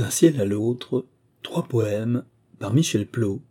D'un 0.00 0.08
ciel 0.08 0.40
à 0.40 0.46
l'autre, 0.46 1.04
trois 1.42 1.64
poèmes 1.64 2.24
par 2.58 2.72
Michel 2.72 3.06
Plot. 3.06 3.42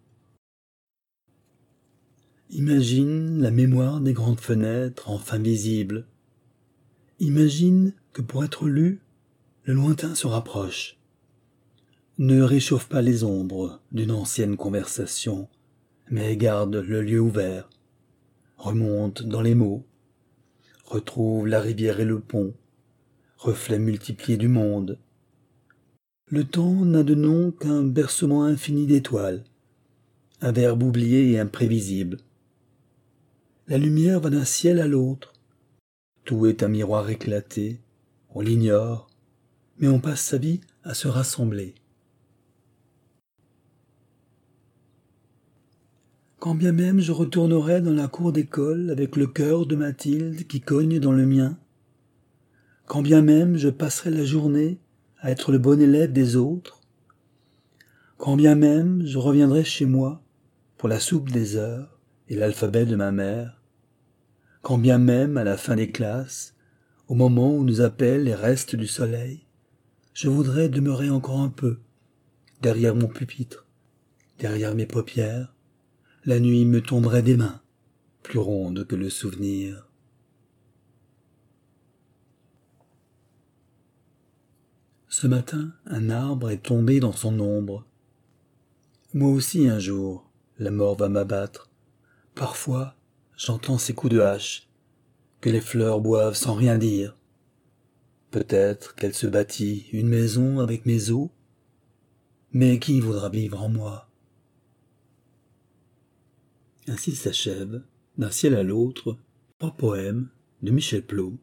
Imagine 2.50 3.40
la 3.40 3.52
mémoire 3.52 4.02
des 4.02 4.14
grandes 4.14 4.40
fenêtres 4.40 5.12
enfin 5.12 5.38
visibles. 5.38 6.08
Imagine 7.20 7.94
que 8.14 8.24
pour 8.24 8.44
être 8.44 8.68
lu, 8.68 9.00
le 9.66 9.76
lointain 9.76 10.16
se 10.16 10.26
rapproche. 10.26 10.98
Ne 12.18 12.42
réchauffe 12.42 12.90
pas 12.90 13.04
les 13.04 13.24
ombres 13.24 13.80
d'une 13.92 14.10
ancienne 14.10 14.58
conversation, 14.58 15.50
mais 16.10 16.36
garde 16.36 16.78
le 16.78 17.04
lieu 17.04 17.20
ouvert. 17.20 17.70
Remonte 18.58 19.22
dans 19.22 19.44
les 19.44 19.54
mots. 19.54 19.86
Retrouve 20.84 21.46
la 21.46 21.62
rivière 21.62 22.00
et 22.00 22.06
le 22.06 22.20
pont, 22.20 22.56
reflet 23.38 23.78
multiplié 23.78 24.36
du 24.36 24.48
monde. 24.48 24.98
Le 26.32 26.44
temps 26.44 26.86
n'a 26.86 27.02
de 27.02 27.16
nom 27.16 27.50
qu'un 27.50 27.82
bercement 27.82 28.44
infini 28.44 28.86
d'étoiles, 28.86 29.44
un 30.42 30.52
verbe 30.52 30.84
oublié 30.84 31.32
et 31.32 31.40
imprévisible. 31.40 32.18
La 33.68 33.80
lumière 33.80 34.20
va 34.20 34.30
d'un 34.30 34.46
ciel 34.46 34.80
à 34.80 34.88
l'autre. 34.88 35.34
Tout 36.26 36.46
est 36.46 36.62
un 36.62 36.68
miroir 36.68 37.10
éclaté, 37.10 37.80
on 38.36 38.42
l'ignore, 38.42 39.10
mais 39.80 39.88
on 39.88 40.00
passe 40.00 40.22
sa 40.22 40.38
vie 40.38 40.62
à 40.84 40.94
se 40.94 41.08
rassembler. 41.08 41.74
Quand 46.38 46.54
bien 46.54 46.74
même 46.74 47.00
je 47.00 47.12
retournerai 47.12 47.82
dans 47.82 47.94
la 47.94 48.08
cour 48.08 48.32
d'école 48.32 48.92
avec 48.92 49.16
le 49.16 49.26
cœur 49.26 49.66
de 49.66 49.76
Mathilde 49.76 50.46
qui 50.46 50.62
cogne 50.62 51.00
dans 51.00 51.12
le 51.12 51.26
mien, 51.26 51.58
quand 52.86 53.02
bien 53.02 53.24
même 53.24 53.58
je 53.58 53.70
passerai 53.70 54.12
la 54.12 54.26
journée 54.26 54.78
à 55.22 55.32
être 55.32 55.52
le 55.52 55.58
bon 55.58 55.82
élève 55.82 56.14
des 56.14 56.36
autres, 56.36 56.82
quand 58.18 58.36
bien 58.36 58.56
même 58.56 59.06
je 59.06 59.18
reviendrai 59.18 59.64
chez 59.64 59.86
moi 59.86 60.22
pour 60.78 60.90
la 60.90 61.00
soupe 61.00 61.30
des 61.30 61.56
heures 61.56 62.00
et 62.28 62.36
l'alphabet 62.36 62.86
de 62.86 62.96
ma 62.96 63.12
mère, 63.12 63.62
quand 64.62 64.78
bien 64.78 64.98
même 64.98 65.38
à 65.38 65.44
la 65.44 65.58
fin 65.58 65.76
des 65.76 65.92
classes, 65.92 66.56
au 67.08 67.16
moment 67.16 67.56
où 67.56 67.64
nous 67.64 67.82
appellent 67.82 68.24
les 68.24 68.36
restes 68.36 68.76
du 68.76 68.88
soleil, 68.88 69.46
je 70.14 70.30
voudrais 70.30 70.70
demeurer 70.70 71.10
encore 71.10 71.40
un 71.40 71.50
peu, 71.50 71.80
derrière 72.62 72.96
mon 72.96 73.08
pupitre, 73.08 73.66
derrière 74.38 74.76
mes 74.76 74.86
paupières, 74.86 75.54
la 76.26 76.40
nuit 76.40 76.66
me 76.66 76.82
tomberait 76.82 77.24
des 77.24 77.38
mains, 77.38 77.62
plus 78.24 78.40
ronde 78.40 78.86
que 78.86 78.96
le 78.96 79.10
souvenir. 79.10 79.89
Ce 85.22 85.28
matin, 85.28 85.74
un 85.86 86.12
arbre 86.12 86.50
est 86.50 86.64
tombé 86.64 87.02
dans 87.02 87.12
son 87.12 87.42
ombre. 87.42 87.86
Moi 89.14 89.30
aussi 89.30 89.68
un 89.68 89.78
jour, 89.78 90.32
la 90.58 90.72
mort 90.72 90.96
va 90.96 91.10
m'abattre. 91.10 91.70
Parfois, 92.36 92.96
j'entends 93.36 93.78
ces 93.78 93.94
coups 93.94 94.14
de 94.14 94.22
hache, 94.22 94.70
que 95.42 95.50
les 95.50 95.60
fleurs 95.60 96.00
boivent 96.00 96.38
sans 96.38 96.54
rien 96.54 96.78
dire. 96.78 97.18
Peut-être 98.32 98.96
qu'elle 98.96 99.14
se 99.14 99.28
bâtit 99.28 99.88
une 99.92 100.08
maison 100.08 100.60
avec 100.60 100.86
mes 100.86 101.10
os, 101.10 101.28
mais 102.54 102.80
qui 102.80 103.02
voudra 103.02 103.28
vivre 103.28 103.62
en 103.62 103.68
moi? 103.68 104.10
Ainsi 106.88 107.14
s'achève, 107.14 107.84
d'un 108.18 108.32
ciel 108.32 108.56
à 108.56 108.64
l'autre, 108.64 109.18
trois 109.58 109.76
poèmes 109.76 110.30
de 110.62 110.72
Michel 110.72 111.06
Plot. 111.06 111.34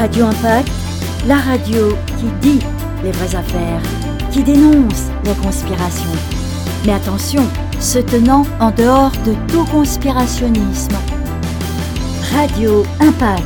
Radio 0.00 0.24
Impact, 0.24 0.70
la 1.28 1.36
radio 1.36 1.90
qui 2.18 2.24
dit 2.40 2.64
les 3.04 3.12
vraies 3.12 3.36
affaires, 3.36 3.82
qui 4.32 4.42
dénonce 4.42 5.08
les 5.26 5.34
conspirations. 5.34 6.18
Mais 6.86 6.92
attention, 6.92 7.46
se 7.80 7.98
tenant 7.98 8.46
en 8.60 8.70
dehors 8.70 9.12
de 9.26 9.34
tout 9.52 9.66
conspirationnisme. 9.66 10.96
Radio 12.32 12.82
Impact. 12.98 13.44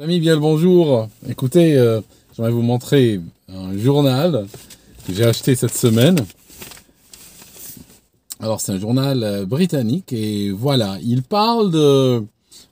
amis, 0.00 0.18
bien 0.18 0.34
le 0.34 0.40
bonjour. 0.40 1.08
Écoutez, 1.28 1.76
euh, 1.76 2.00
j'aimerais 2.34 2.50
vous 2.50 2.62
montrer 2.62 3.20
un 3.48 3.78
journal 3.78 4.48
que 5.06 5.14
j'ai 5.14 5.26
acheté 5.26 5.54
cette 5.54 5.76
semaine. 5.76 6.16
Alors, 8.42 8.58
c'est 8.60 8.72
un 8.72 8.78
journal 8.78 9.22
euh, 9.22 9.44
britannique 9.44 10.14
et 10.14 10.50
voilà, 10.50 10.96
il 11.04 11.22
parle 11.22 11.70
de. 11.70 12.22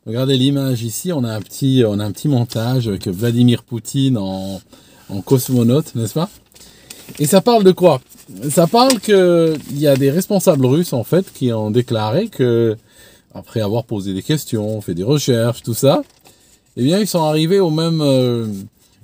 Regardez 0.07 0.39
l'image 0.39 0.83
ici, 0.83 1.13
on 1.13 1.25
a 1.25 1.35
un 1.35 1.43
petit, 1.43 1.85
on 1.87 1.99
a 1.99 2.05
un 2.05 2.11
petit 2.11 2.29
montage 2.29 2.89
avec 2.89 3.07
Vladimir 3.07 3.63
Poutine 3.63 4.17
en, 4.17 4.63
en 5.11 5.21
cosmonaute, 5.21 5.95
n'est-ce 5.95 6.15
pas? 6.15 6.31
Et 7.19 7.27
ça 7.27 7.43
parle 7.43 7.65
de 7.65 7.73
quoi? 7.73 8.01
Ça 8.49 8.67
parle 8.67 8.99
qu'il 9.01 9.79
y 9.79 9.87
a 9.87 9.97
des 9.97 10.11
responsables 10.11 10.65
russes 10.65 10.95
en 10.95 11.05
fait 11.05 11.31
qui 11.35 11.53
ont 11.53 11.71
déclaré 11.71 12.29
que 12.29 12.77
après 13.35 13.61
avoir 13.61 13.85
posé 13.85 14.15
des 14.15 14.23
questions, 14.23 14.81
fait 14.81 14.95
des 14.95 15.03
recherches, 15.03 15.63
tout 15.63 15.75
ça, 15.75 16.03
eh 16.79 16.83
bien, 16.83 16.99
ils 16.99 17.07
sont 17.07 17.23
arrivés 17.23 17.61
au 17.61 17.71
même, 17.71 18.01
euh, 18.01 18.47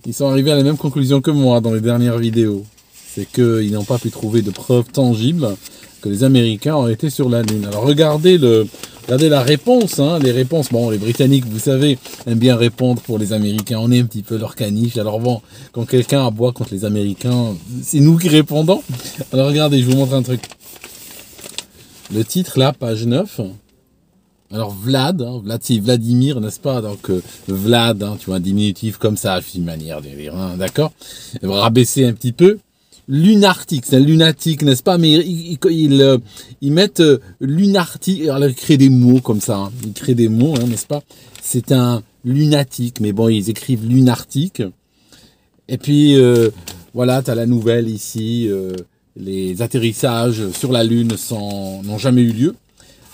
ils 0.06 0.14
sont 0.14 0.28
arrivés 0.28 0.52
à 0.52 0.56
la 0.56 0.62
même 0.62 0.78
conclusion 0.78 1.20
que 1.20 1.30
moi 1.30 1.60
dans 1.60 1.74
les 1.74 1.82
dernières 1.82 2.18
vidéos. 2.18 2.64
C'est 3.06 3.30
qu'ils 3.30 3.72
n'ont 3.72 3.84
pas 3.84 3.98
pu 3.98 4.10
trouver 4.10 4.40
de 4.40 4.50
preuves 4.50 4.90
tangibles 4.90 5.54
que 6.04 6.10
les 6.10 6.22
Américains 6.22 6.76
ont 6.76 6.86
été 6.86 7.08
sur 7.08 7.30
la 7.30 7.40
Lune. 7.40 7.64
Alors 7.64 7.84
regardez 7.84 8.36
le, 8.36 8.66
regardez 9.04 9.30
la 9.30 9.40
réponse, 9.40 9.98
hein, 9.98 10.18
les 10.18 10.32
réponses. 10.32 10.68
Bon, 10.70 10.90
les 10.90 10.98
Britanniques, 10.98 11.46
vous 11.46 11.58
savez, 11.58 11.98
aiment 12.26 12.38
bien 12.38 12.56
répondre 12.56 13.00
pour 13.00 13.18
les 13.18 13.32
Américains. 13.32 13.78
On 13.80 13.90
est 13.90 14.00
un 14.00 14.04
petit 14.04 14.22
peu 14.22 14.36
leur 14.36 14.54
caniche. 14.54 14.98
Alors 14.98 15.18
bon, 15.18 15.40
quand 15.72 15.86
quelqu'un 15.86 16.26
aboie 16.26 16.52
contre 16.52 16.74
les 16.74 16.84
Américains, 16.84 17.54
c'est 17.82 18.00
nous 18.00 18.18
qui 18.18 18.28
répondons. 18.28 18.82
Alors 19.32 19.48
regardez, 19.48 19.80
je 19.80 19.86
vous 19.86 19.96
montre 19.96 20.12
un 20.12 20.22
truc. 20.22 20.42
Le 22.12 22.22
titre 22.22 22.58
là, 22.58 22.74
page 22.74 23.06
9. 23.06 23.40
Alors 24.52 24.74
Vlad, 24.74 25.22
hein, 25.22 25.40
Vlad 25.42 25.60
c'est 25.62 25.78
Vladimir, 25.78 26.38
n'est-ce 26.42 26.60
pas? 26.60 26.82
Donc 26.82 27.08
euh, 27.08 27.22
Vlad, 27.48 28.02
hein, 28.02 28.18
tu 28.20 28.26
vois, 28.26 28.36
un 28.36 28.40
diminutif 28.40 28.98
comme 28.98 29.16
ça, 29.16 29.40
une 29.54 29.64
manière 29.64 30.02
de 30.02 30.10
dire, 30.10 30.36
hein, 30.36 30.56
d'accord? 30.58 30.92
Rabaisser 31.42 32.04
un 32.04 32.12
petit 32.12 32.32
peu. 32.32 32.58
Lunartique, 33.06 33.84
c'est 33.86 33.96
un 33.96 34.00
lunatique, 34.00 34.62
n'est-ce 34.62 34.82
pas? 34.82 34.96
Mais 34.98 35.12
ils, 35.12 35.58
ils, 35.70 36.02
euh, 36.02 36.18
mettent 36.62 37.00
euh, 37.00 37.18
lunartique, 37.40 38.22
alors 38.28 38.48
ils 38.48 38.54
créent 38.54 38.78
des 38.78 38.88
mots 38.88 39.20
comme 39.20 39.40
ça, 39.40 39.56
hein. 39.56 39.72
ils 39.84 39.92
créent 39.92 40.14
des 40.14 40.28
mots, 40.28 40.54
hein, 40.56 40.66
n'est-ce 40.66 40.86
pas? 40.86 41.02
C'est 41.42 41.72
un 41.72 42.02
lunatique, 42.24 43.00
mais 43.00 43.12
bon, 43.12 43.28
ils 43.28 43.50
écrivent 43.50 43.86
lunartique. 43.86 44.62
Et 45.68 45.76
puis, 45.76 46.16
voilà, 46.94 47.22
tu 47.22 47.30
as 47.30 47.34
la 47.34 47.46
nouvelle 47.46 47.88
ici, 47.88 48.48
les 49.16 49.62
atterrissages 49.62 50.50
sur 50.52 50.72
la 50.72 50.84
Lune 50.84 51.14
n'ont 51.30 51.98
jamais 51.98 52.22
eu 52.22 52.32
lieu. 52.32 52.54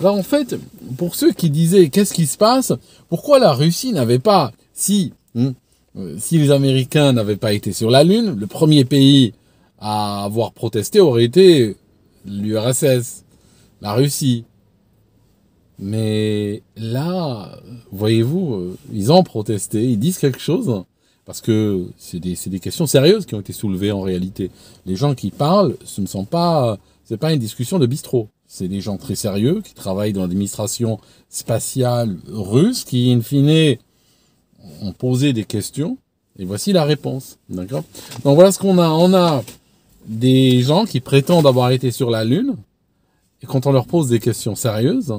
Alors 0.00 0.14
en 0.14 0.22
fait, 0.22 0.56
pour 0.96 1.14
ceux 1.14 1.32
qui 1.32 1.50
disaient 1.50 1.90
qu'est-ce 1.90 2.14
qui 2.14 2.26
se 2.26 2.38
passe, 2.38 2.72
pourquoi 3.10 3.38
la 3.38 3.52
Russie 3.52 3.92
n'avait 3.92 4.18
pas, 4.18 4.50
si, 4.72 5.12
hein, 5.36 5.52
euh, 5.98 6.16
si 6.18 6.38
les 6.38 6.50
Américains 6.50 7.12
n'avaient 7.12 7.36
pas 7.36 7.52
été 7.52 7.74
sur 7.74 7.90
la 7.90 8.02
Lune, 8.02 8.34
le 8.38 8.46
premier 8.46 8.86
pays 8.86 9.34
à 9.80 10.24
avoir 10.24 10.52
protesté 10.52 11.00
aurait 11.00 11.24
été 11.24 11.76
l'URSS, 12.26 13.24
la 13.80 13.94
Russie. 13.94 14.44
Mais 15.78 16.62
là, 16.76 17.58
voyez-vous, 17.90 18.54
euh, 18.54 18.78
ils 18.92 19.10
ont 19.10 19.22
protesté, 19.22 19.82
ils 19.82 19.98
disent 19.98 20.18
quelque 20.18 20.38
chose, 20.38 20.84
parce 21.24 21.40
que 21.40 21.86
c'est 21.96 22.20
des, 22.20 22.36
des 22.46 22.60
questions 22.60 22.86
sérieuses 22.86 23.24
qui 23.24 23.34
ont 23.34 23.40
été 23.40 23.54
soulevées 23.54 23.90
en 23.90 24.02
réalité. 24.02 24.50
Les 24.84 24.96
gens 24.96 25.14
qui 25.14 25.30
parlent, 25.30 25.76
ce 25.84 26.02
ne 26.02 26.06
sont 26.06 26.26
pas, 26.26 26.78
c'est 27.04 27.16
pas 27.16 27.32
une 27.32 27.38
discussion 27.38 27.78
de 27.78 27.86
bistrot. 27.86 28.28
C'est 28.46 28.68
des 28.68 28.80
gens 28.80 28.98
très 28.98 29.14
sérieux 29.14 29.62
qui 29.64 29.74
travaillent 29.74 30.12
dans 30.12 30.22
l'administration 30.22 30.98
spatiale 31.28 32.18
russe 32.28 32.84
qui, 32.84 33.12
in 33.12 33.22
fine, 33.22 33.76
ont 34.82 34.92
posé 34.92 35.32
des 35.32 35.44
questions. 35.44 35.96
Et 36.38 36.44
voici 36.44 36.72
la 36.72 36.84
réponse. 36.84 37.38
D'accord? 37.48 37.84
Donc 38.24 38.34
voilà 38.34 38.50
ce 38.50 38.58
qu'on 38.58 38.78
a. 38.78 38.88
On 38.88 39.14
a 39.14 39.42
des 40.06 40.62
gens 40.62 40.84
qui 40.84 41.00
prétendent 41.00 41.46
avoir 41.46 41.70
été 41.70 41.90
sur 41.90 42.10
la 42.10 42.24
Lune. 42.24 42.56
Et 43.42 43.46
quand 43.46 43.66
on 43.66 43.72
leur 43.72 43.86
pose 43.86 44.08
des 44.08 44.18
questions 44.18 44.54
sérieuses, 44.54 45.14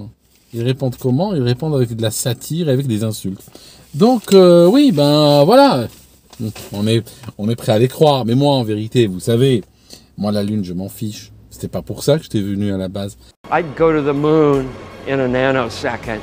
ils 0.54 0.64
répondent 0.64 0.96
comment? 1.00 1.34
Ils 1.34 1.42
répondent 1.42 1.76
avec 1.76 1.96
de 1.96 2.02
la 2.02 2.12
satire 2.12 2.70
et 2.70 2.72
avec 2.72 2.88
des 2.88 3.04
insultes. 3.04 3.44
Donc 3.94 4.34
euh, 4.34 4.68
oui, 4.68 4.92
ben 4.92 5.44
voilà. 5.44 5.88
On 6.74 6.88
est, 6.88 7.08
on 7.38 7.50
est 7.50 7.56
prêt 7.56 7.72
à 7.72 7.80
les 7.80 7.88
croire. 7.88 8.26
Mais 8.26 8.36
moi, 8.36 8.56
en 8.56 8.64
vérité, 8.64 9.08
vous 9.08 9.20
savez, 9.20 9.64
moi, 10.18 10.32
la 10.32 10.44
Lune, 10.44 10.64
je 10.64 10.74
m'en 10.74 10.90
fiche. 10.90 11.32
C'était 11.50 11.68
pas 11.68 11.82
pour 11.82 12.04
ça 12.04 12.18
que 12.18 12.24
j'étais 12.24 12.42
venu 12.42 12.74
à 12.74 12.78
la 12.78 12.88
base. 12.88 13.18
I'd 13.52 13.66
go 13.78 13.92
to 13.92 14.02
the 14.02 14.16
moon 14.16 14.66
in 15.08 15.20
a 15.20 15.28
nanosecond. 15.28 16.20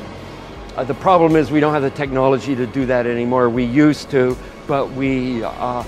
Uh, 0.76 0.84
the 0.84 0.94
problem 0.94 1.37
is 1.37 1.50
we 1.50 1.61
don't 1.61 1.75
have 1.75 1.82
the 1.82 1.94
technology 1.96 2.54
to 2.56 2.66
do 2.66 2.87
that 2.87 3.06
anymore. 3.06 3.49
We 3.49 3.64
used 3.64 4.11
to, 4.11 4.37
but 4.66 4.87
we 4.96 5.43
uh, 5.44 5.82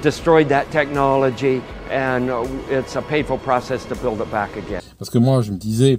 destroyed 0.00 0.48
that 0.48 0.66
technology 0.70 1.60
and 1.90 2.30
it's 2.70 2.96
a 2.96 3.02
painful 3.02 3.38
process 3.38 3.84
to 3.86 3.94
build 3.96 4.20
it 4.20 4.30
back 4.30 4.56
again. 4.56 4.80
Parce 4.98 5.10
que 5.10 5.18
moi, 5.18 5.42
je 5.42 5.52
me 5.52 5.58
disais, 5.58 5.98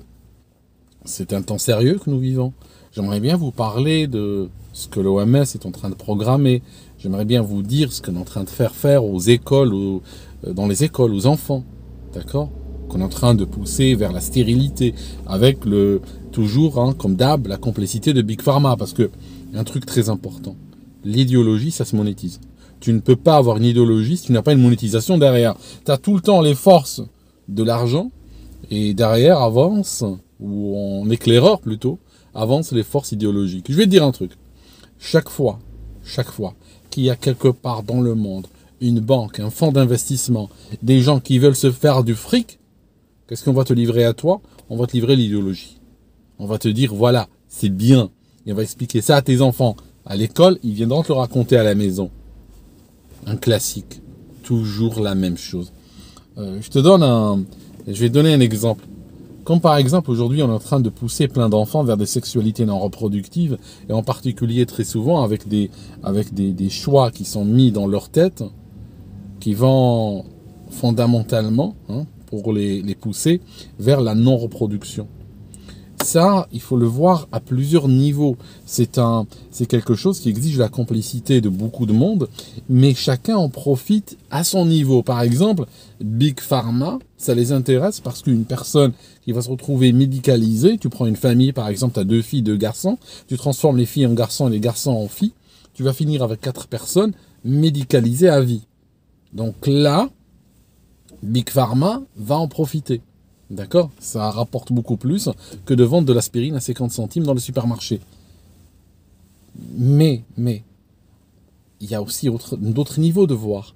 c'est 1.06 1.34
un 1.34 1.42
temps 1.42 1.58
sérieux 1.58 2.00
que 2.04 2.10
nous 2.10 2.20
vivons. 2.20 2.54
J'aimerais 2.92 3.20
bien 3.20 3.36
vous 3.36 3.52
parler 3.52 4.08
de 4.08 4.50
ce 4.72 4.88
que 4.88 5.00
l'OMS 5.00 5.36
est 5.36 5.66
en 5.66 5.72
train 5.72 5.90
de 5.90 5.96
programmer. 5.96 6.62
J'aimerais 7.00 7.26
bien 7.26 7.42
vous 7.42 7.64
dire 7.64 7.92
ce 7.92 8.02
qu'on 8.02 8.16
est 8.16 8.20
en 8.20 8.24
train 8.24 8.44
de 8.44 8.50
faire 8.50 8.74
faire 8.76 9.04
aux 9.04 9.20
écoles, 9.20 9.74
euh, 9.74 10.54
dans 10.54 10.68
les 10.68 10.84
écoles, 10.84 11.14
aux 11.14 11.26
enfants. 11.26 11.64
D'accord? 12.14 12.50
Qu'on 12.90 13.02
est 13.02 13.04
en 13.04 13.10
train 13.10 13.34
de 13.34 13.46
pousser 13.46 13.96
vers 13.96 14.12
la 14.12 14.22
stérilité, 14.22 14.94
avec 15.26 15.66
le 15.66 16.02
toujours, 16.32 16.80
hein, 16.80 16.94
comme 16.98 17.16
d'hab, 17.16 17.48
la 17.48 17.58
complicité 17.58 18.14
de 18.14 18.22
Big 18.22 18.42
Pharma. 18.42 18.76
Parce 18.78 18.94
que, 18.94 19.10
un 19.56 19.64
truc 19.64 19.86
très 19.86 20.10
important, 20.10 20.56
l'idéologie, 21.04 21.72
ça 21.72 21.86
se 21.86 21.96
monétise. 21.96 22.40
Tu 22.84 22.92
ne 22.92 23.00
peux 23.00 23.16
pas 23.16 23.38
avoir 23.38 23.56
une 23.56 23.64
idéologie 23.64 24.18
si 24.18 24.26
tu 24.26 24.34
n'as 24.34 24.42
pas 24.42 24.52
une 24.52 24.62
monétisation 24.62 25.18
derrière. 25.18 25.56
Tu 25.86 25.92
as 25.94 25.98
tout 25.98 26.16
le 26.16 26.20
temps 26.20 26.42
les 26.42 26.54
forces 26.54 27.02
de 27.48 27.64
l'argent, 27.64 28.12
et 28.70 28.94
derrière 28.94 29.38
avance, 29.38 30.04
ou 30.42 30.76
en 30.78 31.10
éclaireur 31.10 31.62
plutôt, 31.62 31.98
avancent 32.34 32.74
les 32.74 32.84
forces 32.84 33.14
idéologiques. 33.14 33.68
Je 33.70 33.78
vais 33.78 33.86
te 33.86 33.90
dire 33.90 34.04
un 34.04 34.12
truc. 34.12 34.32
Chaque 35.00 35.30
fois, 35.30 35.60
chaque 36.04 36.30
fois 36.30 36.56
qu'il 36.90 37.04
y 37.04 37.10
a 37.10 37.16
quelque 37.16 37.48
part 37.48 37.84
dans 37.84 38.02
le 38.02 38.16
monde 38.16 38.48
une 38.82 39.00
banque, 39.00 39.40
un 39.40 39.50
fonds 39.50 39.72
d'investissement, 39.72 40.50
des 40.82 41.00
gens 41.00 41.22
qui 41.22 41.40
veulent 41.40 41.56
se 41.56 41.72
faire 41.72 42.04
du 42.04 42.16
fric, 42.16 42.60
qu'est-ce 43.30 43.46
qu'on 43.46 43.54
va 43.54 43.64
te 43.64 43.72
livrer 43.72 44.04
à 44.04 44.12
toi? 44.12 44.42
On 44.70 44.76
va 44.76 44.88
te 44.88 44.92
livrer 44.92 45.16
l'idéologie. 45.16 45.80
On 46.38 46.48
va 46.48 46.58
te 46.58 46.68
dire, 46.68 46.94
voilà, 46.94 47.30
c'est 47.48 47.70
bien. 47.70 48.10
Et 48.46 48.52
on 48.52 48.58
va 48.58 48.64
expliquer 48.64 49.00
ça 49.00 49.16
à 49.16 49.22
tes 49.22 49.40
enfants. 49.40 49.78
À 50.06 50.18
l'école, 50.18 50.60
ils 50.64 50.74
viendront 50.74 51.02
te 51.02 51.14
le 51.14 51.20
raconter 51.20 51.56
à 51.56 51.64
la 51.64 51.76
maison. 51.76 52.12
Un 53.26 53.36
classique. 53.38 54.02
Toujours 54.44 55.00
la 55.00 55.16
même 55.16 55.38
chose. 55.38 55.72
Euh, 56.38 56.60
je 56.62 56.70
te 56.70 56.80
donne 56.80 57.04
un... 57.04 57.44
Vais 57.86 58.10
donner 58.10 58.34
un 58.34 58.40
exemple. 58.40 58.86
Comme 59.44 59.60
par 59.60 59.76
exemple 59.76 60.10
aujourd'hui 60.10 60.42
on 60.42 60.48
est 60.48 60.54
en 60.54 60.60
train 60.60 60.80
de 60.80 60.90
pousser 60.90 61.28
plein 61.28 61.50
d'enfants 61.50 61.84
vers 61.84 61.98
des 61.98 62.06
sexualités 62.06 62.66
non 62.66 62.80
reproductives, 62.80 63.58
et 63.90 63.92
en 63.92 64.02
particulier 64.02 64.66
très 64.66 64.86
souvent 64.86 65.22
avec 65.22 65.50
des, 65.50 65.70
avec 66.02 66.34
des, 66.34 66.70
choix 66.70 67.12
qui 67.12 67.26
sont 67.26 67.44
mis 67.44 67.74
dans 67.74 67.86
leur 67.86 68.08
tête, 68.08 68.42
qui 69.42 69.54
vont 69.54 70.24
fondamentalement, 70.70 71.76
hein, 71.90 72.06
pour 72.28 72.54
les, 72.54 72.82
les 72.82 72.96
pousser, 72.96 73.42
vers 73.80 74.00
la 74.00 74.16
non-reproduction. 74.16 75.08
Ça, 76.04 76.48
il 76.52 76.60
faut 76.60 76.76
le 76.76 76.86
voir 76.86 77.30
à 77.32 77.40
plusieurs 77.40 77.88
niveaux. 77.88 78.36
C'est 78.66 78.98
un, 78.98 79.26
c'est 79.52 79.66
quelque 79.66 79.96
chose 79.96 80.20
qui 80.20 80.30
exige 80.30 80.58
la 80.58 80.68
complicité 80.68 81.40
de 81.40 81.48
beaucoup 81.48 81.86
de 81.86 81.94
monde, 81.94 82.28
mais 82.70 82.94
chacun 82.94 83.38
en 83.38 83.48
profite 83.48 84.18
à 84.30 84.44
son 84.44 84.66
niveau. 84.66 85.02
Par 85.02 85.22
exemple, 85.22 85.66
Big 86.02 86.42
Pharma, 86.42 87.00
ça 87.18 87.34
les 87.34 87.54
intéresse 87.54 88.02
parce 88.02 88.22
qu'une 88.22 88.44
personne 88.44 88.92
qui 89.24 89.32
va 89.32 89.42
se 89.42 89.50
retrouver 89.50 89.94
médicalisée, 89.94 90.78
tu 90.78 90.90
prends 90.90 91.06
une 91.06 91.16
famille, 91.16 91.54
par 91.54 91.70
exemple, 91.70 91.94
tu 91.94 92.02
as 92.02 92.04
deux 92.04 92.22
filles, 92.22 92.44
deux 92.44 92.58
garçons, 92.58 92.98
tu 93.28 93.38
transformes 93.38 93.78
les 93.78 93.86
filles 93.86 94.06
en 94.06 94.14
garçons 94.14 94.50
et 94.50 94.52
les 94.52 94.60
garçons 94.60 94.92
en 94.92 95.08
filles, 95.08 95.34
tu 95.74 95.84
vas 95.84 95.94
finir 95.94 96.22
avec 96.22 96.42
quatre 96.42 96.68
personnes 96.68 97.14
médicalisées 97.46 98.30
à 98.30 98.42
vie. 98.42 98.68
Donc 99.32 99.56
là, 99.66 100.10
Big 101.24 101.50
Pharma 101.50 102.02
va 102.18 102.36
en 102.36 102.50
profiter. 102.50 103.02
D'accord 103.54 103.92
Ça 104.00 104.32
rapporte 104.32 104.74
beaucoup 104.74 104.98
plus 104.98 105.30
que 105.66 105.76
de 105.76 105.84
vendre 105.84 106.08
de 106.08 106.14
l'aspirine 106.14 106.56
à 106.56 106.60
50 106.60 106.92
centimes 106.92 107.24
dans 107.24 107.36
le 107.36 107.40
supermarché. 107.40 108.00
Mais, 109.76 110.24
mais, 110.38 110.64
il 111.80 111.90
y 111.90 111.94
a 111.94 112.02
aussi 112.02 112.28
d'autres 112.28 113.00
niveaux 113.00 113.28
de 113.28 113.36
voir. 113.36 113.76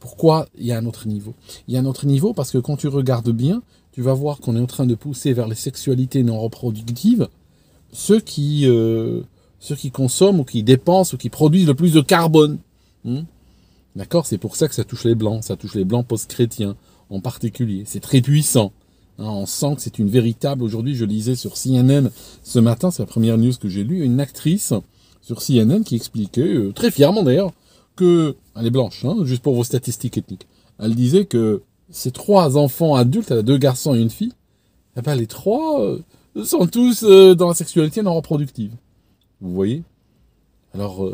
Pourquoi 0.00 0.48
il 0.58 0.66
y 0.66 0.72
a 0.72 0.78
un 0.78 0.84
autre 0.84 1.08
niveau? 1.08 1.34
Il 1.66 1.74
y 1.74 1.78
a 1.78 1.80
un 1.80 1.86
autre 1.86 2.04
niveau 2.04 2.34
parce 2.34 2.50
que 2.50 2.58
quand 2.58 2.76
tu 2.76 2.88
regardes 2.88 3.30
bien, 3.30 3.62
tu 3.92 4.02
vas 4.02 4.12
voir 4.12 4.38
qu'on 4.38 4.54
est 4.54 4.60
en 4.60 4.66
train 4.66 4.86
de 4.86 4.94
pousser 4.94 5.32
vers 5.32 5.48
les 5.48 5.54
sexualités 5.54 6.22
non 6.22 6.38
reproductives 6.38 7.28
ceux 7.92 8.20
qui, 8.20 8.66
euh, 8.66 9.22
consomment 9.92 10.40
ou 10.40 10.44
qui 10.44 10.62
dépensent 10.62 11.14
ou 11.14 11.16
qui 11.16 11.30
produisent 11.30 11.66
le 11.66 11.74
plus 11.74 11.94
de 11.94 12.02
carbone. 12.02 12.58
Hmm? 13.04 13.22
D'accord 13.96 14.26
C'est 14.26 14.38
pour 14.38 14.56
ça 14.56 14.68
que 14.68 14.74
ça 14.74 14.84
touche 14.84 15.04
les 15.04 15.14
blancs, 15.14 15.42
ça 15.42 15.56
touche 15.56 15.74
les 15.74 15.84
blancs 15.84 16.06
post-chrétiens 16.06 16.76
en 17.08 17.20
particulier. 17.20 17.84
C'est 17.86 18.00
très 18.00 18.20
puissant. 18.20 18.72
Hein, 19.20 19.28
on 19.28 19.44
sent 19.44 19.74
que 19.76 19.82
c'est 19.82 19.98
une 19.98 20.08
véritable. 20.08 20.62
Aujourd'hui, 20.62 20.94
je 20.94 21.04
lisais 21.04 21.34
sur 21.34 21.54
CNN 21.54 22.10
ce 22.42 22.58
matin, 22.58 22.90
c'est 22.90 23.02
la 23.02 23.06
première 23.06 23.36
news 23.36 23.52
que 23.60 23.68
j'ai 23.68 23.84
lue, 23.84 24.02
une 24.02 24.18
actrice 24.18 24.72
sur 25.20 25.42
CNN 25.42 25.82
qui 25.84 25.94
expliquait, 25.94 26.54
euh, 26.54 26.72
très 26.72 26.90
fièrement 26.90 27.22
d'ailleurs, 27.22 27.52
que. 27.96 28.34
Elle 28.56 28.66
est 28.66 28.70
blanche, 28.70 29.04
hein, 29.04 29.16
juste 29.24 29.42
pour 29.42 29.54
vos 29.54 29.64
statistiques 29.64 30.16
ethniques. 30.16 30.46
Elle 30.78 30.94
disait 30.94 31.26
que 31.26 31.62
ces 31.90 32.10
trois 32.10 32.56
enfants 32.56 32.94
adultes, 32.94 33.30
elle 33.30 33.38
a 33.38 33.42
deux 33.42 33.58
garçons 33.58 33.94
et 33.94 34.00
une 34.00 34.10
fille, 34.10 34.32
eh 34.96 35.02
ben, 35.02 35.14
les 35.14 35.26
trois 35.26 35.82
euh, 35.82 35.98
sont 36.42 36.66
tous 36.66 37.04
euh, 37.04 37.34
dans 37.34 37.48
la 37.48 37.54
sexualité 37.54 38.02
non 38.02 38.14
reproductive. 38.14 38.72
Vous 39.42 39.52
voyez? 39.52 39.82
Alors, 40.74 41.10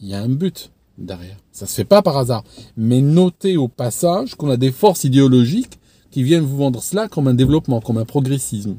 il 0.00 0.08
y 0.08 0.14
a 0.14 0.22
un 0.22 0.28
but 0.28 0.70
derrière. 0.98 1.36
Ça 1.52 1.66
se 1.66 1.74
fait 1.74 1.84
pas 1.84 2.02
par 2.02 2.16
hasard. 2.16 2.42
Mais 2.76 3.00
notez 3.00 3.56
au 3.56 3.68
passage 3.68 4.34
qu'on 4.34 4.50
a 4.50 4.56
des 4.56 4.72
forces 4.72 5.04
idéologiques 5.04 5.78
qui 6.16 6.22
viennent 6.22 6.44
vous 6.44 6.56
vendre 6.56 6.82
cela 6.82 7.08
comme 7.08 7.28
un 7.28 7.34
développement, 7.34 7.82
comme 7.82 7.98
un 7.98 8.06
progressisme. 8.06 8.76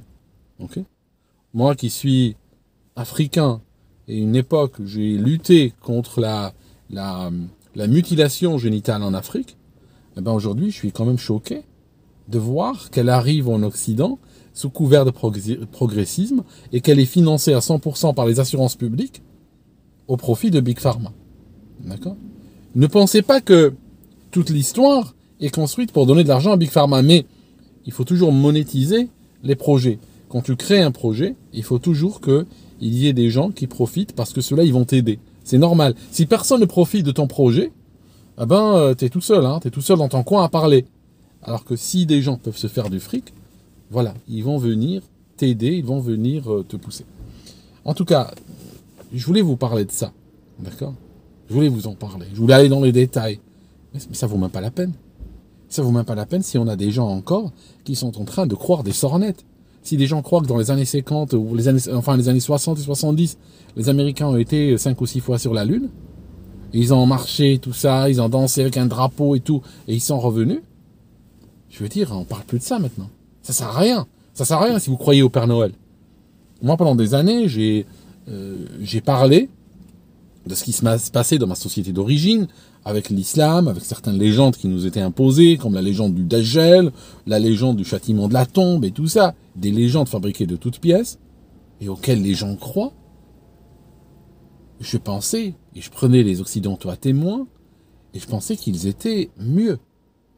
Ok? 0.57 0.79
Moi 1.53 1.75
qui 1.75 1.91
suis 1.91 2.35
africain 2.95 3.61
et 4.07 4.17
une 4.17 4.35
époque 4.35 4.77
j'ai 4.83 5.19
lutté 5.19 5.71
contre 5.79 6.19
la, 6.19 6.55
la, 6.89 7.29
la 7.75 7.85
mutilation 7.85 8.57
génitale 8.57 9.03
en 9.03 9.13
Afrique, 9.13 9.55
eh 10.17 10.21
ben 10.21 10.31
aujourd'hui 10.31 10.71
je 10.71 10.77
suis 10.77 10.91
quand 10.91 11.05
même 11.05 11.19
choqué 11.19 11.61
de 12.27 12.39
voir 12.39 12.89
qu'elle 12.89 13.09
arrive 13.09 13.49
en 13.49 13.61
Occident 13.61 14.17
sous 14.55 14.71
couvert 14.71 15.05
de 15.05 15.11
progressisme 15.11 16.43
et 16.73 16.81
qu'elle 16.81 16.99
est 16.99 17.05
financée 17.05 17.53
à 17.53 17.59
100% 17.59 18.15
par 18.15 18.25
les 18.25 18.39
assurances 18.39 18.75
publiques 18.75 19.21
au 20.07 20.17
profit 20.17 20.49
de 20.49 20.59
Big 20.59 20.79
Pharma. 20.79 21.13
D'accord? 21.81 22.17
Ne 22.73 22.87
pensez 22.87 23.21
pas 23.21 23.41
que 23.41 23.75
toute 24.31 24.49
l'histoire 24.49 25.13
est 25.39 25.49
construite 25.49 25.91
pour 25.91 26.05
donner 26.05 26.23
de 26.23 26.27
l'argent 26.27 26.51
à 26.51 26.57
Big 26.57 26.69
Pharma, 26.69 27.01
mais 27.01 27.25
il 27.85 27.91
faut 27.91 28.03
toujours 28.03 28.31
monétiser 28.31 29.09
les 29.43 29.55
projets. 29.55 29.99
Quand 30.29 30.41
tu 30.41 30.55
crées 30.55 30.81
un 30.81 30.91
projet, 30.91 31.35
il 31.53 31.63
faut 31.63 31.79
toujours 31.79 32.19
qu'il 32.21 32.45
y 32.81 33.07
ait 33.07 33.13
des 33.13 33.29
gens 33.29 33.49
qui 33.51 33.67
profitent 33.67 34.13
parce 34.13 34.33
que 34.33 34.41
ceux-là, 34.41 34.63
ils 34.63 34.73
vont 34.73 34.85
t'aider. 34.85 35.19
C'est 35.43 35.57
normal. 35.57 35.95
Si 36.11 36.25
personne 36.25 36.59
ne 36.59 36.65
profite 36.65 37.05
de 37.05 37.11
ton 37.11 37.27
projet, 37.27 37.71
eh 38.41 38.45
ben, 38.45 38.75
euh, 38.75 38.93
t'es 38.93 39.09
tout 39.09 39.21
seul, 39.21 39.45
hein, 39.45 39.59
t'es 39.61 39.69
tout 39.69 39.81
seul 39.81 39.97
dans 39.97 40.09
ton 40.09 40.23
coin 40.23 40.43
à 40.43 40.49
parler. 40.49 40.85
Alors 41.41 41.63
que 41.63 41.75
si 41.75 42.05
des 42.05 42.21
gens 42.21 42.35
peuvent 42.35 42.57
se 42.57 42.67
faire 42.67 42.89
du 42.89 42.99
fric, 42.99 43.33
voilà, 43.89 44.13
ils 44.27 44.43
vont 44.43 44.57
venir 44.57 45.01
t'aider, 45.37 45.69
ils 45.69 45.85
vont 45.85 46.01
venir 46.01 46.51
euh, 46.51 46.65
te 46.67 46.75
pousser. 46.75 47.05
En 47.85 47.93
tout 47.93 48.03
cas, 48.03 48.31
je 49.13 49.25
voulais 49.25 49.41
vous 49.41 49.55
parler 49.55 49.85
de 49.85 49.91
ça, 49.91 50.11
d'accord? 50.59 50.93
Je 51.47 51.53
voulais 51.53 51.69
vous 51.69 51.87
en 51.87 51.95
parler. 51.95 52.25
Je 52.33 52.39
voulais 52.39 52.55
aller 52.55 52.67
dans 52.67 52.81
les 52.81 52.91
détails. 52.91 53.39
Mais 53.93 53.99
ça 54.11 54.27
vaut 54.27 54.37
même 54.37 54.49
pas 54.49 54.59
la 54.59 54.71
peine. 54.71 54.91
Ça 55.69 55.81
vaut 55.81 55.91
même 55.91 56.05
pas 56.05 56.15
la 56.15 56.25
peine 56.25 56.43
si 56.43 56.57
on 56.57 56.67
a 56.67 56.75
des 56.75 56.91
gens 56.91 57.07
encore 57.07 57.51
qui 57.83 57.95
sont 57.95 58.19
en 58.19 58.25
train 58.25 58.47
de 58.47 58.55
croire 58.55 58.83
des 58.83 58.91
sornettes. 58.91 59.45
Si 59.83 59.97
des 59.97 60.07
gens 60.07 60.21
croient 60.21 60.41
que 60.41 60.47
dans 60.47 60.57
les 60.57 60.71
années 60.71 60.85
50 60.85 61.33
ou 61.33 61.55
les 61.55 61.67
années, 61.67 61.81
enfin 61.93 62.17
les 62.17 62.29
années 62.29 62.39
60 62.39 62.77
et 62.79 62.81
70, 62.81 63.37
les 63.75 63.89
Américains 63.89 64.27
ont 64.27 64.37
été 64.37 64.77
5 64.77 64.99
ou 64.99 65.05
6 65.05 65.19
fois 65.21 65.39
sur 65.39 65.53
la 65.53 65.63
Lune, 65.65 65.89
ils 66.73 66.93
ont 66.93 67.05
marché, 67.05 67.59
tout 67.59 67.73
ça, 67.73 68.09
ils 68.09 68.21
ont 68.21 68.29
dansé 68.29 68.61
avec 68.61 68.77
un 68.77 68.85
drapeau 68.85 69.35
et 69.35 69.39
tout, 69.39 69.61
et 69.87 69.93
ils 69.93 70.01
sont 70.01 70.19
revenus. 70.19 70.59
Je 71.69 71.83
veux 71.83 71.89
dire, 71.89 72.11
on 72.11 72.23
parle 72.23 72.43
plus 72.43 72.59
de 72.59 72.63
ça 72.63 72.79
maintenant. 72.79 73.09
Ça 73.41 73.53
sert 73.53 73.69
à 73.69 73.79
rien. 73.79 74.07
Ça 74.33 74.45
sert 74.45 74.57
à 74.57 74.65
rien 74.65 74.79
si 74.79 74.89
vous 74.89 74.97
croyez 74.97 75.21
au 75.21 75.29
Père 75.29 75.47
Noël. 75.47 75.71
Moi, 76.61 76.75
pendant 76.75 76.95
des 76.95 77.13
années, 77.13 77.47
j'ai 77.47 77.85
euh, 78.29 78.65
parlé 79.05 79.49
de 80.45 80.55
ce 80.55 80.63
qui 80.63 80.71
se 80.71 81.11
passait 81.11 81.37
dans 81.37 81.47
ma 81.47 81.55
société 81.55 81.91
d'origine, 81.91 82.47
avec 82.87 83.09
l'islam, 83.09 83.67
avec 83.67 83.83
certaines 83.83 84.17
légendes 84.17 84.55
qui 84.55 84.69
nous 84.69 84.85
étaient 84.85 85.01
imposées, 85.01 85.57
comme 85.57 85.73
la 85.73 85.81
légende 85.81 86.15
du 86.15 86.23
Dajjal, 86.23 86.93
la 87.25 87.37
légende 87.37 87.75
du 87.75 87.83
châtiment 87.83 88.29
de 88.29 88.33
la 88.33 88.45
tombe 88.45 88.85
et 88.85 88.91
tout 88.91 89.09
ça, 89.09 89.35
des 89.57 89.71
légendes 89.71 90.07
fabriquées 90.07 90.45
de 90.45 90.55
toutes 90.55 90.79
pièces, 90.79 91.19
et 91.81 91.89
auxquelles 91.89 92.21
les 92.21 92.33
gens 92.33 92.55
croient. 92.55 92.93
Je 94.79 94.95
pensais, 94.95 95.55
et 95.75 95.81
je 95.81 95.91
prenais 95.91 96.23
les 96.23 96.39
Occidentaux 96.39 96.89
à 96.89 96.95
témoin, 96.95 97.45
et 98.13 98.19
je 98.19 98.25
pensais 98.25 98.55
qu'ils 98.55 98.87
étaient 98.87 99.31
mieux. 99.37 99.79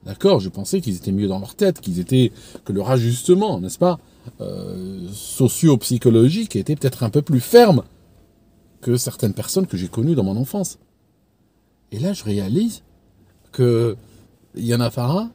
D'accord 0.04 0.40
Je 0.40 0.50
pensais 0.50 0.82
qu'ils 0.82 0.96
étaient 0.96 1.12
mieux 1.12 1.28
dans 1.28 1.38
leur 1.38 1.54
tête, 1.54 1.80
qu'ils 1.80 2.00
étaient, 2.00 2.32
que 2.66 2.74
leur 2.74 2.90
ajustement, 2.90 3.60
n'est-ce 3.60 3.78
pas, 3.78 4.00
euh, 4.42 5.08
socio-psychologique 5.14 6.56
était 6.56 6.76
peut-être 6.76 7.04
un 7.04 7.12
peu 7.12 7.22
plus 7.22 7.42
ferme 7.42 7.84
que 8.82 8.98
certaines 8.98 9.36
personnes 9.36 9.68
que 9.68 9.78
j'ai 9.78 9.88
connues 9.88 10.16
dans 10.16 10.24
mon 10.24 10.36
enfance. 10.36 10.80
Et 11.92 12.00
là, 12.00 12.14
je 12.14 12.24
réalise 12.24 12.84
que 13.52 13.96
il 14.56 14.66
y 14.66 14.74
en 14.74 14.82
a 14.82 14.92
un 14.98 15.32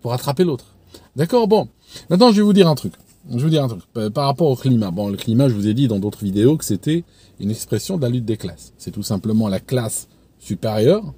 pour 0.00 0.12
attraper 0.12 0.44
l'autre. 0.44 0.76
D'accord 1.16 1.48
Bon. 1.48 1.68
Maintenant, 2.10 2.30
je 2.30 2.36
vais 2.36 2.42
vous 2.42 2.52
dire 2.52 2.68
un 2.68 2.74
truc. 2.74 2.94
Je 3.30 3.36
vais 3.36 3.42
vous 3.42 3.50
dire 3.50 3.64
un 3.64 3.68
truc. 3.68 3.82
Par 4.12 4.26
rapport 4.26 4.48
au 4.48 4.56
climat. 4.56 4.90
Bon, 4.90 5.08
le 5.08 5.16
climat, 5.16 5.48
je 5.48 5.54
vous 5.54 5.66
ai 5.66 5.74
dit 5.74 5.88
dans 5.88 5.98
d'autres 5.98 6.22
vidéos 6.24 6.56
que 6.56 6.64
c'était 6.64 7.04
une 7.40 7.50
expression 7.50 7.96
de 7.96 8.02
la 8.02 8.08
lutte 8.08 8.24
des 8.24 8.36
classes. 8.36 8.72
C'est 8.78 8.90
tout 8.90 9.02
simplement 9.02 9.48
la 9.48 9.60
classe 9.60 10.08
supérieure 10.38 11.14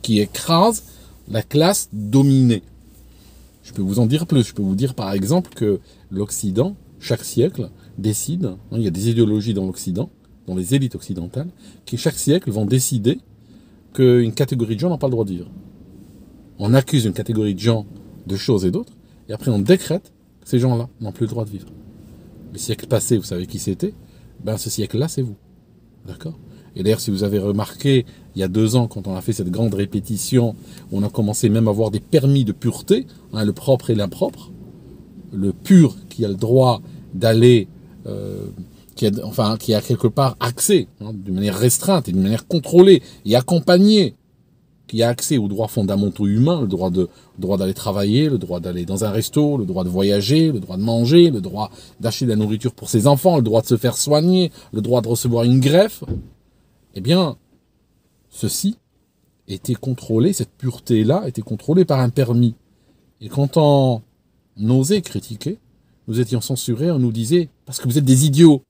qui 0.00 0.20
écrase 0.20 0.84
la 1.28 1.42
classe 1.42 1.88
dominée. 1.92 2.62
Je 3.62 3.72
peux 3.72 3.82
vous 3.82 3.98
en 3.98 4.06
dire 4.06 4.26
plus. 4.26 4.44
Je 4.44 4.54
peux 4.54 4.62
vous 4.62 4.74
dire 4.74 4.94
par 4.94 5.12
exemple 5.12 5.54
que 5.54 5.80
l'Occident 6.10 6.74
chaque 7.02 7.24
siècle, 7.24 7.68
décide, 7.98 8.46
hein, 8.46 8.58
il 8.72 8.82
y 8.82 8.86
a 8.86 8.90
des 8.90 9.10
idéologies 9.10 9.54
dans 9.54 9.66
l'Occident, 9.66 10.08
dans 10.46 10.54
les 10.54 10.74
élites 10.74 10.94
occidentales, 10.94 11.48
qui 11.84 11.98
chaque 11.98 12.16
siècle 12.16 12.50
vont 12.50 12.64
décider 12.64 13.18
qu'une 13.92 14.32
catégorie 14.32 14.74
de 14.76 14.80
gens 14.80 14.90
n'a 14.90 14.98
pas 14.98 15.06
le 15.06 15.12
droit 15.12 15.24
de 15.24 15.30
vivre. 15.30 15.50
On 16.58 16.74
accuse 16.74 17.04
une 17.04 17.12
catégorie 17.12 17.54
de 17.54 17.60
gens 17.60 17.86
de 18.26 18.36
choses 18.36 18.64
et 18.64 18.70
d'autres, 18.70 18.92
et 19.28 19.32
après 19.32 19.50
on 19.50 19.58
décrète 19.58 20.12
que 20.42 20.48
ces 20.48 20.58
gens-là 20.58 20.88
n'ont 21.00 21.12
plus 21.12 21.24
le 21.24 21.30
droit 21.30 21.44
de 21.44 21.50
vivre. 21.50 21.68
Le 22.52 22.58
siècle 22.58 22.86
passé, 22.86 23.16
vous 23.16 23.24
savez 23.24 23.46
qui 23.46 23.58
c'était? 23.58 23.94
Ben 24.44 24.58
ce 24.58 24.70
siècle-là, 24.70 25.08
c'est 25.08 25.22
vous. 25.22 25.36
D'accord? 26.06 26.38
Et 26.74 26.82
d'ailleurs, 26.82 27.00
si 27.00 27.10
vous 27.10 27.22
avez 27.22 27.38
remarqué, 27.38 28.06
il 28.34 28.40
y 28.40 28.42
a 28.42 28.48
deux 28.48 28.76
ans, 28.76 28.88
quand 28.88 29.06
on 29.06 29.14
a 29.14 29.20
fait 29.20 29.32
cette 29.32 29.50
grande 29.50 29.74
répétition, 29.74 30.54
on 30.90 31.02
a 31.02 31.08
commencé 31.08 31.48
même 31.48 31.68
à 31.68 31.70
avoir 31.70 31.90
des 31.90 32.00
permis 32.00 32.44
de 32.44 32.52
pureté, 32.52 33.06
hein, 33.32 33.44
le 33.44 33.52
propre 33.52 33.90
et 33.90 33.94
l'impropre. 33.94 34.50
Le 35.32 35.52
pur 35.52 35.96
qui 36.08 36.24
a 36.24 36.28
le 36.28 36.34
droit 36.34 36.82
d'aller 37.14 37.68
euh, 38.06 38.46
qui 39.10 39.20
a, 39.20 39.26
enfin, 39.26 39.56
qui 39.58 39.74
a 39.74 39.80
quelque 39.80 40.06
part 40.06 40.36
accès, 40.38 40.86
hein, 41.00 41.12
d'une 41.12 41.34
manière 41.34 41.58
restreinte 41.58 42.08
et 42.08 42.12
d'une 42.12 42.22
manière 42.22 42.46
contrôlée 42.46 43.02
et 43.24 43.34
accompagnée, 43.34 44.14
qui 44.86 45.02
a 45.02 45.08
accès 45.08 45.38
aux 45.38 45.48
droits 45.48 45.68
fondamentaux 45.68 46.26
humains, 46.26 46.60
le 46.60 46.66
droit 46.68 46.90
de, 46.90 47.08
droit 47.38 47.56
d'aller 47.56 47.74
travailler, 47.74 48.28
le 48.28 48.38
droit 48.38 48.60
d'aller 48.60 48.84
dans 48.84 49.04
un 49.04 49.10
resto, 49.10 49.56
le 49.56 49.64
droit 49.64 49.84
de 49.84 49.88
voyager, 49.88 50.52
le 50.52 50.60
droit 50.60 50.76
de 50.76 50.82
manger, 50.82 51.30
le 51.30 51.40
droit 51.40 51.70
d'acheter 51.98 52.26
de 52.26 52.30
la 52.30 52.36
nourriture 52.36 52.74
pour 52.74 52.88
ses 52.88 53.06
enfants, 53.06 53.36
le 53.36 53.42
droit 53.42 53.62
de 53.62 53.66
se 53.66 53.76
faire 53.76 53.96
soigner, 53.96 54.52
le 54.72 54.82
droit 54.82 55.00
de 55.00 55.08
recevoir 55.08 55.44
une 55.44 55.60
greffe, 55.60 56.04
eh 56.94 57.00
bien, 57.00 57.36
ceci 58.28 58.76
était 59.48 59.74
contrôlé, 59.74 60.32
cette 60.32 60.52
pureté-là 60.52 61.24
était 61.26 61.42
contrôlée 61.42 61.84
par 61.84 62.00
un 62.00 62.10
permis. 62.10 62.54
Et 63.20 63.28
quand 63.28 63.56
on 63.56 64.02
osait 64.58 65.00
critiquer, 65.00 65.58
nous 66.06 66.20
étions 66.20 66.40
censurés, 66.40 66.90
on 66.90 66.98
nous 66.98 67.12
disait, 67.12 67.48
parce 67.66 67.80
que 67.80 67.88
vous 67.88 67.98
êtes 67.98 68.04
des 68.04 68.26
idiots. 68.26 68.62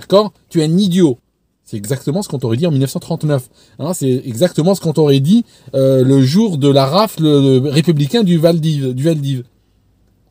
D'accord? 0.00 0.32
Tu 0.48 0.60
es 0.60 0.64
un 0.64 0.78
idiot. 0.78 1.18
C'est 1.64 1.76
exactement 1.76 2.22
ce 2.22 2.28
qu'on 2.28 2.38
t'aurait 2.38 2.56
dit 2.56 2.66
en 2.66 2.70
1939. 2.70 3.48
Hein, 3.78 3.92
c'est 3.94 4.22
exactement 4.24 4.74
ce 4.74 4.80
qu'on 4.80 4.92
t'aurait 4.92 5.20
dit 5.20 5.44
euh, 5.74 6.02
le 6.02 6.22
jour 6.22 6.58
de 6.58 6.68
la 6.68 6.86
rafle 6.86 7.26
républicain 7.68 8.22
du 8.24 8.38
Valdiv. 8.38 8.94
Du 8.94 9.04
Valdiv. 9.04 9.44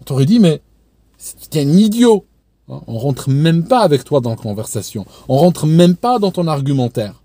On 0.01 0.03
t'aurait 0.03 0.25
dit, 0.25 0.39
mais 0.39 0.61
es 1.53 1.59
un 1.61 1.69
idiot. 1.69 2.25
Hein, 2.67 2.81
on 2.87 2.97
rentre 2.97 3.29
même 3.29 3.63
pas 3.63 3.81
avec 3.81 4.03
toi 4.03 4.21
dans 4.21 4.31
la 4.31 4.35
conversation. 4.35 5.05
On 5.27 5.37
rentre 5.37 5.67
même 5.67 5.95
pas 5.95 6.19
dans 6.19 6.31
ton 6.31 6.47
argumentaire. 6.47 7.21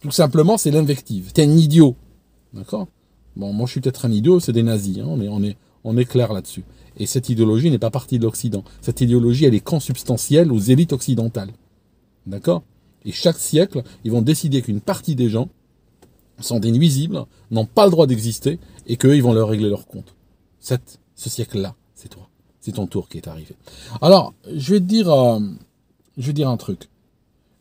Tout 0.00 0.10
simplement, 0.10 0.58
c'est 0.58 0.70
l'invective. 0.70 1.32
es 1.34 1.42
un 1.42 1.56
idiot. 1.56 1.96
D'accord? 2.52 2.86
Bon, 3.36 3.52
moi 3.52 3.66
je 3.66 3.72
suis 3.72 3.80
peut-être 3.80 4.04
un 4.04 4.12
idiot, 4.12 4.38
c'est 4.38 4.52
des 4.52 4.62
nazis, 4.62 4.98
hein, 4.98 5.06
on 5.06 5.42
est, 5.42 5.56
on 5.84 5.96
est 5.96 6.04
clair 6.04 6.32
là-dessus. 6.32 6.64
Et 6.98 7.06
cette 7.06 7.28
idéologie 7.28 7.70
n'est 7.70 7.78
pas 7.78 7.90
partie 7.90 8.18
de 8.18 8.24
l'Occident. 8.24 8.64
Cette 8.80 9.00
idéologie, 9.00 9.44
elle 9.44 9.54
est 9.54 9.60
consubstantielle 9.60 10.50
aux 10.50 10.58
élites 10.58 10.92
occidentales. 10.92 11.50
D'accord? 12.26 12.62
Et 13.04 13.12
chaque 13.12 13.38
siècle, 13.38 13.82
ils 14.04 14.10
vont 14.10 14.22
décider 14.22 14.62
qu'une 14.62 14.80
partie 14.80 15.14
des 15.14 15.28
gens 15.28 15.48
sont 16.40 16.58
des 16.58 16.72
nuisibles, 16.72 17.24
n'ont 17.50 17.66
pas 17.66 17.84
le 17.84 17.90
droit 17.90 18.06
d'exister, 18.06 18.58
et 18.86 18.96
qu'eux, 18.96 19.16
ils 19.16 19.22
vont 19.22 19.32
leur 19.32 19.48
régler 19.48 19.68
leur 19.68 19.86
compte. 19.86 20.14
Cette, 20.58 20.98
ce 21.14 21.30
siècle-là, 21.30 21.74
c'est 21.94 22.08
toi. 22.08 22.28
C'est 22.60 22.72
ton 22.72 22.86
tour 22.86 23.08
qui 23.08 23.16
est 23.18 23.28
arrivé. 23.28 23.54
Alors, 24.02 24.34
je 24.52 24.74
vais 24.74 24.80
te 24.80 24.84
dire, 24.84 25.08
euh, 25.08 25.38
je 26.18 26.26
vais 26.26 26.32
dire 26.32 26.48
un 26.48 26.56
truc. 26.56 26.88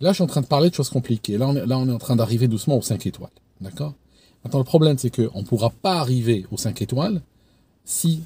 Là, 0.02 0.10
je 0.10 0.16
suis 0.16 0.24
en 0.24 0.28
train 0.28 0.42
de 0.42 0.48
parler 0.48 0.70
de 0.70 0.76
choses 0.76 0.90
compliquées. 0.90 1.38
Là, 1.38 1.48
on 1.48 1.56
est, 1.56 1.66
là, 1.66 1.78
on 1.78 1.88
est 1.88 1.94
en 1.94 2.00
train 2.00 2.16
d'arriver 2.16 2.48
doucement 2.48 2.78
aux 2.78 2.82
5 2.82 3.06
étoiles. 3.06 3.32
D'accord? 3.62 3.94
Maintenant, 4.44 4.60
le 4.60 4.66
problème, 4.66 4.98
c'est 4.98 5.10
qu'on 5.10 5.42
ne 5.42 5.46
pourra 5.46 5.70
pas 5.70 6.00
arriver 6.00 6.46
aux 6.52 6.58
5 6.58 6.82
étoiles 6.82 7.22
si 7.86 8.24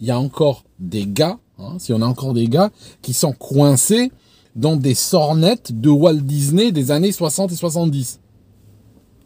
il 0.00 0.06
y 0.06 0.10
a 0.10 0.18
encore 0.18 0.64
des 0.78 1.06
gars, 1.06 1.38
hein, 1.58 1.78
si 1.78 1.92
on 1.92 2.00
a 2.02 2.06
encore 2.06 2.34
des 2.34 2.48
gars 2.48 2.70
qui 3.02 3.12
sont 3.12 3.32
coincés 3.32 4.10
dans 4.54 4.76
des 4.76 4.94
sornettes 4.94 5.80
de 5.80 5.88
Walt 5.88 6.20
Disney 6.20 6.72
des 6.72 6.90
années 6.90 7.12
60 7.12 7.52
et 7.52 7.56
70. 7.56 8.20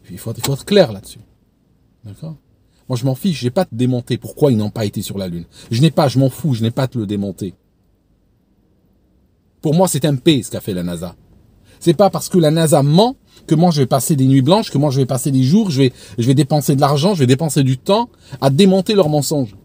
Il 0.09 0.17
faut, 0.17 0.33
il 0.35 0.43
faut 0.43 0.53
être 0.53 0.65
clair 0.65 0.91
là-dessus. 0.91 1.19
D'accord? 2.05 2.35
Moi, 2.87 2.97
je 2.97 3.05
m'en 3.05 3.15
fiche, 3.15 3.41
j'ai 3.41 3.49
pas 3.49 3.65
te 3.65 3.75
démonter 3.75 4.17
pourquoi 4.17 4.51
ils 4.51 4.57
n'ont 4.57 4.69
pas 4.69 4.85
été 4.85 5.01
sur 5.01 5.17
la 5.17 5.27
Lune. 5.27 5.45
Je 5.71 5.81
n'ai 5.81 5.91
pas, 5.91 6.07
je 6.07 6.19
m'en 6.19 6.29
fous, 6.29 6.53
je 6.53 6.63
n'ai 6.63 6.71
pas 6.71 6.83
à 6.83 6.87
te 6.87 6.97
le 6.97 7.05
démonter. 7.05 7.53
Pour 9.61 9.73
moi, 9.73 9.87
c'est 9.87 10.05
un 10.05 10.15
P 10.15 10.43
ce 10.43 10.51
qu'a 10.51 10.61
fait 10.61 10.73
la 10.73 10.83
NASA. 10.83 11.15
C'est 11.79 11.93
pas 11.93 12.09
parce 12.09 12.29
que 12.29 12.37
la 12.37 12.51
NASA 12.51 12.81
ment 12.83 13.17
que 13.45 13.55
moi 13.55 13.71
je 13.71 13.81
vais 13.81 13.87
passer 13.87 14.15
des 14.15 14.25
nuits 14.25 14.41
blanches, 14.41 14.71
que 14.71 14.77
moi 14.77 14.89
je 14.89 14.99
vais 14.99 15.05
passer 15.05 15.31
des 15.31 15.43
jours, 15.43 15.69
je 15.69 15.83
vais, 15.83 15.93
je 16.17 16.25
vais 16.25 16.33
dépenser 16.33 16.75
de 16.75 16.81
l'argent, 16.81 17.13
je 17.13 17.19
vais 17.19 17.27
dépenser 17.27 17.63
du 17.63 17.77
temps 17.77 18.09
à 18.41 18.49
démonter 18.49 18.93
leurs 18.93 19.09
mensonges. 19.09 19.55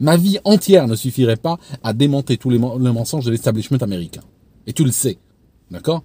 Ma 0.00 0.16
vie 0.16 0.38
entière 0.44 0.88
ne 0.88 0.96
suffirait 0.96 1.36
pas 1.36 1.58
à 1.82 1.92
démonter 1.92 2.38
tous 2.38 2.50
les, 2.50 2.58
mensonges 2.58 3.26
de 3.26 3.30
l'establishment 3.30 3.78
américain. 3.78 4.22
Et 4.70 4.72
tu 4.72 4.84
le 4.84 4.92
sais. 4.92 5.18
D'accord? 5.72 6.04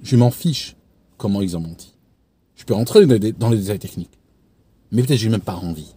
Je 0.00 0.14
m'en 0.14 0.30
fiche 0.30 0.76
comment 1.18 1.42
ils 1.42 1.56
ont 1.56 1.60
menti. 1.60 1.96
Je 2.54 2.62
peux 2.64 2.74
rentrer 2.74 3.04
dans 3.32 3.50
les 3.50 3.58
détails 3.58 3.80
techniques. 3.80 4.20
Mais 4.92 5.02
peut-être 5.02 5.18
j'ai 5.18 5.28
même 5.28 5.40
pas 5.40 5.56
envie. 5.56 5.96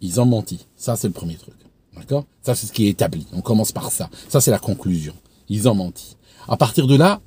Ils 0.00 0.20
ont 0.20 0.24
menti. 0.24 0.68
Ça, 0.76 0.94
c'est 0.94 1.08
le 1.08 1.12
premier 1.12 1.34
truc. 1.34 1.56
D'accord? 1.96 2.26
Ça, 2.42 2.54
c'est 2.54 2.68
ce 2.68 2.72
qui 2.72 2.86
est 2.86 2.90
établi. 2.90 3.26
On 3.32 3.40
commence 3.40 3.72
par 3.72 3.90
ça. 3.90 4.08
Ça, 4.28 4.40
c'est 4.40 4.52
la 4.52 4.60
conclusion. 4.60 5.14
Ils 5.48 5.68
ont 5.68 5.74
menti. 5.74 6.16
À 6.46 6.56
partir 6.56 6.86
de 6.86 6.94
là, 6.94 7.20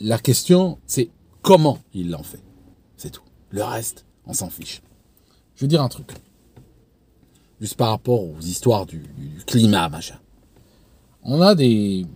la 0.00 0.18
question, 0.18 0.78
c'est 0.86 1.10
comment 1.42 1.80
ils 1.92 2.10
l'ont 2.10 2.22
fait. 2.22 2.42
C'est 2.96 3.10
tout. 3.10 3.24
Le 3.50 3.62
reste, 3.62 4.06
on 4.24 4.32
s'en 4.32 4.48
fiche. 4.48 4.80
Je 5.54 5.60
vais 5.60 5.68
dire 5.68 5.82
un 5.82 5.90
truc. 5.90 6.14
Juste 7.60 7.74
par 7.74 7.90
rapport 7.90 8.24
aux 8.24 8.40
histoires 8.40 8.86
du, 8.86 9.02
climat, 9.46 9.90
machin. 9.90 10.16
On 11.24 11.40
a 11.40 11.54
des. 11.54 12.06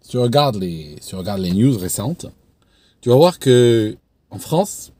Si 0.00 0.10
tu 0.10 0.18
regardes 0.18 0.56
les, 0.56 0.96
si 1.00 1.16
news 1.16 1.76
récentes, 1.76 2.26
tu 3.00 3.08
vas 3.08 3.16
voir 3.16 3.40
que 3.40 3.96
en 4.30 4.38
France, 4.38 4.92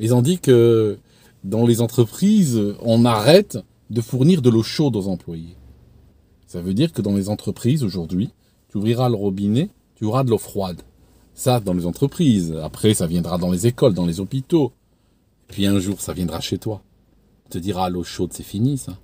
ils 0.00 0.14
ont 0.14 0.22
dit 0.22 0.40
que 0.40 0.98
dans 1.44 1.64
les 1.64 1.80
entreprises, 1.80 2.60
on 2.82 3.04
arrête 3.04 3.58
de 3.90 4.00
fournir 4.00 4.42
de 4.42 4.50
l'eau 4.50 4.64
chaude 4.64 4.96
aux 4.96 5.06
employés. 5.06 5.56
Ça 6.46 6.60
veut 6.60 6.74
dire 6.74 6.92
que 6.92 7.00
dans 7.00 7.14
les 7.14 7.28
entreprises 7.28 7.84
aujourd'hui, 7.84 8.30
tu 8.68 8.78
ouvriras 8.78 9.08
le 9.08 9.14
robinet, 9.14 9.70
tu 9.94 10.04
auras 10.04 10.24
de 10.24 10.30
l'eau 10.30 10.38
froide. 10.38 10.82
Ça, 11.34 11.60
dans 11.60 11.74
les 11.74 11.86
entreprises. 11.86 12.52
Après, 12.64 12.94
ça 12.94 13.06
viendra 13.06 13.38
dans 13.38 13.52
les 13.52 13.68
écoles, 13.68 13.94
dans 13.94 14.06
les 14.06 14.18
hôpitaux. 14.18 14.72
Puis 15.46 15.66
un 15.66 15.78
jour, 15.78 16.00
ça 16.00 16.12
viendra 16.12 16.40
chez 16.40 16.58
toi. 16.58 16.82
On 17.46 17.50
te 17.50 17.58
dira, 17.58 17.88
l'eau 17.90 18.02
chaude, 18.02 18.32
c'est 18.32 18.42
fini, 18.42 18.76
ça. 18.76 18.98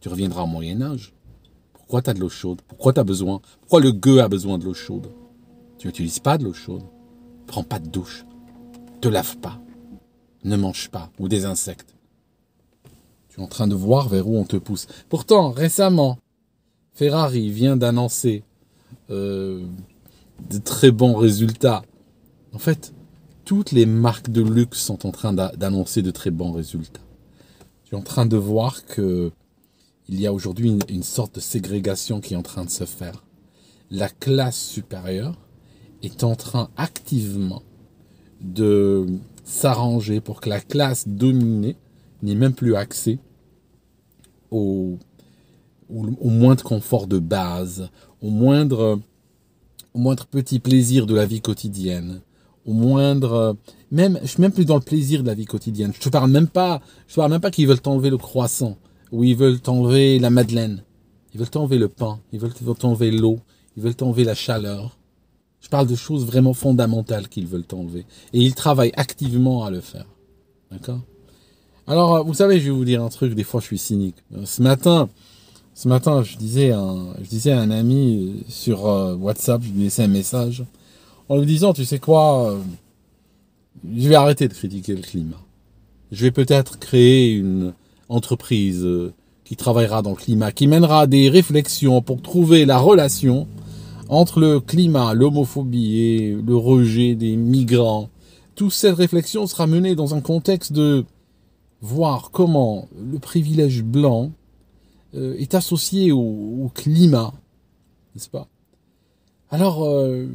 Tu 0.00 0.10
reviendras 0.10 0.42
au 0.42 0.46
Moyen-Âge. 0.46 1.14
Pourquoi 1.92 2.04
tu 2.04 2.08
as 2.08 2.14
de 2.14 2.20
l'eau 2.20 2.30
chaude? 2.30 2.62
Pourquoi 2.66 2.94
tu 2.94 3.00
as 3.00 3.04
besoin? 3.04 3.42
Pourquoi 3.60 3.80
le 3.80 3.92
gueux 3.92 4.22
a 4.22 4.28
besoin 4.28 4.56
de 4.56 4.64
l'eau 4.64 4.72
chaude? 4.72 5.08
Tu 5.76 5.88
n'utilises 5.88 6.20
pas 6.20 6.38
de 6.38 6.44
l'eau 6.44 6.54
chaude. 6.54 6.84
Prends 7.46 7.64
pas 7.64 7.78
de 7.78 7.86
douche. 7.86 8.24
Te 9.02 9.08
lave 9.08 9.36
pas. 9.40 9.60
Ne 10.42 10.56
mange 10.56 10.88
pas. 10.88 11.10
Ou 11.18 11.28
des 11.28 11.44
insectes. 11.44 11.94
Tu 13.28 13.38
es 13.38 13.42
en 13.42 13.46
train 13.46 13.68
de 13.68 13.74
voir 13.74 14.08
vers 14.08 14.26
où 14.26 14.38
on 14.38 14.44
te 14.44 14.56
pousse. 14.56 14.86
Pourtant, 15.10 15.50
récemment, 15.50 16.16
Ferrari 16.94 17.50
vient 17.50 17.76
d'annoncer 17.76 18.42
euh, 19.10 19.62
de 20.48 20.56
très 20.56 20.92
bons 20.92 21.14
résultats. 21.14 21.82
En 22.54 22.58
fait, 22.58 22.94
toutes 23.44 23.70
les 23.70 23.84
marques 23.84 24.30
de 24.30 24.40
luxe 24.40 24.80
sont 24.80 25.06
en 25.06 25.10
train 25.10 25.34
d'annoncer 25.34 26.00
de 26.00 26.10
très 26.10 26.30
bons 26.30 26.52
résultats. 26.52 27.02
Tu 27.84 27.94
es 27.94 27.98
en 27.98 28.02
train 28.02 28.24
de 28.24 28.38
voir 28.38 28.86
que 28.86 29.30
il 30.08 30.20
y 30.20 30.26
a 30.26 30.32
aujourd'hui 30.32 30.76
une, 30.88 31.02
sorte 31.02 31.36
de 31.36 31.40
ségrégation 31.40 32.20
qui 32.20 32.34
est 32.34 32.36
en 32.36 32.42
train 32.42 32.64
de 32.64 32.70
se 32.70 32.84
faire. 32.84 33.24
La 33.90 34.08
classe 34.08 34.58
supérieure 34.58 35.38
est 36.02 36.24
en 36.24 36.34
train 36.34 36.70
activement 36.76 37.62
de 38.40 39.06
s'arranger 39.44 40.20
pour 40.20 40.40
que 40.40 40.48
la 40.48 40.60
classe 40.60 41.06
dominée 41.06 41.76
n'ait 42.22 42.34
même 42.34 42.54
plus 42.54 42.74
accès 42.74 43.18
au, 44.50 44.98
au, 45.88 46.06
au 46.20 46.28
moindre 46.28 46.64
confort 46.64 47.06
de 47.06 47.18
base, 47.18 47.88
au 48.20 48.30
moindre 48.30 49.00
au 49.94 49.98
moindre 49.98 50.26
petit 50.26 50.58
plaisir 50.58 51.06
de 51.06 51.14
la 51.14 51.26
vie 51.26 51.40
quotidienne, 51.40 52.20
au 52.64 52.72
moindre, 52.72 53.56
même, 53.90 54.18
je 54.22 54.28
suis 54.28 54.40
même 54.40 54.52
plus 54.52 54.64
dans 54.64 54.76
le 54.76 54.82
plaisir 54.82 55.22
de 55.22 55.28
la 55.28 55.34
vie 55.34 55.44
quotidienne. 55.44 55.92
Je 55.94 56.00
te 56.00 56.08
parle 56.08 56.30
même 56.30 56.48
pas, 56.48 56.80
je 57.08 57.14
te 57.14 57.16
parle 57.20 57.30
même 57.30 57.40
pas 57.40 57.50
qu'ils 57.50 57.66
veulent 57.66 57.80
t'enlever 57.80 58.10
le 58.10 58.18
croissant, 58.18 58.76
ou 59.12 59.22
ils 59.24 59.36
veulent 59.36 59.60
t'enlever 59.60 60.18
la 60.18 60.30
madeleine. 60.30 60.82
Ils 61.32 61.38
veulent 61.38 61.50
t'enlever 61.50 61.78
le 61.78 61.88
pain, 61.88 62.18
ils 62.32 62.40
veulent 62.40 62.52
t'enlever 62.78 63.10
l'eau, 63.10 63.38
ils 63.76 63.82
veulent 63.82 63.94
t'enlever 63.94 64.24
la 64.24 64.34
chaleur. 64.34 64.98
Je 65.60 65.68
parle 65.68 65.86
de 65.86 65.94
choses 65.94 66.26
vraiment 66.26 66.54
fondamentales 66.54 67.28
qu'ils 67.28 67.46
veulent 67.46 67.64
t'enlever. 67.64 68.04
Et 68.32 68.40
ils 68.40 68.54
travaillent 68.54 68.92
activement 68.96 69.64
à 69.64 69.70
le 69.70 69.80
faire. 69.80 70.06
D'accord? 70.70 71.00
Alors, 71.86 72.24
vous 72.24 72.34
savez, 72.34 72.58
je 72.58 72.64
vais 72.64 72.76
vous 72.76 72.84
dire 72.84 73.02
un 73.02 73.08
truc, 73.08 73.34
des 73.34 73.44
fois 73.44 73.60
je 73.60 73.66
suis 73.66 73.78
cynique. 73.78 74.16
Ce 74.44 74.60
matin, 74.60 75.08
ce 75.74 75.88
matin, 75.88 76.22
je 76.22 76.36
disais, 76.36 76.70
je 76.70 77.28
disais 77.28 77.52
à 77.52 77.60
un 77.60 77.70
ami 77.70 78.44
sur 78.48 78.86
euh, 78.86 79.14
WhatsApp, 79.14 79.62
je 79.62 79.70
lui 79.70 79.84
laissais 79.84 80.02
un 80.02 80.08
message 80.08 80.64
en 81.28 81.38
lui 81.38 81.46
disant, 81.46 81.72
tu 81.72 81.84
sais 81.84 81.98
quoi, 81.98 82.50
euh, 82.50 82.58
je 83.96 84.08
vais 84.08 84.14
arrêter 84.14 84.48
de 84.48 84.54
critiquer 84.54 84.94
le 84.94 85.02
climat. 85.02 85.40
Je 86.10 86.24
vais 86.24 86.30
peut-être 86.30 86.78
créer 86.78 87.32
une 87.32 87.72
entreprise 88.12 88.84
euh, 88.84 89.12
qui 89.44 89.56
travaillera 89.56 90.02
dans 90.02 90.10
le 90.10 90.16
climat, 90.16 90.52
qui 90.52 90.66
mènera 90.66 91.06
des 91.06 91.28
réflexions 91.28 92.02
pour 92.02 92.22
trouver 92.22 92.64
la 92.64 92.78
relation 92.78 93.46
entre 94.08 94.40
le 94.40 94.60
climat, 94.60 95.14
l'homophobie 95.14 95.98
et 95.98 96.32
le 96.34 96.56
rejet 96.56 97.14
des 97.14 97.36
migrants. 97.36 98.08
Toute 98.54 98.72
cette 98.72 98.96
réflexion 98.96 99.46
sera 99.46 99.66
menée 99.66 99.94
dans 99.94 100.14
un 100.14 100.20
contexte 100.20 100.72
de 100.72 101.04
voir 101.80 102.30
comment 102.30 102.88
le 103.10 103.18
privilège 103.18 103.82
blanc 103.82 104.30
euh, 105.14 105.34
est 105.38 105.54
associé 105.54 106.12
au, 106.12 106.70
climat, 106.74 107.32
n'est-ce 108.14 108.30
pas? 108.30 108.48
Alors, 109.50 109.84
euh, 109.84 110.26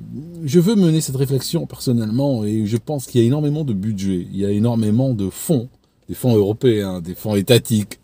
je 0.43 0.59
veux 0.59 0.75
mener 0.75 1.01
cette 1.01 1.15
réflexion 1.15 1.65
personnellement 1.65 2.43
et 2.43 2.67
je 2.67 2.77
pense 2.77 3.07
qu'il 3.07 3.21
y 3.21 3.23
a 3.23 3.27
énormément 3.27 3.63
de 3.63 3.73
budget, 3.73 4.27
il 4.31 4.37
y 4.37 4.45
a 4.45 4.51
énormément 4.51 5.13
de 5.13 5.29
fonds, 5.29 5.69
des 6.07 6.15
fonds 6.15 6.35
européens, 6.35 7.01
des 7.01 7.15
fonds 7.15 7.35
étatiques, 7.35 7.99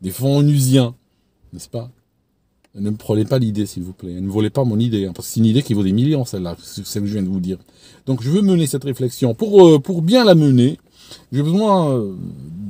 des 0.00 0.10
fonds 0.10 0.38
onusiens, 0.38 0.94
n'est-ce 1.52 1.68
pas? 1.68 1.90
Ne 2.74 2.90
me 2.90 2.96
prenez 2.96 3.24
pas 3.24 3.38
l'idée, 3.38 3.64
s'il 3.64 3.84
vous 3.84 3.94
plaît. 3.94 4.20
Ne 4.20 4.28
volez 4.28 4.50
pas 4.50 4.64
mon 4.64 4.78
idée, 4.78 5.06
hein, 5.06 5.12
parce 5.14 5.28
que 5.28 5.34
c'est 5.34 5.40
une 5.40 5.46
idée 5.46 5.62
qui 5.62 5.72
vaut 5.72 5.82
des 5.82 5.92
millions, 5.92 6.26
celle-là, 6.26 6.56
celle 6.60 7.02
que 7.02 7.08
je 7.08 7.14
viens 7.14 7.22
de 7.22 7.28
vous 7.28 7.40
dire. 7.40 7.56
Donc, 8.04 8.22
je 8.22 8.30
veux 8.30 8.42
mener 8.42 8.66
cette 8.66 8.84
réflexion. 8.84 9.34
Pour, 9.34 9.66
euh, 9.66 9.78
pour 9.78 10.02
bien 10.02 10.24
la 10.24 10.34
mener, 10.34 10.78
j'ai 11.32 11.42
besoin 11.42 11.90
euh, 11.90 12.14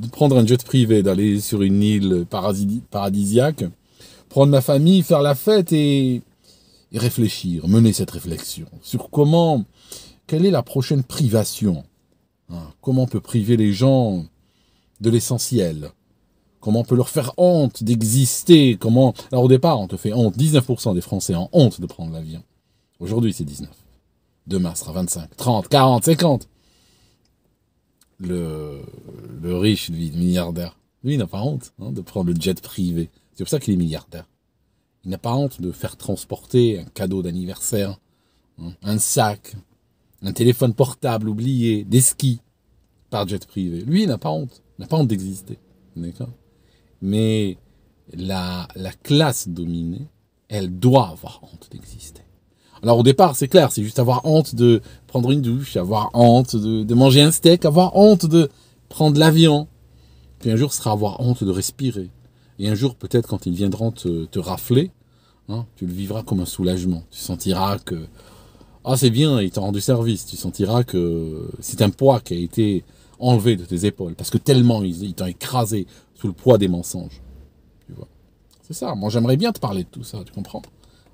de 0.01 0.07
prendre 0.07 0.37
un 0.37 0.45
jet 0.45 0.63
privé, 0.63 1.03
d'aller 1.03 1.41
sur 1.41 1.61
une 1.61 1.83
île 1.83 2.25
paradisiaque, 2.89 3.65
prendre 4.29 4.51
ma 4.51 4.61
famille, 4.61 5.03
faire 5.03 5.21
la 5.21 5.35
fête 5.35 5.73
et, 5.73 6.21
réfléchir, 6.93 7.67
mener 7.67 7.91
cette 7.91 8.11
réflexion 8.11 8.65
sur 8.81 9.09
comment, 9.09 9.65
quelle 10.25 10.45
est 10.45 10.51
la 10.51 10.63
prochaine 10.63 11.03
privation. 11.03 11.83
Hein, 12.49 12.63
comment 12.81 13.03
on 13.03 13.07
peut 13.07 13.19
priver 13.19 13.57
les 13.57 13.73
gens 13.73 14.25
de 15.01 15.09
l'essentiel 15.09 15.91
Comment 16.59 16.79
on 16.79 16.83
peut 16.83 16.95
leur 16.95 17.09
faire 17.09 17.33
honte 17.37 17.83
d'exister? 17.83 18.77
Comment? 18.77 19.13
Alors 19.31 19.43
au 19.45 19.47
départ, 19.47 19.79
on 19.79 19.87
te 19.87 19.95
fait 19.95 20.11
honte. 20.11 20.35
19% 20.37 20.95
des 20.95 21.01
Français 21.01 21.35
ont 21.35 21.49
honte 21.53 21.79
de 21.79 21.85
prendre 21.85 22.11
l'avion. 22.11 22.43
Aujourd'hui, 22.99 23.31
c'est 23.31 23.45
19. 23.45 23.69
Demain, 24.47 24.73
ce 24.73 24.81
sera 24.81 24.91
25, 24.93 25.37
30, 25.37 25.67
40, 25.67 26.05
50 26.05 26.49
le, 28.19 28.81
le 29.41 29.57
riche, 29.57 29.89
le 29.89 29.97
milliardaire, 29.97 30.77
lui, 31.03 31.13
il 31.13 31.17
n'a 31.17 31.27
pas 31.27 31.41
honte 31.41 31.73
hein, 31.79 31.91
de 31.91 32.01
prendre 32.01 32.31
le 32.31 32.39
jet 32.39 32.59
privé. 32.61 33.09
C'est 33.33 33.43
pour 33.43 33.49
ça 33.49 33.59
qu'il 33.59 33.73
est 33.73 33.77
milliardaire. 33.77 34.27
Il 35.05 35.11
n'a 35.11 35.17
pas 35.17 35.35
honte 35.35 35.61
de 35.61 35.71
faire 35.71 35.95
transporter 35.95 36.79
un 36.79 36.85
cadeau 36.85 37.21
d'anniversaire, 37.21 37.99
hein, 38.59 38.73
un 38.81 38.97
sac, 38.97 39.55
un 40.21 40.33
téléphone 40.33 40.73
portable 40.73 41.29
oublié, 41.29 41.83
des 41.83 42.01
skis 42.01 42.41
par 43.09 43.27
jet 43.27 43.45
privé. 43.45 43.81
Lui, 43.81 44.03
il 44.03 44.07
n'a 44.07 44.17
pas 44.17 44.31
honte. 44.31 44.63
N'a 44.79 44.87
pas 44.87 44.97
honte 44.97 45.07
d'exister. 45.07 45.57
D'accord? 45.95 46.31
Mais 47.01 47.57
la, 48.13 48.67
la 48.75 48.91
classe 48.91 49.47
dominée, 49.47 50.07
elle 50.49 50.77
doit 50.79 51.09
avoir 51.09 51.41
honte 51.43 51.69
d'exister. 51.71 52.21
Alors 52.83 52.99
au 52.99 53.03
départ, 53.03 53.35
c'est 53.35 53.47
clair, 53.47 53.71
c'est 53.71 53.83
juste 53.83 53.99
avoir 53.99 54.25
honte 54.25 54.53
de 54.55 54.81
prendre 55.07 55.31
une 55.31 55.41
douche, 55.41 55.77
avoir 55.77 56.11
honte 56.13 56.55
de, 56.55 56.93
manger 56.93 57.21
un 57.21 57.31
steak, 57.31 57.65
avoir 57.65 57.95
honte 57.95 58.25
de 58.25 58.49
prendre 58.89 59.19
l'avion. 59.19 59.67
Puis 60.39 60.51
un 60.51 60.55
jour, 60.55 60.71
ce 60.71 60.79
sera 60.79 60.91
avoir 60.91 61.19
honte 61.19 61.43
de 61.43 61.51
respirer. 61.51 62.09
Et 62.59 62.69
un 62.69 62.75
jour, 62.75 62.95
peut-être, 62.95 63.27
quand 63.27 63.45
ils 63.45 63.53
viendront 63.53 63.91
te, 63.91 64.39
rafler, 64.39 64.91
hein, 65.49 65.65
tu 65.75 65.85
le 65.85 65.93
vivras 65.93 66.23
comme 66.23 66.39
un 66.39 66.45
soulagement. 66.45 67.03
Tu 67.11 67.19
sentiras 67.19 67.79
que, 67.79 68.07
ah, 68.85 68.97
c'est 68.97 69.09
bien, 69.09 69.41
ils 69.41 69.51
t'ont 69.51 69.61
rendu 69.61 69.81
service. 69.81 70.25
Tu 70.25 70.37
sentiras 70.37 70.83
que 70.83 71.49
c'est 71.59 71.81
un 71.81 71.89
poids 71.89 72.19
qui 72.19 72.33
a 72.35 72.37
été 72.37 72.83
enlevé 73.19 73.55
de 73.55 73.65
tes 73.65 73.85
épaules. 73.85 74.15
Parce 74.15 74.29
que 74.29 74.37
tellement 74.37 74.83
ils, 74.83 75.13
t'ont 75.13 75.25
écrasé 75.25 75.87
sous 76.15 76.27
le 76.27 76.33
poids 76.33 76.57
des 76.57 76.67
mensonges. 76.67 77.21
Tu 77.85 77.93
vois. 77.93 78.07
C'est 78.61 78.73
ça. 78.73 78.95
Moi, 78.95 79.09
j'aimerais 79.09 79.37
bien 79.37 79.51
te 79.51 79.59
parler 79.59 79.83
de 79.83 79.89
tout 79.89 80.03
ça, 80.03 80.23
tu 80.25 80.33
comprends? 80.33 80.61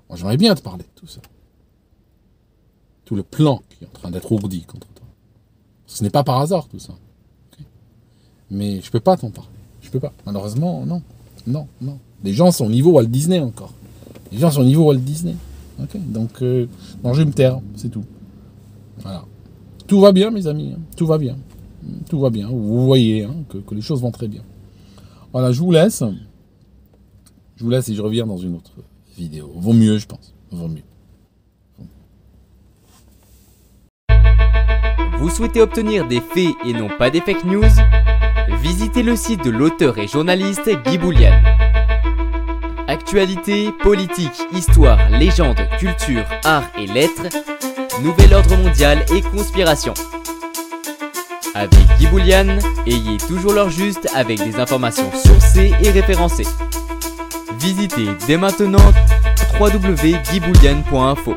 Moi, 0.08 0.16
j'aimerais 0.18 0.36
bien 0.36 0.54
te 0.54 0.62
parler 0.62 0.84
de 0.84 1.00
tout 1.00 1.06
ça 1.06 1.20
tout 3.04 3.14
le 3.14 3.22
plan 3.22 3.62
qui 3.68 3.84
est 3.84 3.86
en 3.86 3.90
train 3.90 4.10
d'être 4.10 4.30
ourdi 4.32 4.62
contre 4.62 4.88
toi. 4.88 5.06
Ce 5.86 6.02
n'est 6.02 6.10
pas 6.10 6.24
par 6.24 6.40
hasard 6.40 6.68
tout 6.68 6.78
ça. 6.78 6.94
Mais 8.50 8.80
je 8.80 8.90
peux 8.90 9.00
pas 9.00 9.16
t'en 9.16 9.30
parler. 9.30 9.50
Je 9.82 9.90
peux 9.90 10.00
pas. 10.00 10.12
Malheureusement, 10.26 10.84
non. 10.86 11.02
Non, 11.46 11.66
non. 11.80 11.98
Les 12.22 12.32
gens 12.32 12.50
sont 12.52 12.66
au 12.66 12.70
niveau 12.70 12.92
Walt 12.92 13.06
Disney 13.06 13.40
encore. 13.40 13.72
Les 14.32 14.38
gens 14.38 14.50
sont 14.50 14.62
au 14.62 14.64
niveau 14.64 14.84
Walt 14.84 14.98
Disney. 14.98 15.36
Donc, 15.94 16.42
euh, 16.42 16.66
je 17.04 17.10
vais 17.10 17.24
me 17.24 17.32
taire, 17.32 17.60
c'est 17.76 17.90
tout. 17.90 18.04
Voilà. 18.98 19.24
Tout 19.86 20.00
va 20.00 20.12
bien, 20.12 20.30
mes 20.30 20.46
amis. 20.46 20.72
Hein. 20.74 20.80
Tout 20.96 21.06
va 21.06 21.18
bien. 21.18 21.36
Tout 22.08 22.20
va 22.20 22.30
bien. 22.30 22.48
Vous 22.48 22.84
voyez 22.84 23.24
hein, 23.24 23.34
que, 23.48 23.74
les 23.74 23.80
choses 23.80 24.00
vont 24.00 24.10
très 24.10 24.28
bien. 24.28 24.42
Voilà, 25.32 25.52
je 25.52 25.60
vous 25.60 25.72
laisse. 25.72 26.02
Je 27.56 27.64
vous 27.64 27.70
laisse 27.70 27.88
et 27.88 27.94
je 27.94 28.02
reviens 28.02 28.26
dans 28.26 28.36
une 28.36 28.56
autre 28.56 28.72
vidéo. 29.16 29.50
Vaut 29.56 29.72
mieux, 29.72 29.98
je 29.98 30.06
pense. 30.06 30.34
Vaut 30.50 30.68
mieux. 30.68 30.82
Vous 35.18 35.30
souhaitez 35.30 35.60
obtenir 35.62 36.06
des 36.06 36.20
faits 36.20 36.54
et 36.66 36.72
non 36.72 36.88
pas 36.98 37.10
des 37.10 37.20
fake 37.20 37.44
news? 37.44 37.64
Visitez 38.62 39.02
le 39.02 39.16
site 39.16 39.42
de 39.44 39.50
l'auteur 39.50 39.98
et 39.98 40.06
journaliste 40.06 40.70
Guy 40.84 40.98
Boulian. 40.98 41.40
Actualité, 42.86 43.70
politique, 43.82 44.42
histoire, 44.52 45.08
légende, 45.10 45.56
culture, 45.78 46.24
art 46.44 46.70
et 46.78 46.86
lettres, 46.86 47.28
nouvel 48.02 48.34
ordre 48.34 48.56
mondial 48.56 49.04
et 49.14 49.22
conspiration. 49.22 49.94
Avec 51.54 51.78
Guy 51.98 52.08
ayez 52.86 53.16
toujours 53.28 53.52
l'heure 53.52 53.70
juste 53.70 54.08
avec 54.14 54.42
des 54.42 54.58
informations 54.58 55.10
sourcées 55.12 55.72
et 55.80 55.90
référencées. 55.90 56.46
Visitez 57.60 58.08
dès 58.26 58.36
maintenant 58.36 58.92
www.guyboulian.info. 59.60 61.36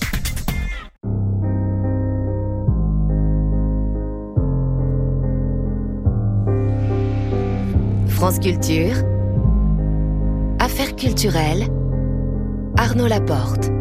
France 8.21 8.37
Affaires 10.59 10.95
culturelles, 10.95 11.65
Arnaud 12.77 13.07
Laporte. 13.07 13.71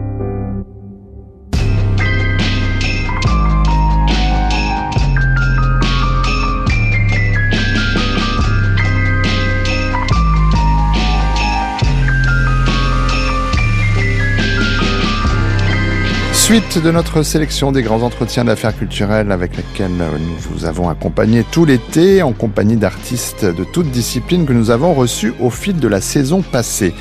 Suite 16.50 16.82
de 16.82 16.90
notre 16.90 17.22
sélection 17.22 17.70
des 17.70 17.80
grands 17.80 18.02
entretiens 18.02 18.44
d'affaires 18.44 18.76
culturelles 18.76 19.30
avec 19.30 19.56
lesquels 19.56 19.92
nous 19.92 20.36
vous 20.50 20.64
avons 20.64 20.88
accompagné 20.88 21.44
tout 21.44 21.64
l'été 21.64 22.24
en 22.24 22.32
compagnie 22.32 22.74
d'artistes 22.74 23.44
de 23.44 23.62
toutes 23.62 23.92
disciplines 23.92 24.46
que 24.46 24.52
nous 24.52 24.72
avons 24.72 24.92
reçus 24.92 25.32
au 25.38 25.50
fil 25.50 25.78
de 25.78 25.86
la 25.86 26.00
saison 26.00 26.42
passée. 26.42 26.92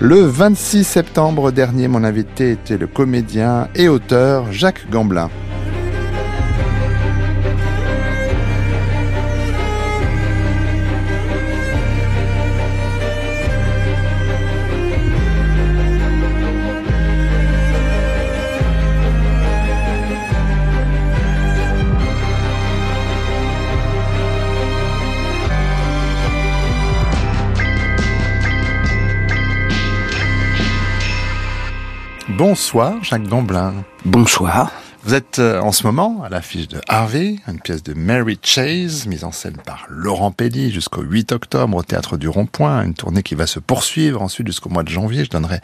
Le 0.00 0.20
26 0.20 0.84
septembre 0.84 1.50
dernier, 1.50 1.88
mon 1.88 2.04
invité 2.04 2.50
était 2.50 2.76
le 2.76 2.86
comédien 2.86 3.68
et 3.74 3.88
auteur 3.88 4.52
Jacques 4.52 4.90
Gamblin. 4.90 5.30
Bonsoir 32.40 33.04
Jacques 33.04 33.28
Gamblin. 33.28 33.74
Bonsoir. 34.06 34.72
Vous 35.04 35.12
êtes 35.12 35.40
euh, 35.40 35.60
en 35.60 35.72
ce 35.72 35.86
moment 35.86 36.22
à 36.22 36.30
l'affiche 36.30 36.68
de 36.68 36.80
Harvey, 36.88 37.36
une 37.46 37.60
pièce 37.60 37.82
de 37.82 37.92
Mary 37.92 38.38
Chase, 38.42 39.06
mise 39.06 39.24
en 39.24 39.30
scène 39.30 39.58
par 39.58 39.84
Laurent 39.90 40.32
Pelli 40.32 40.72
jusqu'au 40.72 41.02
8 41.02 41.32
octobre 41.32 41.76
au 41.76 41.82
Théâtre 41.82 42.16
du 42.16 42.28
Rond-Point, 42.28 42.82
une 42.82 42.94
tournée 42.94 43.22
qui 43.22 43.34
va 43.34 43.46
se 43.46 43.58
poursuivre 43.58 44.22
ensuite 44.22 44.46
jusqu'au 44.46 44.70
mois 44.70 44.84
de 44.84 44.88
janvier. 44.88 45.26
Je 45.26 45.28
donnerai 45.28 45.60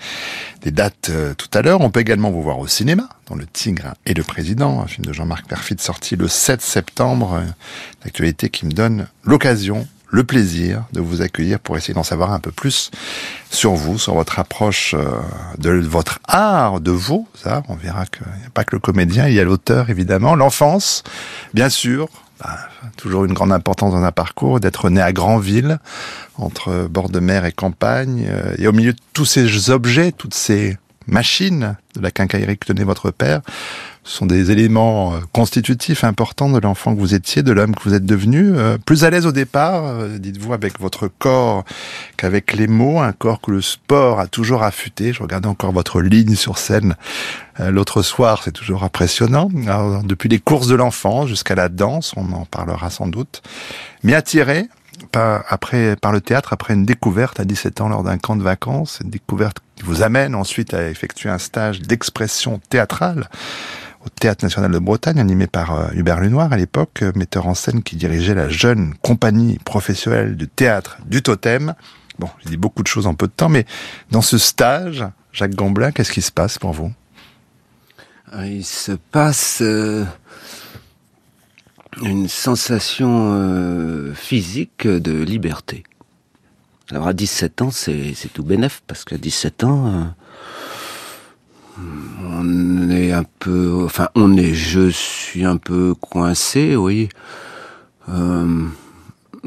des 0.60 0.70
dates 0.70 1.08
euh, 1.08 1.32
tout 1.32 1.48
à 1.54 1.62
l'heure. 1.62 1.80
On 1.80 1.88
peut 1.88 2.00
également 2.00 2.30
vous 2.30 2.42
voir 2.42 2.58
au 2.58 2.66
cinéma, 2.66 3.08
dans 3.26 3.36
Le 3.36 3.46
Tigre 3.46 3.94
et 4.04 4.12
le 4.12 4.22
Président, 4.22 4.82
un 4.82 4.86
film 4.86 5.06
de 5.06 5.14
Jean-Marc 5.14 5.46
Perfit 5.48 5.78
sorti 5.78 6.14
le 6.14 6.28
7 6.28 6.60
septembre, 6.60 7.42
d'actualité 8.04 8.50
qui 8.50 8.66
me 8.66 8.72
donne 8.72 9.06
l'occasion 9.24 9.88
le 10.16 10.24
plaisir 10.24 10.84
de 10.92 11.00
vous 11.00 11.20
accueillir 11.20 11.60
pour 11.60 11.76
essayer 11.76 11.92
d'en 11.92 12.02
savoir 12.02 12.32
un 12.32 12.40
peu 12.40 12.50
plus 12.50 12.90
sur 13.50 13.74
vous, 13.74 13.98
sur 13.98 14.14
votre 14.14 14.38
approche 14.38 14.94
euh, 14.94 15.04
de 15.58 15.70
votre 15.70 16.20
art, 16.26 16.80
de 16.80 16.90
vos 16.90 17.26
arts. 17.44 17.64
On 17.68 17.74
verra 17.74 18.06
qu'il 18.06 18.26
n'y 18.26 18.46
a 18.46 18.50
pas 18.50 18.64
que 18.64 18.74
le 18.74 18.80
comédien, 18.80 19.28
il 19.28 19.34
y 19.34 19.40
a 19.40 19.44
l'auteur 19.44 19.90
évidemment, 19.90 20.34
l'enfance, 20.34 21.04
bien 21.52 21.68
sûr. 21.68 22.08
Bah, 22.40 22.58
toujours 22.96 23.24
une 23.24 23.32
grande 23.32 23.52
importance 23.52 23.92
dans 23.92 24.04
un 24.04 24.12
parcours, 24.12 24.58
d'être 24.60 24.90
né 24.90 25.00
à 25.00 25.12
Granville, 25.12 25.78
entre 26.36 26.86
bord 26.86 27.08
de 27.08 27.20
mer 27.20 27.44
et 27.44 27.52
campagne, 27.52 28.26
euh, 28.28 28.54
et 28.58 28.66
au 28.66 28.72
milieu 28.72 28.92
de 28.92 29.00
tous 29.12 29.26
ces 29.26 29.70
objets, 29.70 30.12
toutes 30.12 30.34
ces 30.34 30.78
machines 31.06 31.76
de 31.94 32.00
la 32.00 32.10
quincaillerie 32.10 32.58
que 32.58 32.66
tenait 32.66 32.84
votre 32.84 33.10
père, 33.10 33.40
ce 34.06 34.18
sont 34.18 34.26
des 34.26 34.52
éléments 34.52 35.14
euh, 35.14 35.18
constitutifs 35.32 36.04
importants 36.04 36.48
de 36.48 36.60
l'enfant 36.60 36.94
que 36.94 37.00
vous 37.00 37.12
étiez, 37.12 37.42
de 37.42 37.50
l'homme 37.50 37.74
que 37.74 37.82
vous 37.82 37.92
êtes 37.92 38.06
devenu. 38.06 38.52
Euh, 38.56 38.78
plus 38.78 39.02
à 39.02 39.10
l'aise 39.10 39.26
au 39.26 39.32
départ, 39.32 39.84
euh, 39.84 40.18
dites-vous, 40.18 40.52
avec 40.52 40.80
votre 40.80 41.08
corps 41.08 41.64
qu'avec 42.16 42.52
les 42.52 42.68
mots, 42.68 43.00
un 43.00 43.12
corps 43.12 43.40
que 43.40 43.50
le 43.50 43.60
sport 43.60 44.20
a 44.20 44.28
toujours 44.28 44.62
affûté. 44.62 45.12
Je 45.12 45.22
regardais 45.22 45.48
encore 45.48 45.72
votre 45.72 46.00
ligne 46.00 46.36
sur 46.36 46.56
scène 46.56 46.94
l'autre 47.58 48.02
soir, 48.02 48.42
c'est 48.44 48.52
toujours 48.52 48.84
impressionnant. 48.84 49.48
depuis 50.04 50.28
les 50.28 50.38
courses 50.38 50.66
de 50.66 50.74
l'enfant 50.74 51.26
jusqu'à 51.26 51.54
la 51.54 51.70
danse, 51.70 52.12
on 52.14 52.30
en 52.34 52.44
parlera 52.44 52.90
sans 52.90 53.06
doute. 53.06 53.42
Mais 54.02 54.12
attiré 54.12 54.66
par, 55.10 55.42
après, 55.48 55.96
par 55.96 56.12
le 56.12 56.20
théâtre, 56.20 56.52
après 56.52 56.74
une 56.74 56.84
découverte 56.84 57.40
à 57.40 57.46
17 57.46 57.80
ans 57.80 57.88
lors 57.88 58.02
d'un 58.02 58.18
camp 58.18 58.36
de 58.36 58.42
vacances, 58.42 58.98
une 59.02 59.08
découverte 59.08 59.60
qui 59.74 59.84
vous 59.84 60.02
amène 60.02 60.34
ensuite 60.34 60.74
à 60.74 60.90
effectuer 60.90 61.30
un 61.30 61.38
stage 61.38 61.80
d'expression 61.80 62.60
théâtrale 62.68 63.30
au 64.06 64.08
Théâtre 64.08 64.44
National 64.44 64.70
de 64.70 64.78
Bretagne, 64.78 65.18
animé 65.18 65.46
par 65.48 65.74
euh, 65.74 65.88
Hubert 65.92 66.20
Lenoir 66.20 66.52
à 66.52 66.56
l'époque, 66.56 67.02
euh, 67.02 67.10
metteur 67.16 67.48
en 67.48 67.54
scène 67.54 67.82
qui 67.82 67.96
dirigeait 67.96 68.34
la 68.34 68.48
jeune 68.48 68.94
compagnie 69.02 69.58
professionnelle 69.64 70.36
du 70.36 70.46
théâtre 70.46 70.98
du 71.06 71.22
Totem. 71.22 71.74
Bon, 72.18 72.28
j'ai 72.42 72.50
dit 72.50 72.56
beaucoup 72.56 72.82
de 72.82 72.88
choses 72.88 73.06
en 73.06 73.14
peu 73.14 73.26
de 73.26 73.32
temps, 73.32 73.48
mais 73.48 73.66
dans 74.12 74.22
ce 74.22 74.38
stage, 74.38 75.04
Jacques 75.32 75.54
Gamblin, 75.54 75.90
qu'est-ce 75.90 76.12
qui 76.12 76.22
se 76.22 76.30
passe 76.30 76.58
pour 76.58 76.72
vous? 76.72 76.92
Euh, 78.34 78.46
Il 78.46 78.64
se 78.64 78.92
passe 78.92 79.60
une 82.02 82.28
sensation 82.28 84.12
physique 84.14 84.86
de 84.86 85.22
liberté. 85.22 85.82
Alors 86.90 87.08
à 87.08 87.12
17 87.12 87.62
ans, 87.62 87.70
c'est 87.70 88.14
tout 88.32 88.44
bénef, 88.44 88.82
parce 88.86 89.04
qu'à 89.04 89.18
17 89.18 89.64
ans, 89.64 90.14
on 91.78 92.90
est 92.90 93.12
un 93.12 93.24
peu, 93.38 93.82
enfin, 93.84 94.08
on 94.14 94.36
est, 94.36 94.54
je 94.54 94.88
suis 94.88 95.44
un 95.44 95.56
peu 95.56 95.94
coincé, 95.94 96.76
oui. 96.76 97.08
Euh, 98.08 98.64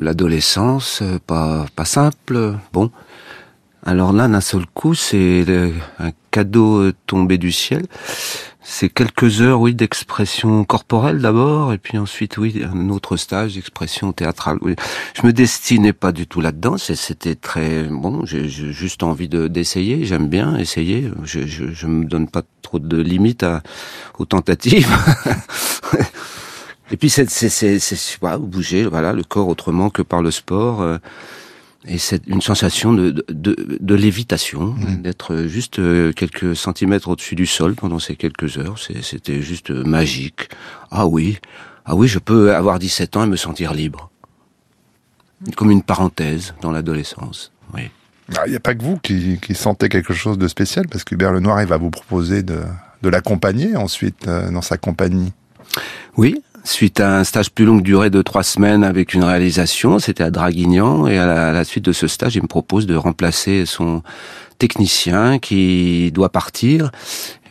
L'adolescence, 0.01 1.03
pas 1.27 1.65
pas 1.75 1.85
simple. 1.85 2.55
Bon, 2.71 2.89
alors 3.89 4.13
là, 4.13 4.28
d'un 4.28 4.41
seul 4.41 4.65
coup, 4.67 4.93
c'est 4.93 5.45
un 5.99 6.12
cadeau 6.32 6.91
tombé 7.08 7.38
du 7.38 7.52
ciel 7.52 7.84
c'est 8.69 8.89
quelques 8.89 9.41
heures, 9.41 9.60
oui, 9.60 9.73
d'expression 9.73 10.63
corporelle 10.63 11.19
d'abord, 11.19 11.73
et 11.73 11.80
puis 11.80 11.97
ensuite, 11.97 12.38
oui, 12.38 12.62
un 12.63 12.89
autre 12.89 13.17
stage 13.17 13.56
d'expression 13.56 14.13
théâtrale. 14.13 14.60
Oui. 14.62 14.75
Je 15.19 15.25
me 15.25 15.34
destinais 15.34 15.91
pas 15.91 16.12
du 16.12 16.28
tout 16.28 16.39
là-dedans. 16.39 16.78
C'était 16.78 17.36
très 17.36 17.84
bon. 17.86 18.25
J'ai 18.25 18.47
juste 18.47 19.02
envie 19.02 19.28
de 19.28 19.47
d'essayer. 19.47 20.06
J'aime 20.06 20.28
bien 20.28 20.56
essayer. 20.58 21.10
Je, 21.23 21.47
je, 21.47 21.88
me 21.88 22.06
donne 22.06 22.28
pas 22.28 22.43
trop 22.62 22.78
de 22.78 23.02
limites 23.02 23.45
aux 24.19 24.25
tentatives. 24.25 24.88
et 26.91 26.97
puis 26.97 27.10
c'est 27.10 27.30
c'est 27.30 27.49
c'est 27.80 28.19
bouger, 28.38 28.86
voilà, 28.86 29.13
le 29.13 29.23
corps 29.23 29.47
autrement 29.47 29.89
que 29.89 30.04
par 30.04 30.21
le 30.21 30.32
sport. 30.32 30.82
Euh, 30.82 30.97
et 31.87 31.97
c'est 31.97 32.27
une 32.27 32.41
sensation 32.41 32.93
de, 32.93 33.23
de, 33.29 33.77
de, 33.79 33.95
lévitation, 33.95 34.73
mmh. 34.73 35.01
d'être 35.01 35.35
juste 35.47 35.79
euh, 35.79 36.11
quelques 36.11 36.55
centimètres 36.55 37.07
au-dessus 37.07 37.35
du 37.35 37.45
sol 37.45 37.73
pendant 37.75 37.99
ces 37.99 38.17
quelques 38.17 38.57
heures. 38.57 38.75
C'était 39.01 39.41
juste 39.41 39.71
magique. 39.71 40.49
Ah 40.91 41.07
oui, 41.07 41.39
ah 41.85 41.95
oui, 41.95 42.07
je 42.07 42.19
peux 42.19 42.53
avoir 42.53 42.79
17 42.79 43.17
ans 43.17 43.23
et 43.23 43.27
me 43.27 43.37
sentir 43.37 43.73
libre. 43.73 44.11
Comme 45.55 45.71
une 45.71 45.81
parenthèse 45.81 46.53
dans 46.61 46.71
l'adolescence. 46.71 47.51
Oui. 47.73 47.89
Ah, 48.37 48.43
il 48.45 48.51
n'y 48.51 48.57
a 48.57 48.59
pas 48.59 48.75
que 48.75 48.83
vous 48.83 48.97
qui, 48.97 49.39
qui, 49.41 49.55
sentez 49.55 49.89
quelque 49.89 50.13
chose 50.13 50.37
de 50.37 50.47
spécial, 50.47 50.87
parce 50.87 51.03
qu'Hubert 51.03 51.31
Lenoir, 51.31 51.61
il 51.61 51.67
va 51.67 51.77
vous 51.77 51.89
proposer 51.89 52.43
de, 52.43 52.61
de 53.01 53.09
l'accompagner 53.09 53.75
ensuite 53.75 54.27
euh, 54.27 54.51
dans 54.51 54.61
sa 54.61 54.77
compagnie. 54.77 55.33
Oui, 56.15 56.43
suite 56.63 56.99
à 56.99 57.17
un 57.19 57.23
stage 57.23 57.51
plus 57.51 57.65
longue 57.65 57.81
durée 57.81 58.09
de 58.09 58.21
trois 58.21 58.43
semaines 58.43 58.83
avec 58.83 59.13
une 59.13 59.23
réalisation, 59.23 59.99
c'était 59.99 60.23
à 60.23 60.31
Draguignan, 60.31 61.07
et 61.07 61.17
à 61.17 61.51
la, 61.51 61.63
suite 61.63 61.85
de 61.85 61.91
ce 61.91 62.07
stage, 62.07 62.35
il 62.35 62.41
me 62.41 62.47
propose 62.47 62.85
de 62.85 62.95
remplacer 62.95 63.65
son 63.65 64.01
technicien 64.57 65.39
qui 65.39 66.12
doit 66.12 66.29
partir, 66.29 66.91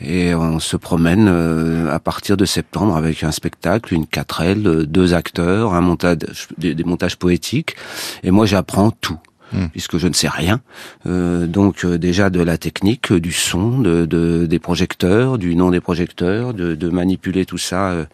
et 0.00 0.34
on 0.34 0.60
se 0.60 0.76
promène 0.76 1.26
euh, 1.28 1.92
à 1.92 1.98
partir 1.98 2.36
de 2.36 2.44
septembre 2.44 2.96
avec 2.96 3.24
un 3.24 3.32
spectacle, 3.32 3.94
une 3.94 4.06
quatrelle, 4.06 4.62
deux 4.86 5.14
acteurs, 5.14 5.74
un 5.74 5.80
montage, 5.80 6.18
des, 6.58 6.74
montages 6.84 7.16
poétiques, 7.16 7.76
et 8.22 8.30
moi 8.30 8.46
j'apprends 8.46 8.90
tout. 8.90 9.18
Hmm. 9.52 9.66
puisque 9.68 9.98
je 9.98 10.08
ne 10.08 10.12
sais 10.12 10.28
rien. 10.28 10.60
Euh, 11.06 11.46
donc 11.46 11.84
euh, 11.84 11.98
déjà 11.98 12.30
de 12.30 12.40
la 12.40 12.58
technique, 12.58 13.12
du 13.12 13.32
son, 13.32 13.78
de, 13.78 14.06
de, 14.06 14.46
des 14.46 14.58
projecteurs, 14.58 15.38
du 15.38 15.54
nom 15.54 15.70
des 15.70 15.80
projecteurs, 15.80 16.54
de, 16.54 16.74
de 16.74 16.88
manipuler 16.88 17.44
tout 17.44 17.58
ça 17.58 17.90
euh, 17.90 18.04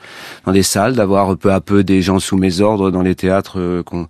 dans 0.47 0.53
des 0.53 0.63
salles, 0.63 0.95
d'avoir 0.95 1.37
peu 1.37 1.53
à 1.53 1.61
peu 1.61 1.85
des 1.85 2.03
gens 2.03 2.19
sous 2.19 2.37
mes 2.37 2.61
ordres 2.61 2.91
dans 2.91 3.03
les 3.03 3.15
théâtres 3.15 3.83
qu'on 3.85 4.09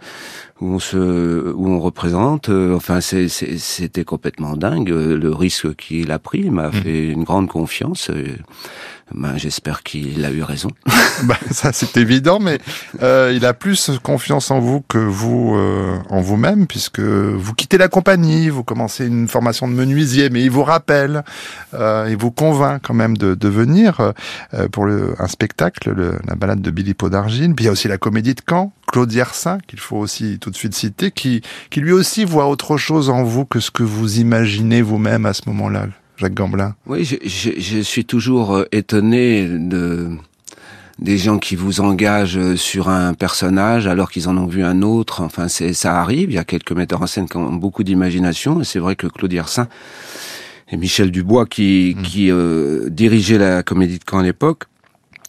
où 0.60 0.74
on 0.74 0.78
se 0.78 1.52
où 1.52 1.68
on 1.68 1.80
représente 1.80 2.48
enfin 2.48 3.00
c'était 3.00 4.04
complètement 4.04 4.56
dingue 4.56 4.88
le 4.88 5.32
risque 5.32 5.74
qu'il 5.74 6.12
a 6.12 6.20
pris 6.20 6.48
m'a 6.48 6.68
hmm. 6.68 6.72
fait 6.72 7.06
une 7.08 7.24
grande 7.24 7.48
confiance 7.48 8.08
ben, 9.12 9.36
j'espère 9.36 9.82
qu'il 9.82 10.24
a 10.24 10.30
eu 10.30 10.42
raison. 10.42 10.70
ben, 11.24 11.36
ça 11.50 11.72
c'est 11.72 11.96
évident, 11.96 12.40
mais 12.40 12.58
euh, 13.02 13.32
il 13.34 13.44
a 13.44 13.52
plus 13.52 13.90
confiance 14.02 14.50
en 14.50 14.60
vous 14.60 14.80
que 14.80 14.98
vous 14.98 15.54
euh, 15.56 15.98
en 16.08 16.20
vous-même, 16.20 16.66
puisque 16.66 17.00
vous 17.00 17.54
quittez 17.54 17.76
la 17.76 17.88
compagnie, 17.88 18.48
vous 18.48 18.64
commencez 18.64 19.06
une 19.06 19.28
formation 19.28 19.68
de 19.68 19.74
menuisier, 19.74 20.30
mais 20.30 20.42
il 20.42 20.50
vous 20.50 20.64
rappelle, 20.64 21.22
euh, 21.74 22.06
il 22.08 22.16
vous 22.16 22.30
convainc 22.30 22.80
quand 22.82 22.94
même 22.94 23.16
de, 23.16 23.34
de 23.34 23.48
venir 23.48 24.00
euh, 24.54 24.68
pour 24.68 24.86
le, 24.86 25.14
un 25.18 25.28
spectacle, 25.28 25.92
le, 25.92 26.18
la 26.26 26.34
balade 26.34 26.62
de 26.62 26.70
Billy 26.70 26.94
Pot 26.94 27.10
d'Argile. 27.10 27.54
Puis 27.54 27.64
il 27.64 27.66
y 27.66 27.68
a 27.68 27.72
aussi 27.72 27.88
la 27.88 27.98
comédie 27.98 28.34
de 28.34 28.42
Caen, 28.48 28.72
Claude 28.90 29.12
Yersin, 29.12 29.58
qu'il 29.66 29.80
faut 29.80 29.98
aussi 29.98 30.38
tout 30.40 30.50
de 30.50 30.56
suite 30.56 30.74
citer, 30.74 31.10
qui, 31.10 31.42
qui 31.70 31.80
lui 31.80 31.92
aussi 31.92 32.24
voit 32.24 32.48
autre 32.48 32.78
chose 32.78 33.10
en 33.10 33.22
vous 33.22 33.44
que 33.44 33.60
ce 33.60 33.70
que 33.70 33.82
vous 33.82 34.18
imaginez 34.18 34.82
vous-même 34.82 35.26
à 35.26 35.34
ce 35.34 35.42
moment-là. 35.46 35.86
Jacques 36.16 36.34
Gamblin 36.34 36.74
Oui, 36.86 37.04
je, 37.04 37.16
je, 37.24 37.50
je 37.58 37.80
suis 37.80 38.04
toujours 38.04 38.54
euh, 38.54 38.64
étonné 38.72 39.48
de 39.48 40.10
des 40.98 41.18
gens 41.18 41.38
qui 41.38 41.56
vous 41.56 41.80
engagent 41.80 42.54
sur 42.54 42.88
un 42.88 43.14
personnage 43.14 43.86
alors 43.86 44.10
qu'ils 44.10 44.28
en 44.28 44.36
ont 44.36 44.46
vu 44.46 44.62
un 44.62 44.82
autre. 44.82 45.22
Enfin, 45.22 45.48
c'est 45.48 45.72
ça 45.72 46.00
arrive. 46.00 46.30
Il 46.30 46.34
y 46.34 46.38
a 46.38 46.44
quelques 46.44 46.72
metteurs 46.72 47.02
en 47.02 47.06
scène 47.06 47.28
qui 47.28 47.36
ont 47.36 47.52
beaucoup 47.52 47.82
d'imagination. 47.82 48.60
Et 48.60 48.64
c'est 48.64 48.78
vrai 48.78 48.94
que 48.94 49.06
Claude 49.06 49.32
Yersin 49.32 49.68
et 50.70 50.76
Michel 50.76 51.10
Dubois, 51.10 51.46
qui, 51.46 51.96
mmh. 51.96 52.02
qui 52.02 52.30
euh, 52.30 52.88
dirigeaient 52.90 53.38
la 53.38 53.62
Comédie 53.62 53.98
de 53.98 54.04
Caen 54.08 54.20
à 54.20 54.22
l'époque, 54.22 54.64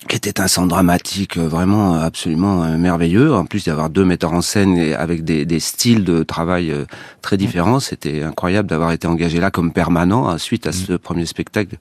qui 0.08 0.16
était 0.16 0.40
un 0.40 0.48
centre 0.48 0.68
dramatique 0.68 1.38
euh, 1.38 1.48
vraiment 1.48 1.96
absolument 1.96 2.64
euh, 2.64 2.78
merveilleux. 2.78 3.34
En 3.34 3.46
plus 3.46 3.64
d'y 3.64 3.70
avoir 3.70 3.90
deux 3.90 4.06
metteurs 4.06 4.34
en 4.34 4.42
scène 4.42 4.78
avec 4.94 5.24
des, 5.24 5.46
des 5.46 5.60
styles 5.60 6.04
de 6.04 6.24
travail 6.24 6.72
euh, 6.72 6.86
très 7.22 7.38
différents, 7.38 7.80
c'était 7.80 8.22
incroyable 8.22 8.70
d'avoir 8.70 8.92
été 8.92 9.08
engagé 9.08 9.40
là 9.40 9.50
comme 9.50 9.72
permanent 9.72 10.28
hein, 10.30 10.38
suite 10.38 10.68
à 10.68 10.72
ce 10.72 10.94
mm. 10.94 10.98
premier 11.00 11.26
spectacle, 11.26 11.78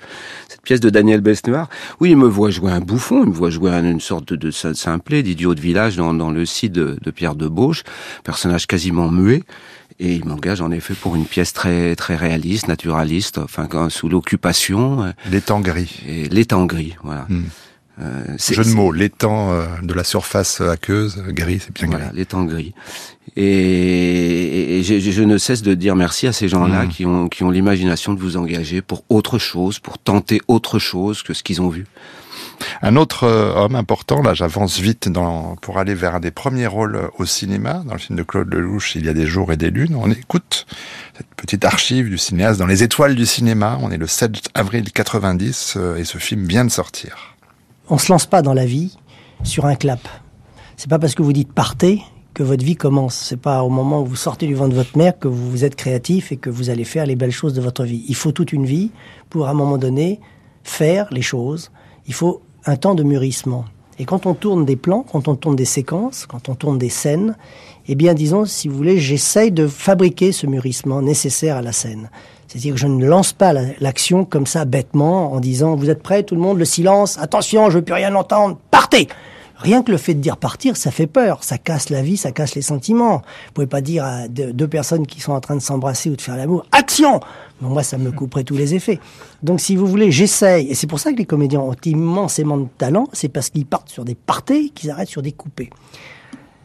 cette 0.49 0.63
pièce 0.63 0.81
de 0.81 0.91
Daniel 0.91 1.21
Besnoir. 1.21 1.69
Oui, 2.01 2.11
il 2.11 2.17
me 2.17 2.27
voit 2.27 2.51
jouer 2.51 2.73
un 2.73 2.81
bouffon, 2.81 3.23
il 3.25 3.29
me 3.29 3.35
voit 3.35 3.51
jouer 3.51 3.73
une 3.73 4.01
sorte 4.01 4.33
de, 4.33 4.37
de 4.37 4.51
simplet, 4.51 5.23
d'idiot 5.23 5.55
de 5.55 5.61
village 5.61 5.97
dans, 5.97 6.15
dans 6.15 6.31
le 6.31 6.47
site 6.47 6.73
de, 6.73 6.97
de 7.01 7.11
Pierre 7.11 7.35
de 7.35 7.49
Bauche, 7.49 7.83
personnage 8.25 8.67
quasiment 8.67 9.11
muet. 9.11 9.43
Et 10.01 10.15
il 10.15 10.25
m'engage 10.25 10.61
en 10.61 10.73
effet 10.73 10.95
pour 10.95 11.15
une 11.15 11.25
pièce 11.25 11.53
très 11.53 11.95
très 11.95 12.17
réaliste, 12.17 12.67
naturaliste, 12.67 13.39
enfin 13.39 13.69
sous 13.91 14.09
l'occupation. 14.09 15.13
L'étang 15.31 15.61
gris. 15.61 16.03
L'étang 16.33 16.67
gris, 16.67 16.97
voilà. 17.05 17.27
Mm. 17.29 17.45
Euh, 18.01 18.25
Jeu 18.39 18.65
de 18.65 18.71
mots, 18.71 18.91
l'étang 18.91 19.53
euh, 19.53 19.67
de 19.83 19.95
la 19.95 20.03
surface 20.03 20.61
aqueuse, 20.61 21.23
gris, 21.29 21.61
c'est 21.61 21.73
bien 21.73 21.87
voilà, 21.87 22.07
gris. 22.07 22.17
l'étang 22.17 22.45
gris. 22.45 22.75
Et, 23.37 24.79
et, 24.79 24.83
je, 24.83 24.99
je, 24.99 25.23
ne 25.23 25.39
cesse 25.39 25.63
de 25.63 25.75
dire 25.75 25.95
merci 25.95 26.27
à 26.27 26.33
ces 26.33 26.49
gens-là 26.49 26.85
mmh. 26.85 26.89
qui 26.89 27.07
ont, 27.07 27.29
qui 27.29 27.45
ont 27.45 27.51
l'imagination 27.51 28.13
de 28.15 28.21
vous 28.21 28.37
engager 28.37 28.83
pour 28.83 29.05
autre 29.09 29.39
chose, 29.39 29.79
pour 29.79 29.99
tenter 29.99 30.41
autre 30.49 30.79
chose 30.79 31.23
que 31.23 31.35
ce 31.35 31.43
qu'ils 31.43 31.63
ont 31.63 31.69
vu. 31.69 31.87
Un 32.83 32.97
autre 32.97 33.25
euh, 33.25 33.55
homme 33.55 33.75
important, 33.75 34.23
là 34.23 34.35
j'avance 34.35 34.79
vite 34.79 35.09
dans, 35.09 35.57
pour 35.57 35.79
aller 35.79 35.95
vers 35.95 36.17
un 36.17 36.21
des 36.21 36.31
premiers 36.31 36.67
rôles 36.67 37.11
au 37.19 37.25
cinéma, 37.25 37.83
dans 37.87 37.95
le 37.95 37.99
film 37.99 38.19
de 38.19 38.23
Claude 38.23 38.53
Lelouch, 38.53 38.95
Il 38.97 39.05
y 39.05 39.09
a 39.09 39.15
des 39.15 39.27
jours 39.27 39.53
et 39.53 39.57
des 39.57 39.71
lunes. 39.71 39.95
On 39.95 40.11
écoute 40.11 40.67
cette 41.17 41.33
petite 41.37 41.65
archive 41.65 42.09
du 42.09 42.19
cinéaste 42.19 42.59
dans 42.59 42.67
les 42.67 42.83
étoiles 42.83 43.15
du 43.15 43.27
cinéma. 43.27 43.79
On 43.81 43.91
est 43.91 43.99
le 43.99 44.07
7 44.07 44.51
avril 44.55 44.91
90 44.93 45.75
euh, 45.77 45.97
et 45.97 46.05
ce 46.05 46.19
film 46.19 46.45
vient 46.45 46.65
de 46.65 46.71
sortir. 46.71 47.34
On 47.91 47.99
se 47.99 48.11
lance 48.11 48.25
pas 48.25 48.41
dans 48.41 48.55
la 48.55 48.65
vie 48.65 48.97
sur 49.43 49.67
un 49.67 49.75
clap. 49.75 50.01
C'est 50.79 50.89
pas 50.89 50.99
parce 50.99 51.15
que 51.15 51.23
vous 51.23 51.35
dites 51.35 51.53
partez 51.53 52.01
que 52.33 52.43
votre 52.43 52.65
vie 52.65 52.77
commence. 52.77 53.15
C'est 53.15 53.41
pas 53.41 53.63
au 53.63 53.69
moment 53.69 54.01
où 54.01 54.07
vous 54.07 54.17
sortez 54.17 54.47
du 54.47 54.55
ventre 54.55 54.71
de 54.71 54.77
votre 54.77 54.97
mère 54.97 55.19
que 55.19 55.29
vous 55.29 55.65
êtes 55.65 55.77
créatif 55.77 56.33
et 56.33 56.39
que 56.39 56.49
vous 56.49 56.71
allez 56.71 56.85
faire 56.85 57.05
les 57.05 57.15
belles 57.15 57.31
choses 57.31 57.53
de 57.53 57.61
votre 57.61 57.85
vie. 57.85 58.03
Il 58.09 58.15
faut 58.15 58.33
toute 58.33 58.55
une 58.55 58.65
vie 58.65 58.91
pour 59.29 59.49
à 59.49 59.51
un 59.51 59.55
moment 59.55 59.77
donné 59.77 60.21
faire 60.63 61.09
les 61.11 61.21
choses. 61.21 61.71
Il 62.07 62.15
faut 62.15 62.41
un 62.65 62.77
temps 62.77 62.95
de 62.95 63.03
mûrissement. 63.03 63.67
Et 63.99 64.07
quand 64.07 64.25
on 64.25 64.33
tourne 64.33 64.65
des 64.65 64.77
plans, 64.77 65.03
quand 65.03 65.29
on 65.29 65.37
tourne 65.37 65.55
des 65.55 65.67
séquences, 65.67 66.25
quand 66.27 66.49
on 66.49 66.55
tourne 66.55 66.79
des 66.79 66.89
scènes, 66.89 67.37
eh 67.87 67.95
bien, 67.95 68.15
disons, 68.15 68.47
si 68.47 68.67
vous 68.67 68.77
voulez, 68.77 68.99
j'essaye 68.99 69.53
de 69.53 69.67
fabriquer 69.67 70.33
ce 70.33 70.47
mûrissement 70.47 71.03
nécessaire 71.03 71.59
à 71.59 71.63
la 71.63 71.73
scène. 71.73 72.09
C'est-à-dire 72.55 72.75
que 72.75 72.81
je 72.81 72.87
ne 72.87 73.05
lance 73.05 73.33
pas 73.33 73.53
l'action 73.81 74.25
comme 74.25 74.47
ça 74.47 74.65
bêtement 74.65 75.33
en 75.33 75.41
disant 75.41 75.75
vous 75.75 75.91
êtes 75.91 76.05
prêts 76.05 76.23
tout 76.23 76.37
le 76.37 76.41
monde 76.41 76.57
le 76.57 76.65
silence 76.65 77.19
attention 77.19 77.69
je 77.69 77.79
veux 77.79 77.85
plus 77.85 77.95
rien 77.95 78.15
entendre 78.15 78.59
partez 78.71 79.09
Rien 79.57 79.83
que 79.83 79.93
le 79.93 79.99
fait 79.99 80.15
de 80.15 80.21
dire 80.21 80.37
partir, 80.37 80.77
ça 80.77 80.91
fait 80.91 81.07
peur, 81.07 81.45
ça 81.45 81.59
casse 81.59 81.89
la 81.89 82.03
vie, 82.03 82.17
ça 82.17 82.33
casse 82.33 82.57
les 82.57 82.63
sentiments. 82.63 83.19
Vous 83.47 83.53
pouvez 83.55 83.67
pas 83.69 83.81
dire 83.81 84.05
à 84.05 84.27
deux 84.29 84.69
personnes 84.69 85.07
qui 85.07 85.21
sont 85.21 85.33
en 85.33 85.41
train 85.41 85.55
de 85.55 85.63
s'embrasser 85.63 86.11
ou 86.11 86.17
de 86.17 86.21
faire 86.21 86.37
l'amour, 86.37 86.67
action 86.73 87.21
Moi, 87.61 87.85
ça 87.85 87.97
me 87.97 88.11
couperait 88.11 88.43
tous 88.43 88.57
les 88.57 88.75
effets. 88.75 88.99
Donc, 89.43 89.61
si 89.61 89.77
vous 89.77 89.87
voulez, 89.87 90.11
j'essaye. 90.11 90.69
Et 90.69 90.75
c'est 90.75 90.89
pour 90.89 90.99
ça 90.99 91.13
que 91.13 91.19
les 91.19 91.25
comédiens 91.25 91.61
ont 91.61 91.77
immensément 91.85 92.59
de 92.59 92.67
talent, 92.77 93.09
c'est 93.13 93.29
parce 93.29 93.49
qu'ils 93.49 93.65
partent 93.65 93.91
sur 93.91 94.05
des 94.05 94.17
partés, 94.17 94.71
qu'ils 94.71 94.91
arrêtent 94.91 95.09
sur 95.09 95.23
des 95.23 95.33
coupés. 95.33 95.71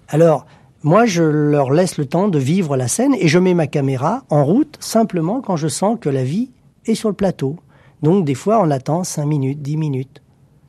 Alors, 0.09 0.47
moi, 0.81 1.05
je 1.05 1.23
leur 1.23 1.71
laisse 1.71 1.97
le 1.97 2.05
temps 2.05 2.29
de 2.29 2.39
vivre 2.39 2.77
la 2.77 2.87
scène 2.87 3.13
et 3.19 3.27
je 3.27 3.37
mets 3.37 3.53
ma 3.53 3.67
caméra 3.67 4.23
en 4.29 4.45
route 4.45 4.77
simplement 4.79 5.41
quand 5.41 5.57
je 5.57 5.67
sens 5.67 5.97
que 5.99 6.07
la 6.07 6.23
vie 6.23 6.51
est 6.85 6.95
sur 6.95 7.09
le 7.09 7.15
plateau. 7.15 7.57
Donc, 8.01 8.23
des 8.23 8.33
fois, 8.33 8.61
on 8.61 8.71
attend 8.71 9.03
5 9.03 9.25
minutes, 9.25 9.61
10 9.61 9.75
minutes, 9.75 10.21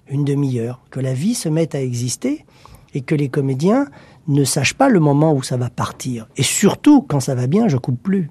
une 0.08 0.24
demi-heure, 0.24 0.80
que 0.90 0.98
la 0.98 1.14
vie 1.14 1.34
se 1.34 1.48
mette 1.48 1.76
à 1.76 1.80
exister 1.80 2.44
et 2.92 3.02
que 3.02 3.14
les 3.14 3.28
comédiens 3.28 3.86
ne 4.26 4.42
sachent 4.42 4.74
pas 4.74 4.88
le 4.88 4.98
moment 4.98 5.32
où 5.32 5.44
ça 5.44 5.56
va 5.56 5.70
partir. 5.70 6.26
Et 6.36 6.42
surtout, 6.42 7.02
quand 7.02 7.20
ça 7.20 7.36
va 7.36 7.46
bien, 7.46 7.68
je 7.68 7.76
coupe 7.76 8.02
plus. 8.02 8.30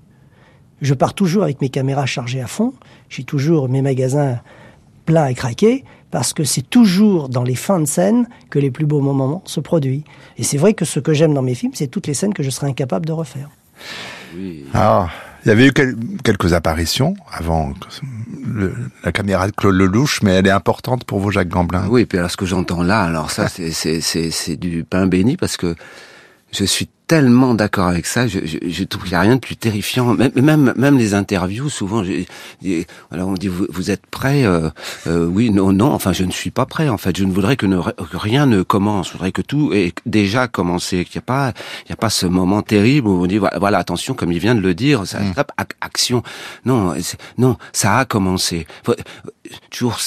Je 0.81 0.93
pars 0.93 1.13
toujours 1.13 1.43
avec 1.43 1.61
mes 1.61 1.69
caméras 1.69 2.05
chargées 2.05 2.41
à 2.41 2.47
fond. 2.47 2.73
J'ai 3.07 3.23
toujours 3.23 3.69
mes 3.69 3.81
magasins 3.81 4.41
pleins 5.05 5.27
et 5.27 5.33
craqués 5.33 5.85
parce 6.11 6.33
que 6.33 6.43
c'est 6.43 6.67
toujours 6.67 7.29
dans 7.29 7.43
les 7.43 7.55
fins 7.55 7.79
de 7.79 7.85
scène 7.85 8.27
que 8.49 8.59
les 8.59 8.71
plus 8.71 8.85
beaux 8.85 9.01
moments 9.01 9.41
se 9.45 9.59
produisent. 9.59 10.03
Et 10.37 10.43
c'est 10.43 10.57
vrai 10.57 10.73
que 10.73 10.85
ce 10.85 10.99
que 10.99 11.13
j'aime 11.13 11.33
dans 11.33 11.41
mes 11.41 11.55
films, 11.55 11.73
c'est 11.75 11.87
toutes 11.87 12.07
les 12.07 12.13
scènes 12.13 12.33
que 12.33 12.43
je 12.43 12.49
serais 12.49 12.67
incapable 12.67 13.05
de 13.05 13.11
refaire. 13.11 13.49
Oui. 14.35 14.65
Ah, 14.73 15.09
il 15.45 15.49
y 15.49 15.51
avait 15.51 15.67
eu 15.67 15.73
quelques 16.23 16.53
apparitions 16.53 17.13
avant 17.31 17.73
la 19.03 19.11
caméra 19.11 19.47
de 19.47 19.51
Claude 19.51 19.75
Lelouch, 19.75 20.21
mais 20.21 20.31
elle 20.31 20.47
est 20.47 20.51
importante 20.51 21.05
pour 21.05 21.19
vous, 21.19 21.31
Jacques 21.31 21.47
Gamblin. 21.47 21.85
Oui, 21.89 22.01
et 22.01 22.05
puis 22.05 22.17
alors 22.17 22.29
ce 22.29 22.37
que 22.37 22.45
j'entends 22.45 22.83
là, 22.83 23.03
alors 23.03 23.31
ça, 23.31 23.47
c'est 23.71 24.55
du 24.57 24.83
pain 24.83 25.07
béni 25.07 25.37
parce 25.37 25.55
que 25.55 25.75
je 26.51 26.63
suis 26.63 26.89
tellement 27.09 27.55
d'accord 27.55 27.87
avec 27.87 28.05
ça. 28.05 28.27
Je, 28.27 28.37
je, 28.45 28.57
je 28.67 28.83
trouve 28.83 29.03
qu'il 29.03 29.13
n'y 29.13 29.17
a 29.17 29.21
rien 29.21 29.35
de 29.35 29.39
plus 29.41 29.57
terrifiant. 29.57 30.13
Même, 30.13 30.31
même, 30.35 30.73
même 30.77 30.97
les 30.97 31.15
interviews, 31.15 31.67
souvent, 31.67 32.03
je, 32.03 32.23
alors 33.11 33.29
on 33.29 33.33
dit 33.33 33.47
vous, 33.47 33.65
vous 33.69 33.89
êtes 33.89 34.05
prêt 34.05 34.45
euh, 34.45 34.69
euh, 35.07 35.25
Oui, 35.25 35.49
non, 35.49 35.73
non. 35.73 35.91
Enfin, 35.91 36.13
je 36.13 36.23
ne 36.23 36.31
suis 36.31 36.51
pas 36.51 36.67
prêt. 36.67 36.87
En 36.87 36.99
fait, 36.99 37.17
je 37.17 37.23
ne 37.25 37.31
voudrais 37.31 37.57
que, 37.57 37.65
ne, 37.65 37.79
rien 38.13 38.45
ne 38.45 38.61
commence. 38.61 39.07
Je 39.07 39.13
voudrais 39.13 39.31
que 39.31 39.41
tout 39.41 39.73
ait 39.73 39.91
déjà 40.05 40.47
commencé. 40.47 41.03
Qu'il 41.03 41.17
n'y 41.17 41.23
a 41.23 41.25
pas, 41.25 41.53
il 41.87 41.89
y 41.89 41.93
a 41.93 41.97
pas 41.97 42.11
ce 42.11 42.27
moment 42.27 42.61
terrible 42.61 43.07
où 43.07 43.23
on 43.23 43.25
dit 43.25 43.39
voilà, 43.39 43.79
attention, 43.79 44.13
comme 44.13 44.31
il 44.31 44.39
vient 44.39 44.53
de 44.53 44.61
le 44.61 44.75
dire, 44.75 45.07
ça, 45.07 45.19
mmh. 45.19 45.33
action. 45.81 46.21
Non, 46.65 46.93
non, 47.39 47.57
ça 47.73 47.97
a 47.97 48.05
commencé. 48.05 48.67
Toujours 49.71 49.97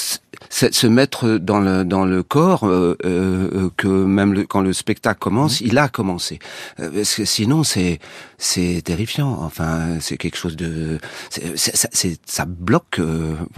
se 0.53 0.87
mettre 0.87 1.37
dans 1.37 1.59
le 1.59 1.83
dans 1.83 2.05
le 2.05 2.21
corps 2.21 2.67
euh, 2.67 2.95
euh, 3.05 3.69
que 3.75 3.87
même 3.87 4.33
le, 4.33 4.43
quand 4.43 4.61
le 4.61 4.73
spectacle 4.73 5.19
commence, 5.19 5.61
mmh. 5.61 5.65
il 5.65 5.77
a 5.77 5.89
commencé. 5.89 6.39
Euh, 6.79 6.91
parce 6.93 7.15
que 7.15 7.25
sinon 7.25 7.63
c'est 7.63 7.99
c'est 8.37 8.81
terrifiant. 8.83 9.39
Enfin, 9.41 9.99
c'est 9.99 10.17
quelque 10.17 10.37
chose 10.37 10.55
de 10.55 10.99
c'est 11.29 12.19
ça 12.25 12.45
bloque. 12.45 13.01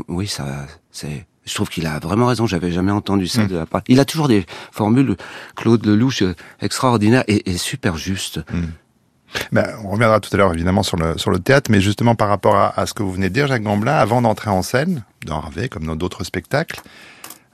oui, 0.07 0.27
ça 0.27 0.65
c'est 0.91 1.25
je 1.45 1.53
trouve 1.53 1.69
qu'il 1.69 1.85
a 1.85 1.99
vraiment 1.99 2.27
raison. 2.27 2.47
J'avais 2.47 2.71
jamais 2.71 2.91
entendu 2.91 3.27
ça 3.27 3.43
mmh. 3.43 3.47
de 3.47 3.55
la 3.55 3.65
part. 3.65 3.81
Il 3.87 3.99
a 3.99 4.05
toujours 4.05 4.27
des 4.27 4.45
formules, 4.71 5.15
Claude 5.55 5.85
Lelouch, 5.85 6.23
extraordinaires 6.59 7.23
et, 7.27 7.51
et 7.51 7.57
super 7.57 7.97
justes. 7.97 8.39
Mmh. 8.51 8.63
Ben, 9.51 9.65
on 9.83 9.89
reviendra 9.89 10.19
tout 10.19 10.29
à 10.33 10.37
l'heure 10.37 10.53
évidemment 10.53 10.83
sur 10.83 10.97
le, 10.97 11.17
sur 11.17 11.31
le 11.31 11.39
théâtre, 11.39 11.71
mais 11.71 11.81
justement 11.81 12.15
par 12.15 12.29
rapport 12.29 12.55
à, 12.55 12.85
ce 12.85 12.93
que 12.93 13.03
vous 13.03 13.11
venez 13.11 13.29
de 13.29 13.33
dire, 13.33 13.47
Jacques 13.47 13.63
Gamblin, 13.63 13.95
avant 13.95 14.21
d'entrer 14.21 14.49
en 14.49 14.61
scène, 14.61 15.03
dans 15.25 15.37
Harvey 15.37 15.69
comme 15.69 15.85
dans 15.85 15.95
d'autres 15.95 16.23
spectacles, 16.23 16.81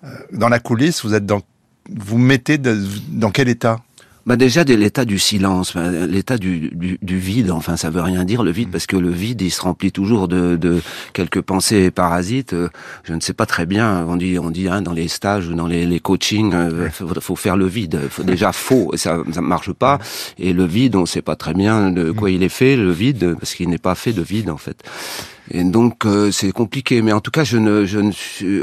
euh, 0.03 0.09
dans 0.32 0.49
la 0.49 0.59
coulisse, 0.59 1.03
vous 1.03 1.13
êtes 1.13 1.25
dans, 1.25 1.41
vous 1.89 2.17
mettez 2.17 2.57
dans 2.57 3.32
quel 3.32 3.49
état? 3.49 3.82
Bah 4.26 4.36
déjà 4.36 4.63
de 4.63 4.76
l'état 4.76 5.03
du 5.03 5.17
silence, 5.17 5.74
bah, 5.74 5.89
l'état 5.89 6.38
du, 6.38 6.69
du, 6.74 6.99
du, 7.01 7.17
vide. 7.17 7.51
Enfin, 7.51 7.76
ça 7.76 7.89
veut 7.89 8.01
rien 8.01 8.24
dire 8.24 8.43
le 8.43 8.51
vide 8.51 8.69
parce 8.72 8.86
que 8.86 8.95
le 8.95 9.09
vide, 9.09 9.41
il 9.41 9.49
se 9.49 9.61
remplit 9.61 9.91
toujours 9.91 10.28
de, 10.28 10.55
de 10.55 10.82
quelques 11.13 11.41
pensées 11.41 11.89
parasites. 11.89 12.53
Euh, 12.53 12.69
je 13.03 13.13
ne 13.13 13.19
sais 13.19 13.34
pas 13.34 13.45
très 13.45 13.65
bien. 13.65 14.05
On 14.07 14.17
dit, 14.17 14.38
on 14.38 14.51
dit 14.51 14.67
hein, 14.67 14.82
dans 14.82 14.93
les 14.93 15.07
stages 15.07 15.47
ou 15.47 15.53
dans 15.55 15.67
les, 15.67 15.86
les 15.86 15.99
coachings, 15.99 16.53
euh, 16.53 16.89
faut, 16.89 17.07
faut, 17.19 17.36
faire 17.36 17.57
le 17.57 17.65
vide. 17.65 17.99
Faut, 18.09 18.24
déjà 18.24 18.51
faux, 18.51 18.91
ça, 18.95 19.17
ça 19.32 19.41
marche 19.41 19.74
pas. 19.74 19.99
Et 20.38 20.53
le 20.53 20.65
vide, 20.65 20.95
on 20.95 21.05
sait 21.05 21.24
pas 21.24 21.36
très 21.36 21.53
bien 21.53 21.91
de 21.91 22.11
quoi 22.11 22.30
il 22.30 22.43
est 22.43 22.49
fait, 22.49 22.76
le 22.76 22.91
vide, 22.91 23.36
parce 23.39 23.55
qu'il 23.55 23.69
n'est 23.69 23.78
pas 23.78 23.95
fait 23.95 24.13
de 24.13 24.22
vide 24.22 24.49
en 24.49 24.57
fait. 24.57 24.84
Et 25.53 25.63
donc 25.63 26.05
euh, 26.05 26.31
c'est 26.31 26.51
compliqué, 26.51 27.01
mais 27.01 27.11
en 27.11 27.19
tout 27.19 27.31
cas 27.31 27.43
je 27.43 27.57
ne, 27.57 27.85
je 27.85 27.99
ne 27.99 28.11
suis 28.11 28.61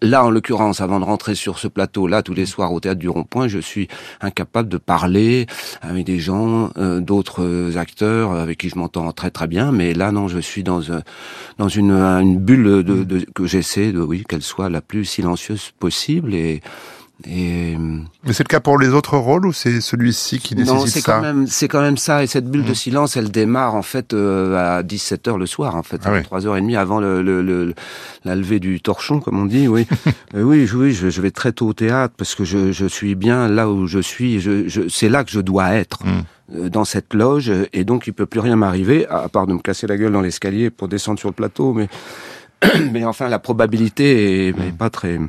là 0.00 0.24
en 0.24 0.30
l'occurrence 0.30 0.80
avant 0.80 1.00
de 1.00 1.04
rentrer 1.04 1.34
sur 1.34 1.58
ce 1.58 1.66
plateau 1.66 2.06
là 2.06 2.22
tous 2.22 2.34
les 2.34 2.46
soirs 2.46 2.72
au 2.72 2.78
théâtre 2.78 3.00
du 3.00 3.08
Rond-Point, 3.08 3.48
je 3.48 3.58
suis 3.58 3.88
incapable 4.20 4.68
de 4.68 4.78
parler 4.78 5.46
avec 5.82 6.04
des 6.04 6.20
gens, 6.20 6.70
euh, 6.78 7.00
d'autres 7.00 7.76
acteurs 7.76 8.32
avec 8.32 8.58
qui 8.58 8.68
je 8.68 8.78
m'entends 8.78 9.10
très 9.12 9.30
très 9.30 9.48
bien, 9.48 9.72
mais 9.72 9.92
là 9.92 10.12
non, 10.12 10.28
je 10.28 10.38
suis 10.38 10.62
dans 10.62 10.80
dans 11.58 11.68
une, 11.68 11.92
une 11.92 12.38
bulle 12.38 12.84
de, 12.84 13.04
de 13.04 13.26
que 13.34 13.46
j'essaie 13.46 13.92
de 13.92 14.00
oui 14.00 14.24
qu'elle 14.28 14.42
soit 14.42 14.70
la 14.70 14.80
plus 14.80 15.04
silencieuse 15.04 15.72
possible. 15.78 16.34
Et 16.34 16.60
et... 17.26 17.76
Mais 18.24 18.32
c'est 18.32 18.44
le 18.44 18.48
cas 18.48 18.60
pour 18.60 18.78
les 18.78 18.88
autres 18.88 19.16
rôles 19.16 19.46
ou 19.46 19.52
c'est 19.52 19.80
celui-ci 19.80 20.38
qui 20.38 20.54
nécessite 20.54 20.78
non, 20.78 20.86
c'est 20.86 21.02
quand 21.02 21.20
même 21.20 21.46
c'est 21.46 21.68
quand 21.68 21.80
même 21.80 21.96
ça 21.96 22.22
et 22.22 22.26
cette 22.26 22.50
bulle 22.50 22.64
de 22.64 22.72
mmh. 22.72 22.74
silence 22.74 23.16
elle 23.16 23.30
démarre 23.30 23.74
en 23.74 23.82
fait 23.82 24.12
euh, 24.12 24.78
à 24.78 24.82
17 24.82 25.28
h 25.28 25.38
le 25.38 25.46
soir 25.46 25.76
en 25.76 25.82
fait, 25.82 26.00
ah 26.04 26.12
oui. 26.12 26.20
3h30 26.20 26.76
avant 26.76 27.00
le, 27.00 27.22
le, 27.22 27.42
le, 27.42 27.74
la 28.24 28.36
levée 28.36 28.60
du 28.60 28.80
torchon 28.80 29.20
comme 29.20 29.38
on 29.38 29.46
dit, 29.46 29.68
oui. 29.68 29.86
euh, 30.34 30.42
oui, 30.42 30.68
oui, 30.72 30.92
je, 30.92 31.10
je, 31.10 31.20
vais 31.20 31.30
très 31.30 31.52
tôt 31.52 31.68
au 31.68 31.72
théâtre 31.72 32.14
parce 32.16 32.34
que 32.34 32.44
je, 32.44 32.72
je 32.72 32.86
suis 32.86 33.14
bien 33.14 33.48
là 33.48 33.68
où 33.68 33.86
je 33.86 33.98
suis, 33.98 34.40
je, 34.40 34.68
je 34.68 34.88
c'est 34.88 35.08
là 35.08 35.24
que 35.24 35.30
je 35.30 35.40
dois 35.40 35.72
être. 35.74 36.04
Mmh 36.04 36.22
dans 36.52 36.84
cette 36.84 37.14
loge 37.14 37.52
et 37.72 37.84
donc 37.84 38.08
il 38.08 38.12
peut 38.12 38.26
plus 38.26 38.40
rien 38.40 38.56
m'arriver 38.56 39.06
à 39.06 39.28
part 39.28 39.46
de 39.46 39.52
me 39.52 39.60
casser 39.60 39.86
la 39.86 39.96
gueule 39.96 40.10
dans 40.10 40.20
l'escalier 40.20 40.68
pour 40.68 40.88
descendre 40.88 41.20
sur 41.20 41.28
le 41.28 41.32
plateau 41.32 41.74
mais 41.74 41.88
mais 42.92 43.04
enfin 43.04 43.28
la 43.28 43.38
probabilité 43.38 44.48
est, 44.48 44.48
est 44.48 44.76
pas 44.76 44.90
très 44.90 45.20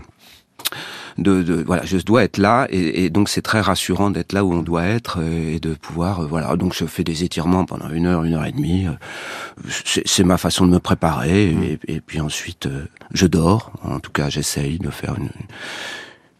de, 1.18 1.41
de, 1.43 1.64
voilà, 1.66 1.84
je 1.86 1.97
dois 1.97 2.24
être 2.24 2.38
là 2.38 2.68
et, 2.70 3.05
et 3.05 3.09
donc 3.09 3.30
c'est 3.30 3.41
très 3.41 3.62
rassurant 3.62 4.09
d'être 4.09 4.34
là 4.34 4.43
où 4.45 4.53
on 4.53 4.62
doit 4.62 4.86
être 4.86 5.20
euh, 5.22 5.55
et 5.55 5.59
de 5.59 5.74
pouvoir 5.74 6.22
euh, 6.22 6.26
voilà. 6.26 6.55
Donc 6.55 6.74
je 6.74 6.86
fais 6.86 7.03
des 7.03 7.24
étirements 7.24 7.66
pendant 7.66 7.89
une 7.89 8.05
heure, 8.05 8.24
une 8.24 8.34
heure 8.34 8.45
et 8.45 8.51
demie. 8.51 8.88
Euh, 8.88 9.70
c'est 10.05 10.24
ma 10.24 10.38
façon 10.38 10.66
de 10.66 10.72
me 10.72 10.80
préparer 10.80 11.53
mmh. 11.53 11.64
et, 11.64 11.80
et 11.95 12.01
puis 12.01 12.20
ensuite 12.20 12.68
je 13.14 13.28
dors. 13.28 13.72
En 13.84 13.99
tout 13.99 14.12
cas, 14.12 14.30
j'essaye 14.30 14.80
de 14.80 14.89
faire 14.89 15.16
une 15.18 15.30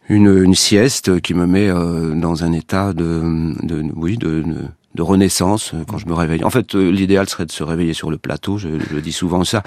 une, 0.08 0.42
une, 0.44 0.54
sieste 0.54 1.20
qui 1.20 1.32
me 1.32 1.46
met 1.46 1.68
dans 1.68 2.44
un 2.44 2.52
état 2.52 2.92
de, 2.92 3.54
de 3.62 3.84
oui 3.94 4.18
de, 4.18 4.42
de 4.42 4.56
de 4.94 5.02
renaissance 5.02 5.72
quand 5.88 5.98
je 5.98 6.06
me 6.06 6.14
réveille. 6.14 6.44
En 6.44 6.50
fait, 6.50 6.74
l'idéal 6.74 7.28
serait 7.28 7.46
de 7.46 7.52
se 7.52 7.62
réveiller 7.62 7.94
sur 7.94 8.10
le 8.10 8.18
plateau. 8.18 8.58
Je, 8.58 8.68
je 8.90 8.98
dis 8.98 9.12
souvent 9.12 9.44
ça, 9.44 9.62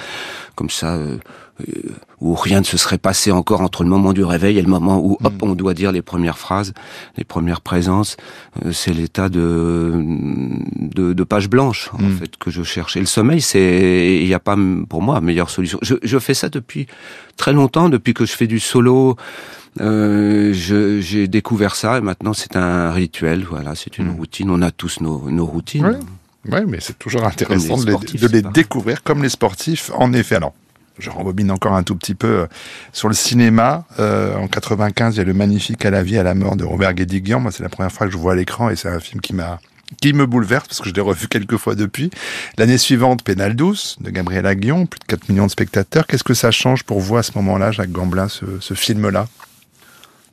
comme 0.56 0.70
ça, 0.70 0.96
euh, 0.96 1.18
où 2.20 2.36
rien 2.36 2.60
ne 2.60 2.66
se 2.66 2.78
serait 2.78 2.98
passé 2.98 3.32
encore 3.32 3.62
entre 3.62 3.84
le 3.84 3.90
moment 3.90 4.14
du 4.14 4.24
réveil 4.24 4.58
et 4.58 4.62
le 4.62 4.68
moment 4.68 5.00
où 5.00 5.18
hop 5.24 5.34
mm. 5.34 5.38
on 5.44 5.56
doit 5.56 5.74
dire 5.74 5.92
les 5.92 6.02
premières 6.02 6.38
phrases, 6.38 6.74
les 7.18 7.24
premières 7.24 7.62
présences. 7.62 8.18
Euh, 8.66 8.72
c'est 8.72 8.94
l'état 8.94 9.30
de, 9.30 9.94
de, 10.76 11.14
de 11.14 11.24
page 11.24 11.50
blanche 11.50 11.90
en 11.94 12.02
mm. 12.02 12.18
fait 12.18 12.38
que 12.38 12.52
je 12.52 12.64
cherche. 12.64 12.98
Et 12.98 13.00
le 13.00 13.06
sommeil, 13.06 13.42
c'est 13.42 14.20
il 14.22 14.26
n'y 14.26 14.34
a 14.34 14.40
pas 14.40 14.58
pour 14.90 15.02
moi 15.02 15.22
meilleure 15.22 15.50
solution. 15.50 15.80
Je, 15.82 15.96
je 16.02 16.20
fais 16.20 16.34
ça 16.34 16.50
depuis 16.50 16.88
très 17.38 17.54
longtemps, 17.54 17.90
depuis 17.90 18.14
que 18.14 18.26
je 18.26 18.34
fais 18.34 18.48
du 18.48 18.60
solo. 18.60 19.16
Euh, 19.82 20.54
j'ai 20.54 21.28
découvert 21.28 21.76
ça 21.76 21.98
et 21.98 22.02
maintenant 22.02 22.34
c'est 22.34 22.56
un 22.56 22.92
rituel. 22.92 23.46
Voilà, 23.50 23.76
c'est 23.76 23.98
une 23.98 24.08
mm. 24.08 24.18
routine. 24.18 24.50
On 24.50 24.62
a 24.62 24.72
tous 24.72 25.00
nos, 25.02 25.30
nos 25.30 25.46
routines. 25.46 26.00
Oui, 26.52 26.60
mais 26.68 26.80
c'est 26.80 27.00
toujours 27.00 27.26
intéressant 27.26 27.78
de 27.78 27.86
les, 27.92 28.20
de 28.20 28.28
les 28.28 28.42
découvrir 28.42 29.04
comme 29.04 29.24
les 29.24 29.30
sportifs. 29.30 29.90
En 29.96 30.14
effet, 30.14 30.36
alors 30.36 30.54
je 31.00 31.10
rembobine 31.10 31.52
encore 31.52 31.74
un 31.74 31.84
tout 31.84 31.96
petit 31.96 32.16
peu 32.16 32.28
euh, 32.28 32.48
sur 32.94 33.08
le 33.08 33.14
cinéma. 33.14 33.86
Euh, 34.00 34.36
en 34.36 34.48
95, 34.48 35.16
il 35.16 35.18
y 35.18 35.22
a 35.22 35.24
le 35.24 35.34
magnifique 35.34 35.86
À 35.86 35.92
la 35.92 36.04
vie, 36.04 36.18
à 36.18 36.24
la 36.24 36.36
mort 36.36 36.56
de 36.56 36.64
Robert 36.64 36.94
Guédiguian. 36.94 37.40
Moi, 37.40 37.52
c'est 37.52 37.64
la 37.64 37.70
première 37.70 37.92
fois 37.92 38.08
que 38.08 38.14
je 38.14 38.18
vois 38.18 38.34
à 38.34 38.36
l'écran 38.36 38.70
et 38.70 38.76
c'est 38.76 38.90
un 38.90 39.00
film 39.00 39.22
qui 39.22 39.34
m'a 39.34 39.60
qui 40.02 40.14
me 40.14 40.26
bouleverse 40.26 40.68
parce 40.68 40.82
que 40.82 40.90
je 40.90 40.96
l'ai 40.96 41.02
revu 41.02 41.28
quelques 41.28 41.58
fois 41.58 41.76
depuis. 41.76 42.10
L'année 42.58 42.80
suivante, 42.80 43.24
Pénal 43.24 43.56
douce 43.56 43.98
de 44.02 44.10
Gabriel 44.10 44.46
Aguillon, 44.48 44.88
plus 44.88 45.00
de 45.00 45.06
4 45.06 45.30
millions 45.30 45.46
de 45.46 45.52
spectateurs. 45.52 46.08
Qu'est-ce 46.08 46.24
que 46.24 46.34
ça 46.34 46.50
change 46.50 46.84
pour 46.84 47.00
vous 47.00 47.18
à 47.18 47.24
ce 47.24 47.34
moment-là, 47.36 47.72
Jacques 47.72 47.92
Gamblin, 47.92 48.28
ce, 48.28 48.46
ce 48.60 48.74
film-là? 48.74 49.28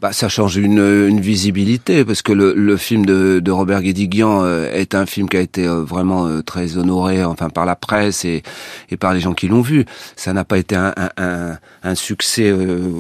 Bah, 0.03 0.12
ça 0.12 0.28
change 0.28 0.57
une, 0.57 0.80
une 0.80 1.20
visibilité 1.20 2.05
parce 2.05 2.22
que 2.22 2.32
le, 2.32 2.55
le 2.55 2.76
film 2.76 3.07
de, 3.07 3.38
de 3.38 3.50
Robert 3.53 3.82
Guédiguian 3.82 4.42
euh, 4.42 4.68
est 4.72 4.96
un 4.96 5.07
film 5.07 5.28
qui 5.28 5.36
a 5.36 5.40
été 5.40 5.64
euh, 5.64 5.84
vraiment 5.84 6.26
euh, 6.26 6.42
très 6.42 6.76
honoré, 6.76 7.24
enfin 7.24 7.50
par 7.50 7.64
la 7.66 7.76
presse 7.76 8.24
et, 8.24 8.42
et 8.90 8.96
par 8.96 9.14
les 9.14 9.20
gens 9.20 9.32
qui 9.32 9.46
l'ont 9.46 9.61
vu. 9.61 9.84
Ça 10.16 10.32
n'a 10.32 10.44
pas 10.44 10.59
été 10.59 10.74
un, 10.74 10.92
un, 11.16 11.57
un 11.84 11.94
succès, 11.94 12.53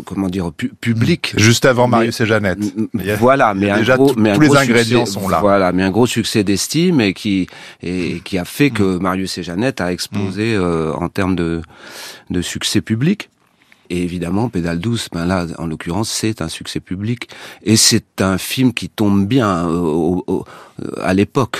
comment 0.06 0.28
dire, 0.28 0.52
pu, 0.52 0.68
public. 0.68 1.34
Juste 1.36 1.64
avant 1.64 1.88
Marius 1.88 2.20
et 2.20 2.26
Jeannette. 2.26 2.60
Voilà, 3.18 3.52
mais 3.52 3.72
déjà 3.72 3.94
un 3.94 3.96
gros, 3.96 4.14
mais 4.16 4.34
tous 4.34 4.40
les 4.42 4.56
ingrédients 4.56 5.04
sont 5.04 5.28
là. 5.28 5.40
Voilà, 5.40 5.72
mais 5.72 5.82
un 5.82 5.90
gros 5.90 6.06
succès 6.06 6.44
d'estime 6.44 7.00
et 7.00 7.14
qui 7.14 7.48
et 7.82 8.20
qui 8.24 8.38
a 8.38 8.44
fait 8.44 8.70
que 8.70 8.84
mm. 8.84 9.02
Marius 9.02 9.38
et 9.38 9.42
Jeannette 9.42 9.80
a 9.80 9.92
explosé 9.92 10.56
mm. 10.56 10.92
en 10.96 11.08
termes 11.08 11.34
de 11.34 11.62
de 12.30 12.42
succès 12.42 12.80
public. 12.80 13.28
Et 13.90 14.02
évidemment, 14.02 14.48
Pédale 14.48 14.78
douce, 14.78 15.08
ben 15.12 15.26
là, 15.26 15.46
en 15.58 15.66
l'occurrence, 15.66 16.10
c'est 16.10 16.40
un 16.40 16.48
succès 16.48 16.80
public. 16.80 17.28
Et 17.62 17.76
c'est 17.76 18.20
un 18.20 18.38
film 18.38 18.72
qui 18.72 18.88
tombe 18.88 19.26
bien 19.26 19.68
euh, 19.68 20.16
euh, 20.28 20.42
à 21.02 21.14
l'époque 21.14 21.58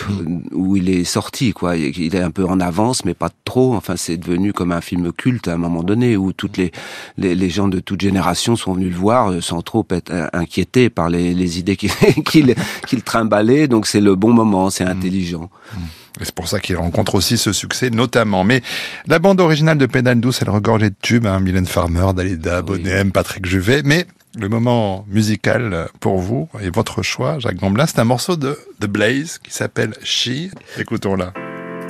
où 0.52 0.76
il 0.76 0.88
est 0.88 1.04
sorti, 1.04 1.52
quoi. 1.52 1.76
Il 1.76 2.14
est 2.14 2.22
un 2.22 2.30
peu 2.30 2.46
en 2.46 2.60
avance, 2.60 3.04
mais 3.04 3.14
pas 3.14 3.30
trop. 3.44 3.74
Enfin, 3.74 3.96
c'est 3.96 4.16
devenu 4.16 4.52
comme 4.52 4.72
un 4.72 4.80
film 4.80 5.12
culte 5.12 5.48
à 5.48 5.54
un 5.54 5.58
moment 5.58 5.82
donné 5.82 6.16
où 6.16 6.32
toutes 6.32 6.56
les, 6.56 6.72
les, 7.18 7.34
les 7.34 7.50
gens 7.50 7.68
de 7.68 7.80
toute 7.80 8.00
génération 8.00 8.56
sont 8.56 8.72
venus 8.72 8.92
le 8.92 8.98
voir 8.98 9.30
euh, 9.30 9.40
sans 9.40 9.62
trop 9.62 9.86
être 9.90 10.12
inquiétés 10.32 10.90
par 10.90 11.10
les, 11.10 11.34
les 11.34 11.58
idées 11.58 11.76
qu'il 11.76 11.90
qu'il 12.24 12.54
qu 12.86 13.02
trimbalait. 13.02 13.68
Donc 13.68 13.86
c'est 13.86 14.00
le 14.00 14.14
bon 14.14 14.32
moment, 14.32 14.70
c'est 14.70 14.84
mm. 14.84 14.88
intelligent. 14.88 15.50
Mm. 15.74 15.78
Et 16.20 16.24
c'est 16.24 16.34
pour 16.34 16.48
ça 16.48 16.60
qu'il 16.60 16.76
rencontre 16.76 17.14
aussi 17.14 17.38
ce 17.38 17.52
succès, 17.52 17.90
notamment. 17.90 18.44
Mais 18.44 18.62
la 19.06 19.18
bande 19.18 19.40
originale 19.40 19.78
de 19.78 19.86
Pédale 19.86 20.20
douce, 20.20 20.40
elle 20.42 20.50
regorgeait 20.50 20.90
de 20.90 20.96
tubes, 21.00 21.26
hein, 21.26 21.40
Mylène 21.40 21.66
Farmer, 21.66 22.12
Dalida, 22.14 22.60
oui. 22.60 22.82
Bonnet 22.82 23.04
Patrick 23.06 23.46
Juvet. 23.46 23.82
Mais 23.84 24.06
le 24.38 24.48
moment 24.48 25.04
musical 25.08 25.88
pour 26.00 26.18
vous 26.18 26.48
et 26.60 26.70
votre 26.70 27.02
choix, 27.02 27.38
Jacques 27.38 27.56
Gamblin, 27.56 27.86
c'est 27.86 27.98
un 27.98 28.04
morceau 28.04 28.36
de 28.36 28.58
The 28.80 28.86
Blaze 28.86 29.38
qui 29.38 29.52
s'appelle 29.52 29.94
She. 30.02 30.50
Écoutons-la. 30.78 31.32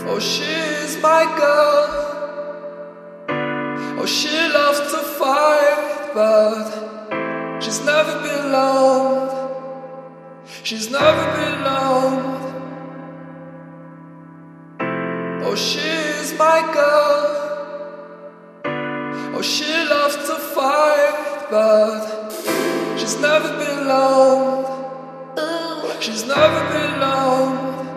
Oh, 0.09 0.19
she's 0.19 0.99
my 1.03 1.25
girl. 1.37 1.89
Oh, 4.01 4.07
she 4.07 4.29
loves 4.53 4.81
to 4.91 4.99
fight, 5.19 6.15
but 6.15 7.63
she's 7.63 7.85
never 7.85 8.21
been 8.23 8.51
loved. 8.51 9.33
She's 10.65 10.91
never 10.91 11.25
been 11.37 11.63
loved. 11.63 12.62
Oh, 15.45 15.57
she's 15.57 16.39
my 16.39 16.61
girl. 16.73 17.43
Oh, 19.35 19.43
she 19.43 19.67
loves 19.67 20.17
to 20.29 20.37
fight, 20.55 21.47
but 21.51 22.99
she's 22.99 23.21
never 23.21 23.49
been 23.59 23.89
loved. 23.89 24.69
She's 26.03 26.25
never 26.27 26.61
been 26.73 27.01
loved. 27.01 27.92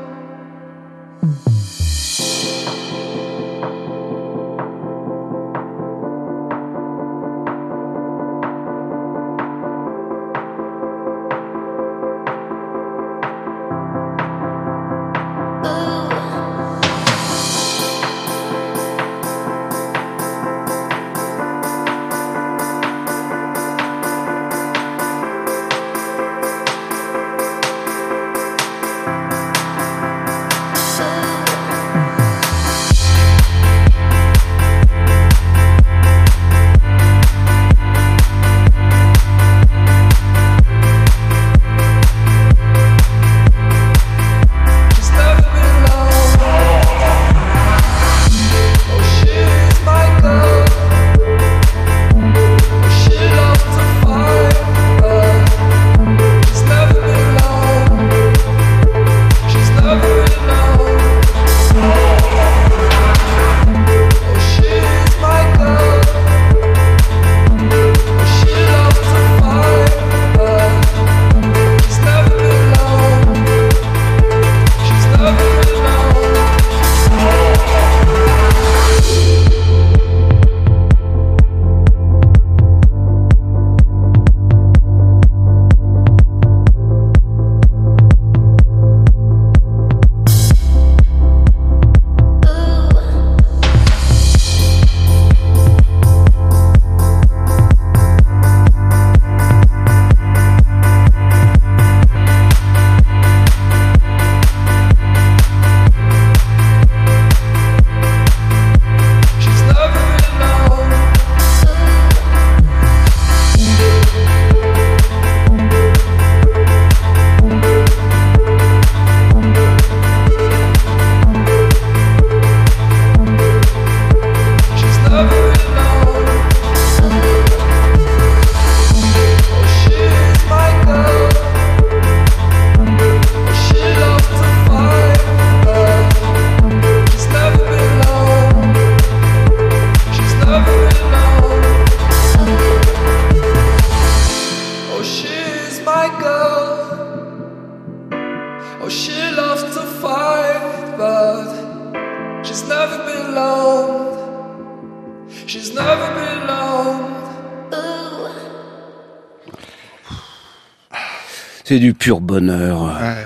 Bonheur. 162.35 162.81
Ouais. 162.83 163.25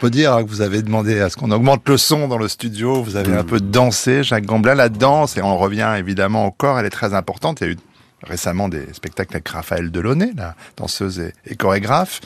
Faut 0.00 0.10
dire 0.10 0.36
que 0.36 0.50
vous 0.50 0.60
avez 0.60 0.82
demandé 0.82 1.20
à 1.20 1.30
ce 1.30 1.36
qu'on 1.36 1.50
augmente 1.50 1.88
le 1.88 1.96
son 1.96 2.28
dans 2.28 2.36
le 2.36 2.48
studio. 2.48 3.02
Vous 3.02 3.16
avez 3.16 3.34
un 3.34 3.44
peu 3.44 3.60
dansé, 3.60 4.22
Jacques 4.22 4.44
Gamblin. 4.44 4.74
La 4.74 4.90
danse, 4.90 5.38
et 5.38 5.42
on 5.42 5.56
revient 5.56 5.94
évidemment 5.96 6.46
au 6.46 6.50
corps, 6.50 6.78
elle 6.78 6.84
est 6.84 6.90
très 6.90 7.14
importante. 7.14 7.60
Il 7.62 7.66
y 7.66 7.70
a 7.70 7.72
eu 7.72 7.76
récemment 8.22 8.68
des 8.68 8.92
spectacles 8.92 9.36
avec 9.36 9.48
Raphaël 9.48 9.90
Delaunay, 9.90 10.32
la 10.36 10.54
danseuse 10.76 11.20
et, 11.46 11.56
chorégraphe. 11.56 12.20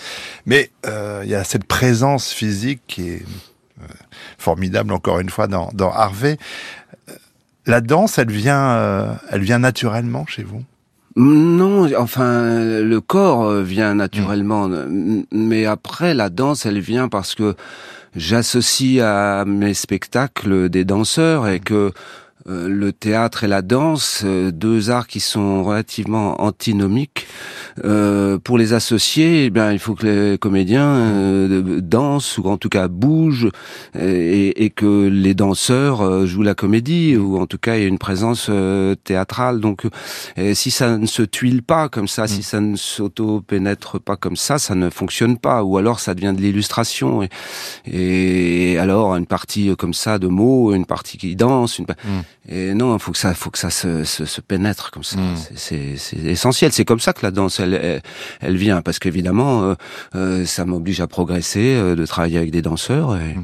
Mais 0.47 0.71
euh, 0.87 1.23
il 1.25 1.31
y 1.31 1.37
a 1.37 1.45
cette 1.45 1.65
présence 1.65 2.33
physique 2.33 2.81
qui 2.89 3.11
est 3.11 3.25
euh, 3.81 3.87
formidable, 4.39 4.93
encore 4.93 5.21
une 5.21 5.31
fois, 5.31 5.47
dans, 5.47 5.93
Harvey. 5.93 6.39
Euh, 7.09 7.13
La 7.67 7.81
danse, 7.81 8.19
elle 8.19 8.33
vient, 8.33 9.19
elle 9.31 9.43
vient 9.43 9.61
naturellement 9.61 10.27
chez 10.27 10.43
vous? 10.43 10.65
Non, 11.17 11.89
enfin, 11.97 12.83
le 12.83 13.01
corps 13.01 13.45
euh, 13.45 13.63
vient 13.63 13.95
naturellement, 13.95 14.69
mais 15.33 15.67
après, 15.67 16.15
la 16.15 16.29
danse, 16.29 16.67
elle 16.67 16.79
vient 16.81 17.09
parce 17.09 17.35
que 17.35 17.55
j'associe 18.15 19.03
à 19.03 19.45
mes 19.45 19.75
spectacles 19.75 20.69
des 20.69 20.85
danseurs 20.85 21.49
et 21.49 21.61
que 21.61 21.93
euh, 22.49 22.69
le 22.69 22.93
théâtre 22.93 23.45
et 23.45 23.49
la 23.49 23.63
danse, 23.63 24.23
euh, 24.25 24.51
deux 24.51 24.91
arts 24.91 25.07
qui 25.07 25.21
sont 25.21 25.65
relativement 25.65 26.41
antinomiques, 26.41 27.27
euh, 27.85 28.39
pour 28.39 28.59
les 28.59 28.73
associer, 28.73 29.45
eh 29.47 29.51
bien, 29.51 29.73
il 29.73 29.79
faut 29.79 29.95
que 29.95 30.07
les 30.07 30.39
comédiens 30.39 30.87
euh, 30.89 31.81
dansent 31.81 32.39
ou 32.39 32.45
en 32.49 32.57
tout 32.57 32.69
cas 32.69 32.89
bougent 32.89 33.51
et, 33.99 34.65
et 34.65 34.71
que 34.71 35.09
les 35.09 35.35
danseurs 35.35 36.01
euh, 36.03 36.27
jouent 36.27 36.43
la 36.43 36.55
comédie 36.55 37.17
ou 37.17 37.39
en 37.39 37.47
tout 37.47 37.59
cas 37.59 37.77
il 37.77 37.83
y 37.83 37.85
a 37.85 37.89
une 37.89 37.99
présence 37.99 38.47
euh, 38.51 38.95
théâtrale. 39.05 39.61
Donc, 39.61 39.87
euh, 40.39 40.55
si 40.55 40.71
ça 40.71 40.97
ne 40.99 41.07
se 41.07 41.23
tuile 41.23 41.63
pas 41.63 41.89
comme 41.89 42.09
ça, 42.09 42.27
si 42.29 42.43
ça 42.43 42.61
ne 42.61 42.77
s'auto-pénètre 42.77 44.01
pas 44.01 44.17
comme 44.17 44.37
ça, 44.37 44.59
ça 44.59 44.75
ne 44.75 44.91
fonctionne 44.91 45.39
pas. 45.39 45.63
Ou 45.63 45.79
alors 45.79 46.01
ça 46.01 46.15
devient 46.15 46.35
de 46.37 46.41
l'illustration. 46.43 47.23
Et, 47.23 47.29
et 47.87 48.79
alors 48.79 49.15
une 49.17 49.27
partie 49.27 49.71
euh, 49.71 49.77
comme 49.77 49.95
ça 49.95 50.19
de 50.19 50.29
mots, 50.29 50.73
une 50.75 50.87
partie 50.87 51.19
qui 51.19 51.37
danse, 51.37 51.79
une 51.79 51.87
pa- 51.87 51.97
et 52.49 52.73
non, 52.75 52.97
il 52.97 53.01
faut 53.01 53.13
que 53.13 53.19
ça, 53.19 53.35
faut 53.35 53.51
que 53.51 53.59
ça 53.59 53.71
se, 53.71 54.05
se, 54.05 54.25
se 54.25 54.41
pénètre 54.41 54.91
comme 54.91 55.03
ça. 55.05 55.17
C'est- 55.37 55.55
C'est 55.59 55.97
c'est 55.97 56.17
essentiel. 56.25 56.73
C'est 56.73 56.85
comme 56.85 57.01
ça 57.01 57.13
que 57.13 57.21
la 57.23 57.31
danse, 57.31 57.61
elle, 57.61 57.68
elle, 57.75 58.03
elle 58.41 58.57
vient, 58.57 58.83
parce 58.83 58.99
qu'évidemment, 58.99 59.63
euh, 59.63 59.75
euh, 60.15 60.45
ça 60.47 60.65
m'oblige 60.65 61.01
à 61.01 61.07
progresser, 61.07 61.75
euh, 61.77 61.95
de 61.97 62.07
travailler 62.07 62.39
avec 62.39 62.51
des 62.51 62.63
danseurs. 62.63 63.17
Et, 63.17 63.37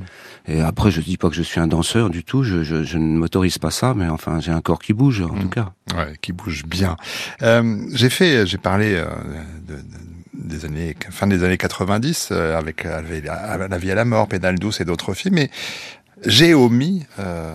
et 0.47 0.61
après, 0.61 0.91
je 0.91 1.01
dis 1.01 1.17
pas 1.17 1.29
que 1.31 1.35
je 1.35 1.43
suis 1.43 1.61
un 1.61 1.67
danseur 1.67 2.11
du 2.11 2.23
tout. 2.25 2.43
Je, 2.43 2.63
je, 2.63 2.85
je 2.85 2.99
ne 2.99 3.17
m'autorise 3.19 3.59
pas 3.59 3.71
ça, 3.71 3.95
mais 3.97 4.09
enfin, 4.09 4.41
j'ai 4.41 4.51
un 4.53 4.61
corps 4.61 4.79
qui 4.81 4.93
bouge 4.93 5.23
en 5.23 5.29
tout 5.39 5.49
cas. 5.49 5.73
Ouais, 5.97 6.15
qui 6.21 6.33
bouge 6.33 6.65
bien. 6.67 6.97
Euh, 7.43 7.79
j'ai 7.95 8.11
fait, 8.11 8.47
j'ai 8.47 8.59
parlé 8.59 8.93
de, 9.67 9.75
de- 9.75 9.81
des 10.35 10.65
années, 10.67 10.95
fin 11.11 11.27
des 11.29 11.45
années 11.45 11.57
90 11.57 12.29
euh, 12.33 12.59
avec 12.59 12.85
la, 12.85 13.01
la 13.69 13.79
vie 13.79 13.91
à 13.91 13.95
la 13.95 14.05
mort, 14.05 14.27
Pédale 14.29 14.59
douce 14.59 14.81
et 14.81 14.85
d'autres 14.85 15.15
films, 15.15 15.37
mais 15.37 15.51
j'ai 16.27 16.55
omis 16.55 17.05
euh, 17.19 17.55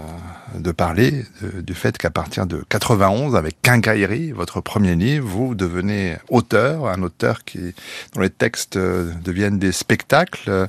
de 0.58 0.72
parler 0.72 1.26
du 1.64 1.74
fait 1.74 1.98
qu'à 1.98 2.10
partir 2.10 2.46
de 2.46 2.64
91, 2.70 3.36
avec 3.36 3.62
Quincaillerie, 3.62 4.32
votre 4.32 4.62
premier 4.62 4.96
livre, 4.96 5.28
vous 5.28 5.56
devenez 5.56 6.18
auteur, 6.30 6.88
un 6.88 7.02
auteur 7.02 7.44
qui, 7.44 7.74
dont 8.14 8.22
les 8.22 8.30
textes 8.30 8.78
euh, 8.78 9.12
deviennent 9.24 9.60
des 9.60 9.72
spectacles. 9.72 10.68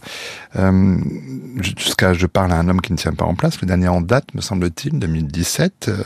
Euh, 0.56 0.96
Jusqu'à 1.56 2.12
je 2.12 2.26
parle 2.26 2.52
à 2.52 2.56
un 2.56 2.68
homme 2.68 2.80
qui 2.80 2.92
ne 2.92 2.98
tient 2.98 3.12
pas 3.12 3.24
en 3.24 3.34
place, 3.34 3.60
le 3.60 3.66
dernier 3.66 3.88
en 3.88 4.00
date, 4.00 4.34
me 4.34 4.40
semble-t-il, 4.40 4.98
2017. 4.98 5.86
Euh, 5.88 6.02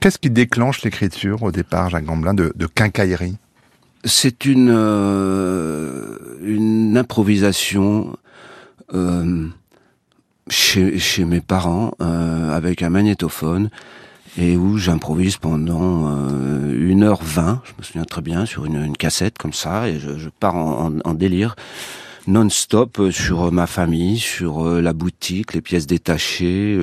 Qu'est-ce 0.00 0.18
qui 0.18 0.30
déclenche 0.30 0.82
l'écriture 0.82 1.42
au 1.42 1.52
départ, 1.52 1.90
Jacques 1.90 2.04
Gamblin, 2.04 2.32
de, 2.32 2.52
de 2.56 2.66
Quincaillerie? 2.66 3.36
C'est 4.04 4.46
une 4.46 4.70
euh, 4.70 6.16
une 6.42 6.96
improvisation 6.96 8.16
euh, 8.94 9.46
chez, 10.50 10.98
chez 10.98 11.24
mes 11.24 11.40
parents 11.40 11.92
euh, 12.02 12.54
avec 12.54 12.82
un 12.82 12.90
magnétophone 12.90 13.70
et 14.36 14.56
où 14.56 14.78
j'improvise 14.78 15.38
pendant 15.38 16.08
euh, 16.08 16.88
une 16.88 17.02
heure 17.02 17.22
vingt, 17.22 17.62
je 17.64 17.72
me 17.78 17.82
souviens 17.82 18.04
très 18.04 18.22
bien, 18.22 18.46
sur 18.46 18.64
une, 18.64 18.96
cassette 18.96 19.38
comme 19.38 19.52
ça 19.52 19.88
et 19.88 19.98
je, 19.98 20.28
pars 20.28 20.56
en 20.56 21.14
délire 21.14 21.56
non-stop 22.30 22.98
euh, 23.00 23.10
sur 23.10 23.44
euh, 23.46 23.50
ma 23.50 23.66
famille, 23.66 24.18
sur 24.18 24.66
euh, 24.66 24.80
la 24.80 24.92
boutique, 24.92 25.52
les 25.54 25.60
pièces 25.60 25.86
détachées, 25.86 26.78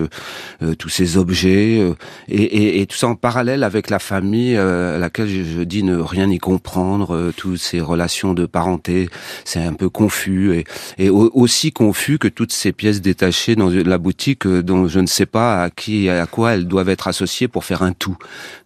tous 0.80 0.90
ces 0.90 1.18
objets, 1.18 1.80
et, 2.28 2.42
et- 2.42 2.82
et 2.82 2.86
tout 2.86 2.98
ça 2.98 3.08
en 3.08 3.16
parallèle 3.16 3.64
avec 3.64 3.90
la 3.90 4.00
famille 4.00 4.56
à 4.58 4.98
laquelle 4.98 5.28
je, 5.30 5.44
je 5.44 5.62
dis 5.62 5.84
ne 5.84 5.98
rien 5.98 6.30
y 6.30 6.38
comprendre, 6.38 7.32
toutes 7.38 7.58
ces 7.58 7.80
relations 7.82 8.34
de 8.34 8.46
parenté, 8.46 9.10
c'est 9.46 9.62
un 9.64 9.74
peu 9.74 9.90
confus, 9.90 10.54
et, 10.56 10.66
et 10.98 11.10
au- 11.10 11.32
aussi 11.34 11.72
confus 11.72 12.18
que 12.20 12.28
toutes 12.28 12.52
ces 12.54 12.72
pièces 12.72 13.02
détachées 13.02 13.56
dans 13.56 13.70
la 13.70 13.98
boutique 13.98 14.48
dont 14.48 14.88
je 14.88 15.00
ne 15.00 15.08
sais 15.08 15.26
pas 15.26 15.64
à 15.64 15.70
qui 15.70 16.06
et 16.06 16.10
à 16.12 16.26
quoi 16.26 16.54
elles 16.54 16.68
doivent 16.68 16.90
être 16.90 17.08
associées 17.08 17.48
pour 17.48 17.64
faire 17.66 17.82
un 17.84 17.94
tout. 17.94 18.18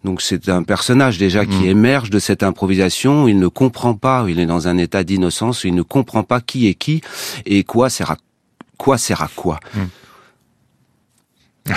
Donc 0.04 0.22
c'est 0.22 0.48
un 0.48 0.62
personnage 0.62 1.18
déjà 1.18 1.44
qui 1.46 1.68
émerge 1.68 2.10
de 2.10 2.18
cette 2.18 2.42
improvisation, 2.42 3.28
il 3.28 3.38
ne 3.38 3.48
comprend 3.48 3.94
pas, 3.94 4.24
il 4.28 4.38
est 4.40 4.46
dans 4.46 4.68
un 4.68 4.78
état 4.78 5.04
d'innocence, 5.04 5.64
il 5.64 5.74
ne 5.74 5.82
comprend 5.82 6.22
pas 6.24 6.40
qui 6.40 6.66
est 6.68 6.71
qui 6.74 7.00
et 7.46 7.64
quoi 7.64 7.90
sert 7.90 8.10
à 8.10 8.16
quoi 8.78 8.98
sert 8.98 9.22
à 9.22 9.28
quoi. 9.34 9.60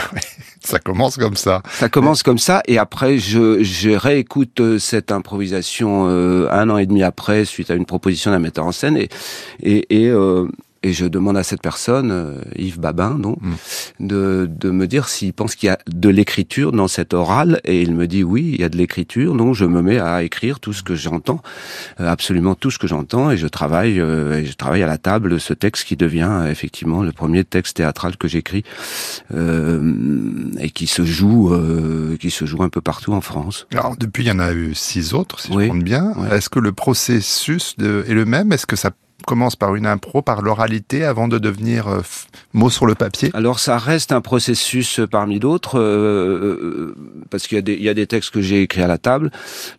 Ça 0.64 0.80
commence 0.80 1.18
comme 1.18 1.36
ça. 1.36 1.62
Ça 1.70 1.90
commence 1.90 2.24
comme 2.24 2.40
ça 2.40 2.64
et 2.68 2.80
après 2.80 3.20
je, 3.20 3.62
je 3.64 3.92
réécoute 3.92 4.60
euh, 4.60 4.80
cette 4.80 5.12
improvisation 5.12 6.08
euh, 6.10 6.48
un 6.52 6.70
an 6.72 6.78
et 6.78 6.88
demi 6.88 7.04
après 7.04 7.46
suite 7.46 7.70
à 7.70 7.76
une 7.76 7.86
proposition 7.86 8.32
d'un 8.32 8.40
metteur 8.40 8.66
en 8.66 8.72
scène 8.72 8.98
et 8.98 9.10
et 9.62 9.86
et, 10.06 10.10
euh, 10.10 10.48
et 10.86 10.94
je 10.94 11.06
demande 11.06 11.38
à 11.38 11.44
cette 11.50 11.62
personne 11.62 12.12
euh, 12.12 12.42
Yves 12.58 12.80
Babin 12.80 13.14
donc 13.26 13.40
de 14.00 14.50
de 14.64 14.70
me 14.80 14.86
dire 14.94 15.06
s'il 15.10 15.34
pense 15.34 15.56
qu'il 15.56 15.68
y 15.68 15.72
a 15.72 15.80
de 15.88 16.10
l'écriture 16.18 16.72
dans 16.72 16.88
cet 16.88 17.14
oral 17.14 17.60
et 17.66 17.82
il 17.82 17.94
me 17.96 18.06
dit 18.14 18.24
oui 18.24 18.52
il 18.54 18.62
y 18.62 18.64
a 18.64 18.70
de 18.70 18.78
l'écriture 18.78 19.34
donc 19.36 19.56
je 19.56 19.66
me 19.66 19.82
mets 19.82 20.00
à 20.00 20.24
écrire 20.24 20.60
tout 20.60 20.74
ce 20.74 20.84
que 20.84 20.96
j'entends 20.96 21.42
euh, 22.00 22.08
absolument 22.08 22.54
tout 22.56 22.72
ce 22.72 22.80
que 22.80 22.88
j'entends 22.88 23.32
et 23.32 23.38
je 23.38 23.48
travaille 23.48 24.00
euh, 24.00 24.40
et 24.40 24.46
je 24.46 24.54
travaille 24.54 24.84
à 24.84 24.88
la 24.96 24.98
table 25.10 25.40
ce 25.40 25.54
texte 25.54 25.84
qui 25.88 25.96
devient 25.96 26.34
effectivement 26.50 27.02
le 27.02 27.12
premier 27.12 27.44
texte 27.44 27.78
théâtral 27.78 28.18
que 28.18 28.28
j'écris 28.28 28.64
euh, 29.34 29.94
et 30.60 30.70
qui 30.70 30.88
se 30.88 31.04
joue 31.04 31.54
euh, 31.54 32.18
qui 32.20 32.30
se 32.30 32.46
joue 32.46 32.62
un 32.64 32.70
peu 32.70 32.82
partout 32.82 33.14
en 33.14 33.22
France. 33.22 33.68
Alors, 33.74 33.96
depuis, 33.98 34.24
il 34.24 34.28
y 34.28 34.32
en 34.32 34.40
a 34.40 34.52
eu 34.54 34.74
six 34.76 35.14
autres, 35.14 35.40
si 35.40 35.52
Oui. 35.52 35.66
je 35.66 35.70
compte 35.72 35.84
bien. 35.84 36.14
Est-ce 36.32 36.50
que 36.50 36.60
le 36.60 36.72
processus 36.72 37.76
de, 37.78 38.06
est 38.08 38.14
le 38.14 38.26
même? 38.26 38.52
Est-ce 38.52 38.66
que 38.66 38.76
ça 38.76 38.92
commence 39.26 39.56
par 39.56 39.76
une 39.76 39.86
impro, 39.86 40.22
par 40.22 40.42
l'oralité, 40.42 41.04
avant 41.04 41.28
de 41.28 41.38
devenir 41.38 41.88
euh, 41.88 42.02
mot 42.54 42.70
sur 42.70 42.86
le 42.86 42.96
papier 42.96 43.30
Alors 43.34 43.60
ça 43.60 43.78
reste 43.78 44.12
un 44.12 44.22
processus 44.22 45.02
parmi 45.10 45.40
d'autres, 45.40 45.80
euh, 45.80 45.82
euh, 45.84 46.96
parce 47.30 47.48
qu'il 47.48 47.56
y, 47.58 47.60
a 47.60 47.62
des- 47.62 47.74
il 47.74 47.84
y 47.84 47.90
a 47.90 47.94
des 47.94 48.08
textes 48.08 48.32
que 48.32 48.42
j'ai 48.42 48.62
écrits 48.62 48.82
à 48.84 48.88
la 48.88 48.98
table. 48.98 49.32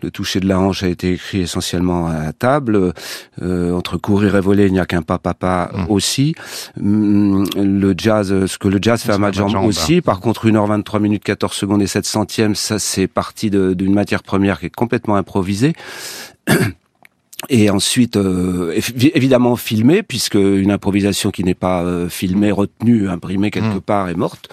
Le 0.03 0.11
toucher 0.11 0.41
de 0.41 0.47
la 0.49 0.59
hanche 0.61 0.83
a 0.83 0.89
été 0.89 1.13
écrit 1.13 1.41
essentiellement 1.41 2.07
à 2.09 2.25
la 2.25 2.33
table. 2.33 2.93
Euh, 3.43 3.73
entre 3.73 3.97
courir 3.97 4.37
et 4.37 4.41
voler, 4.41 4.67
il 4.67 4.73
n'y 4.73 4.81
a 4.81 4.87
qu'un 4.87 5.03
pas 5.03 5.19
papa 5.19 5.71
aussi. 5.89 6.35
Hum, 6.81 7.47
Le 7.57 7.95
jazz, 7.97 8.47
ce 8.47 8.59
que 8.59 8.69
le 8.69 8.79
jazz 8.81 9.03
fait 9.03 9.13
à 9.13 9.19
ma 9.19 9.33
jambe 9.33 9.51
jambe, 9.51 9.67
aussi. 9.67 10.01
Par 10.01 10.21
contre, 10.21 10.47
1h23 10.47 10.99
minutes 11.01 11.25
14 11.25 11.53
secondes 11.53 11.83
et 11.83 11.87
7 11.87 12.05
centièmes, 12.07 12.55
ça 12.55 12.79
c'est 12.79 13.07
parti 13.07 13.51
d'une 13.51 13.95
matière 13.95 14.23
première 14.23 14.61
qui 14.61 14.67
est 14.67 14.75
complètement 14.75 15.17
improvisée. 15.17 15.75
Et 17.49 17.71
ensuite, 17.71 18.17
euh, 18.17 18.73
évi- 18.75 19.13
évidemment 19.15 19.55
filmé, 19.57 20.03
puisque 20.03 20.35
une 20.35 20.71
improvisation 20.71 21.31
qui 21.31 21.45
n'est 21.45 21.55
pas 21.55 21.83
euh, 21.85 22.09
filmée, 22.09 22.51
retenue, 22.51 23.09
imprimée 23.09 23.51
quelque 23.51 23.79
part 23.79 24.09
est 24.09 24.15
morte. 24.17 24.49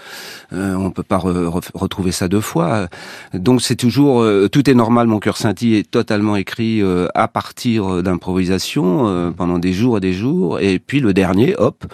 Euh, 0.53 0.75
on 0.75 0.91
peut 0.91 1.01
pas 1.01 1.17
re- 1.17 1.45
re- 1.47 1.69
retrouver 1.73 2.11
ça 2.11 2.27
deux 2.27 2.39
fois. 2.41 2.87
Donc 3.33 3.63
c'est 3.63 3.75
toujours 3.75 4.21
euh, 4.21 4.47
tout 4.47 4.69
est 4.69 4.75
normal. 4.75 5.07
Mon 5.07 5.19
cœur 5.19 5.37
scintille 5.37 5.75
est 5.75 5.89
totalement 5.89 6.35
écrit 6.35 6.81
euh, 6.83 7.07
à 7.15 7.27
partir 7.27 8.03
d'improvisation 8.03 9.07
euh, 9.07 9.31
pendant 9.31 9.57
des 9.57 9.73
jours 9.73 9.97
et 9.97 10.01
des 10.01 10.13
jours. 10.13 10.59
Et 10.59 10.77
puis 10.77 10.99
le 10.99 11.13
dernier, 11.13 11.55
hop, 11.57 11.85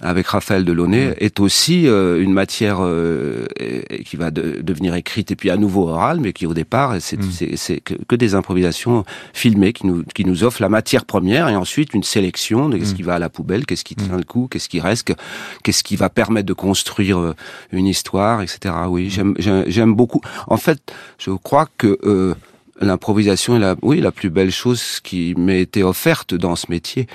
avec 0.00 0.26
Raphaël 0.26 0.64
Delaunay, 0.66 1.14
est 1.18 1.40
aussi 1.40 1.86
euh, 1.88 2.22
une 2.22 2.34
matière 2.34 2.78
euh, 2.80 3.46
qui 4.04 4.16
va 4.16 4.30
de- 4.30 4.60
devenir 4.62 4.94
écrite 4.94 5.30
et 5.30 5.36
puis 5.36 5.48
à 5.48 5.56
nouveau 5.56 5.88
orale, 5.88 6.18
mais 6.20 6.34
qui 6.34 6.46
au 6.46 6.52
départ 6.54 6.96
c'est 7.00 7.80
que, 7.80 7.94
que 8.06 8.16
des 8.16 8.34
improvisations 8.34 9.04
filmées 9.32 9.72
qui 9.72 9.86
nous 9.86 10.02
qui 10.14 10.26
nous 10.26 10.41
offrent 10.44 10.62
la 10.62 10.68
matière 10.68 11.04
première 11.04 11.48
et 11.48 11.56
ensuite 11.56 11.94
une 11.94 12.02
sélection 12.02 12.68
de 12.68 12.76
qu'est-ce 12.78 12.94
qui 12.94 13.02
va 13.02 13.14
à 13.14 13.18
la 13.18 13.28
poubelle, 13.28 13.66
qu'est-ce 13.66 13.84
qui 13.84 13.94
tient 13.96 14.16
le 14.16 14.24
coup, 14.24 14.48
qu'est-ce 14.50 14.68
qui 14.68 14.80
reste, 14.80 15.08
que- 15.08 15.12
qu'est-ce 15.62 15.82
qui 15.84 15.96
va 15.96 16.08
permettre 16.08 16.46
de 16.46 16.52
construire 16.54 17.18
euh, 17.18 17.34
une 17.72 17.86
histoire, 17.86 18.42
etc. 18.42 18.74
Oui, 18.88 19.10
j'aime 19.10 19.34
j'aime 19.38 19.94
beaucoup. 19.94 20.20
En 20.46 20.56
fait, 20.56 20.80
je 21.18 21.30
crois 21.30 21.68
que 21.78 21.98
euh, 22.04 22.34
l'improvisation 22.80 23.56
est 23.56 23.60
la, 23.60 23.76
oui, 23.82 24.00
la 24.00 24.10
plus 24.12 24.30
belle 24.30 24.50
chose 24.50 25.00
qui 25.00 25.34
m'ait 25.36 25.60
été 25.62 25.82
offerte 25.82 26.34
dans 26.34 26.56
ce 26.56 26.66
métier. 26.68 27.06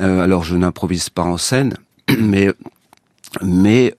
Euh, 0.00 0.22
alors, 0.22 0.44
je 0.44 0.54
n'improvise 0.56 1.10
pas 1.10 1.22
en 1.22 1.38
scène, 1.38 1.74
mais 2.18 2.48
mais 3.42 3.94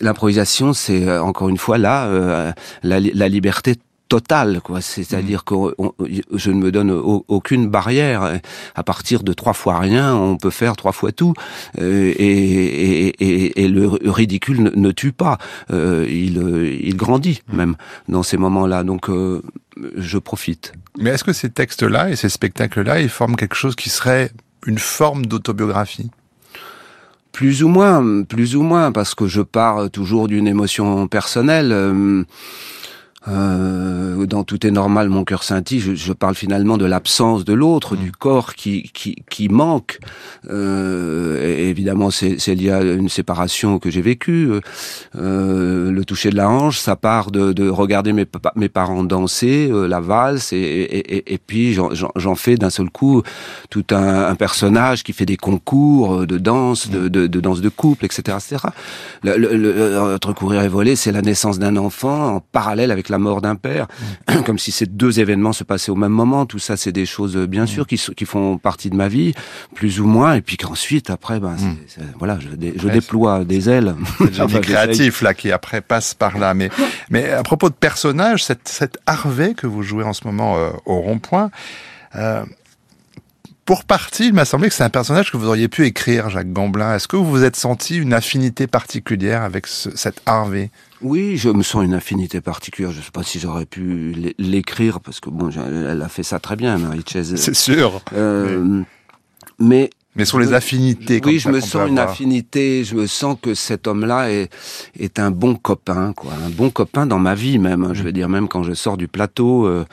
l'improvisation, 0.00 0.72
c'est 0.72 1.18
encore 1.18 1.48
une 1.48 1.58
fois 1.58 1.78
là 1.78 2.06
euh, 2.06 2.52
la, 2.82 3.00
la 3.00 3.28
liberté 3.28 3.76
totale, 4.08 4.60
quoi. 4.62 4.80
C'est-à-dire 4.80 5.44
que 5.44 5.54
je 6.32 6.50
ne 6.50 6.56
me 6.56 6.72
donne 6.72 6.90
aucune 6.90 7.68
barrière. 7.68 8.40
À 8.74 8.82
partir 8.82 9.22
de 9.22 9.32
trois 9.32 9.52
fois 9.52 9.78
rien, 9.78 10.14
on 10.14 10.36
peut 10.36 10.50
faire 10.50 10.76
trois 10.76 10.92
fois 10.92 11.12
tout. 11.12 11.34
Euh, 11.78 12.12
et, 12.16 13.08
et, 13.08 13.62
et, 13.62 13.68
le 13.68 13.86
ridicule 13.86 14.72
ne, 14.74 14.90
tue 14.90 15.12
pas. 15.12 15.38
Euh, 15.70 16.06
il, 16.08 16.38
il 16.82 16.96
grandit 16.96 17.42
mmh. 17.48 17.56
même 17.56 17.76
dans 18.08 18.22
ces 18.22 18.36
moments-là. 18.36 18.84
Donc 18.84 19.10
euh, 19.10 19.42
je 19.96 20.18
profite. 20.18 20.72
Mais 20.98 21.10
est-ce 21.10 21.24
que 21.24 21.32
ces 21.32 21.50
textes-là 21.50 22.10
et 22.10 22.16
ces 22.16 22.28
spectacles-là, 22.28 23.00
ils 23.00 23.08
forment 23.08 23.36
quelque 23.36 23.56
chose 23.56 23.76
qui 23.76 23.90
serait 23.90 24.30
une 24.66 24.78
forme 24.78 25.26
d'autobiographie? 25.26 26.10
Plus 27.32 27.62
ou 27.62 27.68
moins, 27.68 28.24
plus 28.24 28.56
ou 28.56 28.62
moins, 28.62 28.90
parce 28.90 29.14
que 29.14 29.28
je 29.28 29.42
pars 29.42 29.90
toujours 29.90 30.26
d'une 30.26 30.48
émotion 30.48 31.06
personnelle. 31.06 32.24
Euh, 33.26 34.26
dans 34.26 34.44
Tout 34.44 34.64
est 34.66 34.70
normal, 34.70 35.08
mon 35.08 35.24
cœur 35.24 35.42
scintille, 35.42 35.80
je, 35.80 35.94
je 35.94 36.12
parle 36.12 36.34
finalement 36.34 36.78
de 36.78 36.84
l'absence 36.84 37.44
de 37.44 37.52
l'autre, 37.52 37.96
du 37.96 38.10
mm. 38.10 38.12
corps 38.18 38.54
qui, 38.54 38.90
qui, 38.94 39.16
qui 39.28 39.48
manque. 39.48 39.98
Euh, 40.48 41.68
évidemment, 41.68 42.10
c'est 42.10 42.54
lié 42.54 42.70
à 42.70 42.82
une 42.82 43.08
séparation 43.08 43.78
que 43.78 43.90
j'ai 43.90 44.02
vécue. 44.02 44.50
Euh, 45.16 45.90
le 45.90 46.04
toucher 46.04 46.30
de 46.30 46.36
la 46.36 46.48
hanche, 46.48 46.78
ça 46.78 46.94
part 46.96 47.30
de, 47.30 47.52
de 47.52 47.68
regarder 47.68 48.12
mes, 48.12 48.26
mes 48.54 48.68
parents 48.68 49.02
danser, 49.02 49.68
euh, 49.70 49.86
la 49.86 50.00
valse, 50.00 50.52
et, 50.52 50.56
et, 50.56 51.34
et 51.34 51.38
puis 51.38 51.74
j'en 51.74 52.34
fais 52.34 52.56
d'un 52.56 52.70
seul 52.70 52.90
coup 52.90 53.22
tout 53.70 53.84
un, 53.90 54.28
un, 54.28 54.34
personnage 54.34 55.02
qui 55.02 55.12
fait 55.12 55.26
des 55.26 55.36
concours 55.36 56.26
de 56.26 56.38
danse, 56.38 56.88
de, 56.88 57.08
de, 57.08 57.26
de 57.26 57.40
danse 57.40 57.60
de 57.60 57.68
couple, 57.68 58.04
etc. 58.04 58.38
etc. 58.38 58.68
Le, 59.22 59.36
le, 59.36 59.56
le, 59.56 60.14
entre 60.14 60.32
courir 60.32 60.62
et 60.62 60.68
voler, 60.68 60.96
c'est 60.96 61.12
la 61.12 61.22
naissance 61.22 61.58
d'un 61.58 61.76
enfant 61.76 62.36
en 62.36 62.40
parallèle 62.40 62.90
avec 62.90 63.07
la 63.08 63.18
mort 63.18 63.40
d'un 63.40 63.56
père, 63.56 63.86
mm. 64.28 64.42
comme 64.46 64.58
si 64.58 64.72
ces 64.72 64.86
deux 64.86 65.20
événements 65.20 65.52
se 65.52 65.64
passaient 65.64 65.90
au 65.90 65.96
même 65.96 66.12
moment. 66.12 66.46
Tout 66.46 66.58
ça, 66.58 66.76
c'est 66.76 66.92
des 66.92 67.06
choses, 67.06 67.36
euh, 67.36 67.46
bien 67.46 67.64
mm. 67.64 67.68
sûr, 67.68 67.86
qui, 67.86 67.96
qui 68.16 68.24
font 68.24 68.58
partie 68.58 68.90
de 68.90 68.96
ma 68.96 69.08
vie, 69.08 69.34
plus 69.74 70.00
ou 70.00 70.06
moins. 70.06 70.34
Et 70.34 70.40
puis 70.40 70.56
qu'ensuite, 70.56 71.10
après, 71.10 71.40
ben, 71.40 71.56
mm. 71.56 72.02
voilà, 72.18 72.38
je, 72.40 72.48
je 72.76 72.88
déploie 72.88 73.44
des 73.44 73.68
ailes. 73.68 73.94
C'est 74.18 74.60
créatif 74.62 75.22
là 75.22 75.34
qui 75.34 75.52
après 75.52 75.80
passe 75.80 76.14
par 76.14 76.38
là. 76.38 76.54
Mais, 76.54 76.70
mais 77.10 77.30
à 77.30 77.42
propos 77.42 77.68
de 77.68 77.74
personnages, 77.74 78.44
cette, 78.44 78.68
cette 78.68 78.98
Harvey 79.06 79.54
que 79.54 79.66
vous 79.66 79.82
jouez 79.82 80.04
en 80.04 80.12
ce 80.12 80.26
moment 80.26 80.56
euh, 80.56 80.70
au 80.86 81.00
rond-point. 81.00 81.50
Euh, 82.16 82.44
pour 83.68 83.84
partie, 83.84 84.28
il 84.28 84.32
m'a 84.32 84.46
semblé 84.46 84.70
que 84.70 84.74
c'est 84.74 84.82
un 84.82 84.88
personnage 84.88 85.30
que 85.30 85.36
vous 85.36 85.46
auriez 85.46 85.68
pu 85.68 85.84
écrire, 85.84 86.30
Jacques 86.30 86.54
Gamblin. 86.54 86.94
Est-ce 86.94 87.06
que 87.06 87.16
vous 87.16 87.26
vous 87.26 87.44
êtes 87.44 87.54
senti 87.54 87.98
une 87.98 88.14
affinité 88.14 88.66
particulière 88.66 89.42
avec 89.42 89.66
ce, 89.66 89.94
cette 89.94 90.22
Harvey? 90.24 90.70
Oui, 91.02 91.36
je 91.36 91.50
me 91.50 91.62
sens 91.62 91.84
une 91.84 91.92
affinité 91.92 92.40
particulière. 92.40 92.92
Je 92.92 93.00
ne 93.00 93.02
sais 93.02 93.10
pas 93.10 93.22
si 93.22 93.38
j'aurais 93.38 93.66
pu 93.66 94.34
l'écrire 94.38 95.00
parce 95.00 95.20
que 95.20 95.28
bon, 95.28 95.50
elle 95.50 96.00
a 96.00 96.08
fait 96.08 96.22
ça 96.22 96.38
très 96.38 96.56
bien, 96.56 96.78
Marie 96.78 97.04
Chase. 97.06 97.36
C'est 97.36 97.54
sûr. 97.54 98.00
Euh, 98.14 98.80
mais 99.58 99.90
mais 100.16 100.24
sur 100.24 100.38
les 100.38 100.54
affinités. 100.54 101.20
Oui, 101.22 101.38
je 101.38 101.50
me 101.50 101.60
sens 101.60 101.90
une 101.90 101.98
affinité. 101.98 102.84
Je 102.84 102.94
me 102.94 103.06
sens 103.06 103.36
que 103.40 103.52
cet 103.52 103.86
homme-là 103.86 104.30
est, 104.30 104.50
est 104.98 105.18
un 105.18 105.30
bon 105.30 105.56
copain, 105.56 106.14
quoi, 106.14 106.32
un 106.42 106.48
bon 106.48 106.70
copain 106.70 107.04
dans 107.04 107.18
ma 107.18 107.34
vie 107.34 107.58
même. 107.58 107.84
Hein. 107.84 107.92
Je 107.92 108.02
veux 108.02 108.12
dire, 108.12 108.30
même 108.30 108.48
quand 108.48 108.62
je 108.62 108.72
sors 108.72 108.96
du 108.96 109.08
plateau. 109.08 109.66
Euh, 109.66 109.84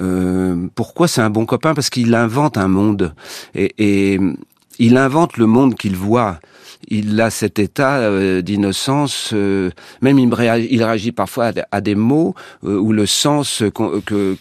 euh, 0.00 0.68
pourquoi 0.74 1.08
c'est 1.08 1.20
un 1.20 1.30
bon 1.30 1.46
copain? 1.46 1.74
Parce 1.74 1.90
qu'il 1.90 2.14
invente 2.14 2.56
un 2.56 2.68
monde. 2.68 3.14
Et, 3.54 3.74
et 3.78 4.20
il 4.78 4.96
invente 4.96 5.36
le 5.36 5.46
monde 5.46 5.74
qu'il 5.74 5.96
voit. 5.96 6.38
Il 6.88 7.20
a 7.20 7.30
cet 7.30 7.58
état 7.58 7.98
euh, 7.98 8.42
d'innocence, 8.42 9.30
euh, 9.32 9.70
même 10.00 10.18
il, 10.18 10.32
réagit, 10.34 11.12
parfois 11.12 11.52
à, 11.70 11.80
des 11.80 11.94
mots 11.94 12.34
où 12.62 12.92
le 12.92 13.06
sens 13.06 13.62
que, 13.72 14.36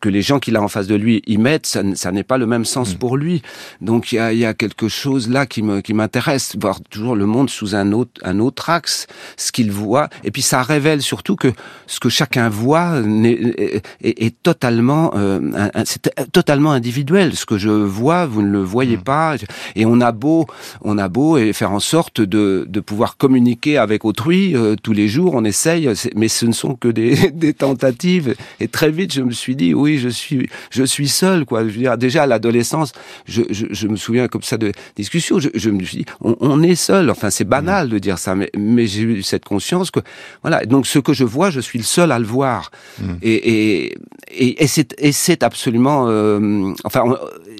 que 0.00 0.08
les 0.08 0.22
gens 0.22 0.38
qu'il 0.38 0.56
a 0.56 0.62
en 0.62 0.68
face 0.68 0.86
de 0.86 0.94
lui 0.94 1.22
y 1.26 1.38
mettent, 1.38 1.66
ça, 1.66 1.82
ça 1.94 2.12
n'est 2.12 2.22
pas 2.22 2.38
le 2.38 2.46
même 2.46 2.64
sens 2.64 2.94
mm. 2.94 2.98
pour 2.98 3.16
lui. 3.16 3.42
Donc 3.80 4.12
il 4.12 4.16
y 4.16 4.18
a, 4.18 4.32
y 4.32 4.44
a, 4.44 4.54
quelque 4.54 4.88
chose 4.88 5.28
là 5.28 5.46
qui 5.46 5.62
me 5.62 5.80
qui 5.80 5.94
m'intéresse, 5.94 6.56
voir 6.60 6.80
toujours 6.90 7.16
le 7.16 7.26
monde 7.26 7.50
sous 7.50 7.74
un 7.74 7.92
autre 7.92 8.20
un 8.22 8.38
autre 8.38 8.70
axe, 8.70 9.06
ce 9.36 9.52
qu'il 9.52 9.70
voit, 9.70 10.08
et 10.24 10.30
puis 10.30 10.42
ça 10.42 10.62
révèle 10.62 11.02
surtout 11.02 11.36
que 11.36 11.52
ce 11.86 12.00
que 12.00 12.08
chacun 12.08 12.48
voit 12.48 13.00
est, 13.24 13.82
est, 14.00 14.22
est 14.22 14.42
totalement 14.42 15.12
euh, 15.16 15.40
c'est 15.84 16.10
totalement 16.32 16.72
individuel. 16.72 17.34
Ce 17.34 17.46
que 17.46 17.58
je 17.58 17.70
vois, 17.70 18.26
vous 18.26 18.42
ne 18.42 18.50
le 18.50 18.62
voyez 18.62 18.96
mm. 18.96 19.02
pas, 19.02 19.36
et 19.74 19.84
on 19.84 20.00
a 20.00 20.12
beau 20.12 20.46
on 20.82 20.98
a 20.98 21.08
beau 21.08 21.38
et 21.38 21.52
faire 21.52 21.72
en 21.72 21.80
sorte 21.80 22.20
de 22.20 22.66
de 22.68 22.80
pouvoir 22.80 23.16
communiquer 23.16 23.78
avec 23.78 24.04
autrui 24.04 24.54
euh, 24.54 24.76
tous 24.80 24.92
les 24.92 25.08
jours, 25.08 25.34
on 25.34 25.44
essaye, 25.44 25.90
mais 26.14 26.28
ce 26.28 26.46
ne 26.46 26.52
sont 26.52 26.74
que 26.74 26.88
des, 26.88 27.30
des 27.32 27.54
tentatives. 27.54 28.36
Et 28.60 28.68
très 28.68 28.90
vite, 28.90 29.12
je 29.12 29.22
me 29.22 29.32
suis 29.32 29.56
dit 29.56 29.74
oui 29.74 29.87
oui, 29.88 29.98
je 29.98 30.08
suis, 30.08 30.48
je 30.70 30.84
suis 30.84 31.08
seul, 31.08 31.44
quoi. 31.44 31.62
Je 31.64 31.70
veux 31.70 31.78
dire, 31.78 31.96
déjà 31.96 32.24
à 32.24 32.26
l'adolescence, 32.26 32.92
je, 33.26 33.42
je, 33.50 33.66
je, 33.70 33.88
me 33.88 33.96
souviens 33.96 34.28
comme 34.28 34.42
ça 34.42 34.56
de 34.58 34.72
discussions. 34.96 35.38
Je, 35.38 35.48
je 35.54 35.70
me 35.70 35.82
suis 35.82 35.98
dit, 35.98 36.04
on, 36.20 36.36
on 36.40 36.62
est 36.62 36.74
seul. 36.74 37.10
Enfin, 37.10 37.30
c'est 37.30 37.44
banal 37.44 37.88
de 37.88 37.98
dire 37.98 38.18
ça, 38.18 38.34
mais, 38.34 38.50
mais 38.56 38.86
j'ai 38.86 39.02
eu 39.02 39.22
cette 39.22 39.44
conscience 39.44 39.90
que, 39.90 40.00
voilà. 40.42 40.64
Donc, 40.66 40.86
ce 40.86 40.98
que 40.98 41.12
je 41.12 41.24
vois, 41.24 41.50
je 41.50 41.60
suis 41.60 41.78
le 41.78 41.84
seul 41.84 42.12
à 42.12 42.18
le 42.18 42.26
voir. 42.26 42.70
Et, 43.22 43.32
et, 43.32 43.98
et, 44.30 44.64
et 44.98 45.12
c'est 45.12 45.42
absolument, 45.42 46.06
euh, 46.08 46.72
enfin, 46.84 47.04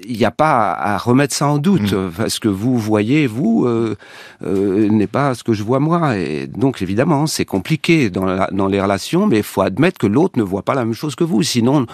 il 0.09 0.17
n'y 0.17 0.25
a 0.25 0.31
pas 0.31 0.73
à 0.73 0.99
remettre 0.99 1.35
ça 1.35 1.47
en 1.47 1.59
doute. 1.59 1.93
Mmh. 1.93 2.11
Parce 2.17 2.39
que 2.39 2.49
vous 2.49 2.79
voyez, 2.79 3.27
vous, 3.27 3.67
euh, 3.67 3.97
euh, 4.45 4.89
n'est 4.89 5.07
pas 5.07 5.35
ce 5.35 5.45
que 5.45 5.53
je 5.53 5.63
vois 5.63 5.81
moi. 5.81 6.17
Et 6.17 6.47
donc, 6.47 6.83
évidemment, 6.83 7.27
c'est 7.27 7.45
compliqué 7.45 8.11
dans, 8.11 8.25
la, 8.25 8.49
dans 8.51 8.67
les 8.67 8.81
relations, 8.81 9.27
mais 9.27 9.39
il 9.39 9.43
faut 9.43 9.63
admettre 9.63 9.99
que 9.99 10.07
l'autre 10.07 10.39
ne 10.39 10.43
voit 10.43 10.63
pas 10.63 10.75
la 10.75 10.85
même 10.85 10.95
chose 10.95 11.15
que 11.15 11.25
vous. 11.25 11.43
Sinon, 11.43 11.87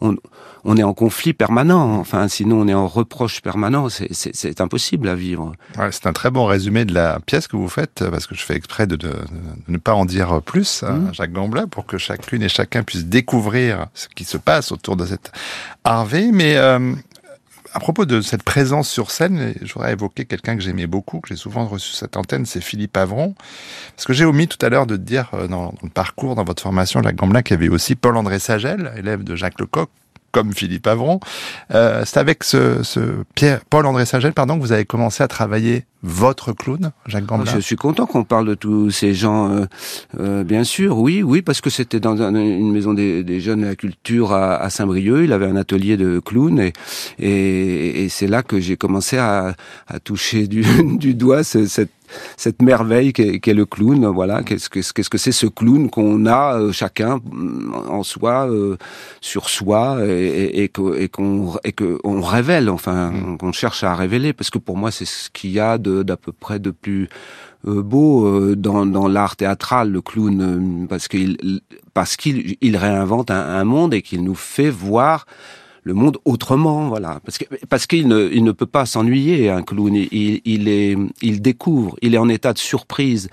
on, 0.00 0.16
on 0.64 0.76
est 0.76 0.82
en 0.82 0.94
conflit 0.94 1.32
permanent. 1.32 1.98
Enfin, 1.98 2.28
sinon 2.28 2.60
on 2.60 2.68
est 2.68 2.74
en 2.74 2.86
reproche 2.86 3.40
permanent. 3.40 3.88
C'est 3.88 4.60
impossible 4.60 5.08
à 5.08 5.14
vivre. 5.14 5.52
Ouais, 5.78 5.88
c'est 5.92 6.06
un 6.06 6.12
très 6.12 6.30
bon 6.30 6.46
résumé 6.46 6.84
de 6.84 6.94
la 6.94 7.20
pièce 7.20 7.46
que 7.48 7.56
vous 7.56 7.68
faites, 7.68 8.04
parce 8.10 8.26
que 8.26 8.34
je 8.34 8.42
fais 8.42 8.54
exprès 8.54 8.86
de, 8.86 8.96
de, 8.96 9.12
ne 9.68 9.78
pas 9.78 9.94
en 9.94 10.04
dire 10.04 10.42
plus 10.42 10.82
à 10.82 10.92
mmh. 10.92 11.14
Jacques 11.14 11.32
Gamblin 11.32 11.66
pour 11.66 11.86
que 11.86 11.98
chacune 11.98 12.42
et 12.42 12.48
chacun 12.48 12.82
puisse 12.82 13.06
découvrir 13.06 13.86
ce 13.94 14.08
qui 14.08 14.24
se 14.24 14.36
passe 14.36 14.72
autour 14.72 14.96
de 14.96 15.06
cette 15.06 15.32
Harvey. 15.84 16.30
Mais 16.32 16.56
euh, 16.56 16.94
à 17.72 17.80
propos 17.80 18.04
de 18.04 18.20
cette 18.20 18.42
présence 18.42 18.88
sur 18.88 19.10
scène, 19.10 19.54
je 19.62 19.72
voudrais 19.72 19.92
évoquer 19.92 20.24
quelqu'un 20.24 20.56
que 20.56 20.62
j'aimais 20.62 20.86
beaucoup, 20.86 21.20
que 21.20 21.28
j'ai 21.28 21.36
souvent 21.36 21.66
reçu 21.66 21.92
cette 21.92 22.16
antenne, 22.16 22.46
c'est 22.46 22.60
Philippe 22.60 22.96
Avron. 22.96 23.34
Parce 23.94 24.06
que 24.06 24.12
j'ai 24.12 24.24
omis 24.24 24.48
tout 24.48 24.64
à 24.64 24.68
l'heure 24.68 24.86
de 24.86 24.96
dire 24.96 25.30
euh, 25.34 25.46
dans, 25.46 25.74
le 25.82 25.88
parcours, 25.88 26.34
dans 26.34 26.44
votre 26.44 26.62
formation, 26.62 27.02
Jacques 27.02 27.16
Gamblin, 27.16 27.42
qu'il 27.42 27.54
y 27.54 27.58
avait 27.58 27.68
aussi 27.68 27.94
Paul-André 27.94 28.38
Sagel, 28.38 28.92
élève 28.96 29.22
de 29.22 29.36
Jacques 29.36 29.60
Lecoq, 29.60 29.88
comme 30.32 30.52
Philippe 30.52 30.86
Avron. 30.86 31.20
Euh, 31.72 32.02
c'est 32.04 32.18
avec 32.18 32.44
ce, 32.44 32.82
ce 32.82 33.24
Paul-André 33.70 34.06
Sagel, 34.06 34.32
pardon, 34.32 34.56
que 34.56 34.62
vous 34.62 34.72
avez 34.72 34.84
commencé 34.84 35.22
à 35.22 35.28
travailler 35.28 35.84
votre 36.02 36.52
clown, 36.52 36.92
Jacques 37.06 37.26
Gamblin. 37.26 37.52
Je 37.52 37.60
suis 37.60 37.76
content 37.76 38.06
qu'on 38.06 38.24
parle 38.24 38.48
de 38.48 38.54
tous 38.54 38.90
ces 38.90 39.12
gens, 39.12 39.50
euh, 39.50 39.64
euh, 40.18 40.44
bien 40.44 40.64
sûr, 40.64 40.98
oui, 40.98 41.22
oui, 41.22 41.42
parce 41.42 41.60
que 41.60 41.70
c'était 41.70 42.00
dans 42.00 42.22
une 42.22 42.72
maison 42.72 42.94
des, 42.94 43.22
des, 43.22 43.40
jeunes 43.40 43.60
de 43.60 43.66
la 43.66 43.76
culture 43.76 44.32
à, 44.32 44.56
à 44.56 44.70
Saint-Brieuc. 44.70 45.24
Il 45.24 45.32
avait 45.32 45.46
un 45.46 45.56
atelier 45.56 45.96
de 45.96 46.18
clown 46.18 46.58
et, 46.58 46.72
et, 47.18 48.04
et 48.04 48.08
c'est 48.08 48.28
là 48.28 48.42
que 48.42 48.60
j'ai 48.60 48.76
commencé 48.76 49.18
à, 49.18 49.54
à 49.88 50.00
toucher 50.00 50.46
du, 50.46 50.64
du 50.98 51.14
doigt 51.14 51.44
cette 51.44 51.90
cette 52.36 52.62
merveille 52.62 53.12
qu'est 53.12 53.54
le 53.54 53.66
clown. 53.66 54.06
Voilà, 54.06 54.42
qu'est-ce 54.42 54.68
que 54.68 54.80
qu'est-ce 54.80 55.10
que 55.10 55.18
c'est 55.18 55.32
ce 55.32 55.46
clown 55.46 55.90
qu'on 55.90 56.26
a 56.26 56.58
euh, 56.58 56.72
chacun 56.72 57.18
mm, 57.18 57.74
en 57.88 58.02
soi, 58.02 58.50
euh, 58.50 58.76
sur 59.20 59.48
soi, 59.48 59.98
et, 60.06 60.64
et, 60.64 60.68
qu'on 60.68 61.56
et 61.64 61.72
que 61.72 61.98
on 62.04 62.20
révèle, 62.20 62.70
enfin, 62.70 63.10
mm. 63.10 63.38
qu'on 63.38 63.52
cherche 63.52 63.84
à 63.84 63.94
révéler, 63.94 64.32
parce 64.32 64.50
que 64.50 64.58
pour 64.58 64.76
moi 64.76 64.90
c'est 64.90 65.04
ce 65.04 65.30
qu'il 65.30 65.50
y 65.50 65.60
a 65.60 65.78
d'à 66.04 66.16
peu 66.16 66.32
près 66.32 66.58
de 66.58 66.70
plus 66.70 67.08
euh, 67.66 67.82
beau 67.82 68.54
dans, 68.54 68.86
dans 68.86 69.08
l'art 69.08 69.36
théâtral, 69.36 69.90
le 69.90 70.00
clown, 70.00 70.86
parce 70.88 71.08
qu'il 71.08 71.60
parce 71.94 72.16
qu'il 72.16 72.56
il 72.60 72.76
réinvente 72.76 73.30
un, 73.30 73.40
un 73.40 73.64
monde 73.64 73.94
et 73.94 74.02
qu'il 74.02 74.22
nous 74.24 74.34
fait 74.34 74.70
voir 74.70 75.26
le 75.82 75.94
monde 75.94 76.18
autrement, 76.24 76.88
voilà. 76.88 77.20
Parce 77.24 77.38
que 77.38 77.44
parce 77.68 77.86
qu'il 77.86 78.06
ne, 78.06 78.28
il 78.32 78.44
ne 78.44 78.52
peut 78.52 78.66
pas 78.66 78.86
s'ennuyer 78.86 79.48
un 79.48 79.62
clown. 79.62 79.94
Il, 79.94 80.40
il 80.44 80.68
est, 80.68 80.96
il 81.22 81.40
découvre. 81.40 81.96
Il 82.02 82.14
est 82.14 82.18
en 82.18 82.28
état 82.28 82.52
de 82.52 82.58
surprise. 82.58 83.28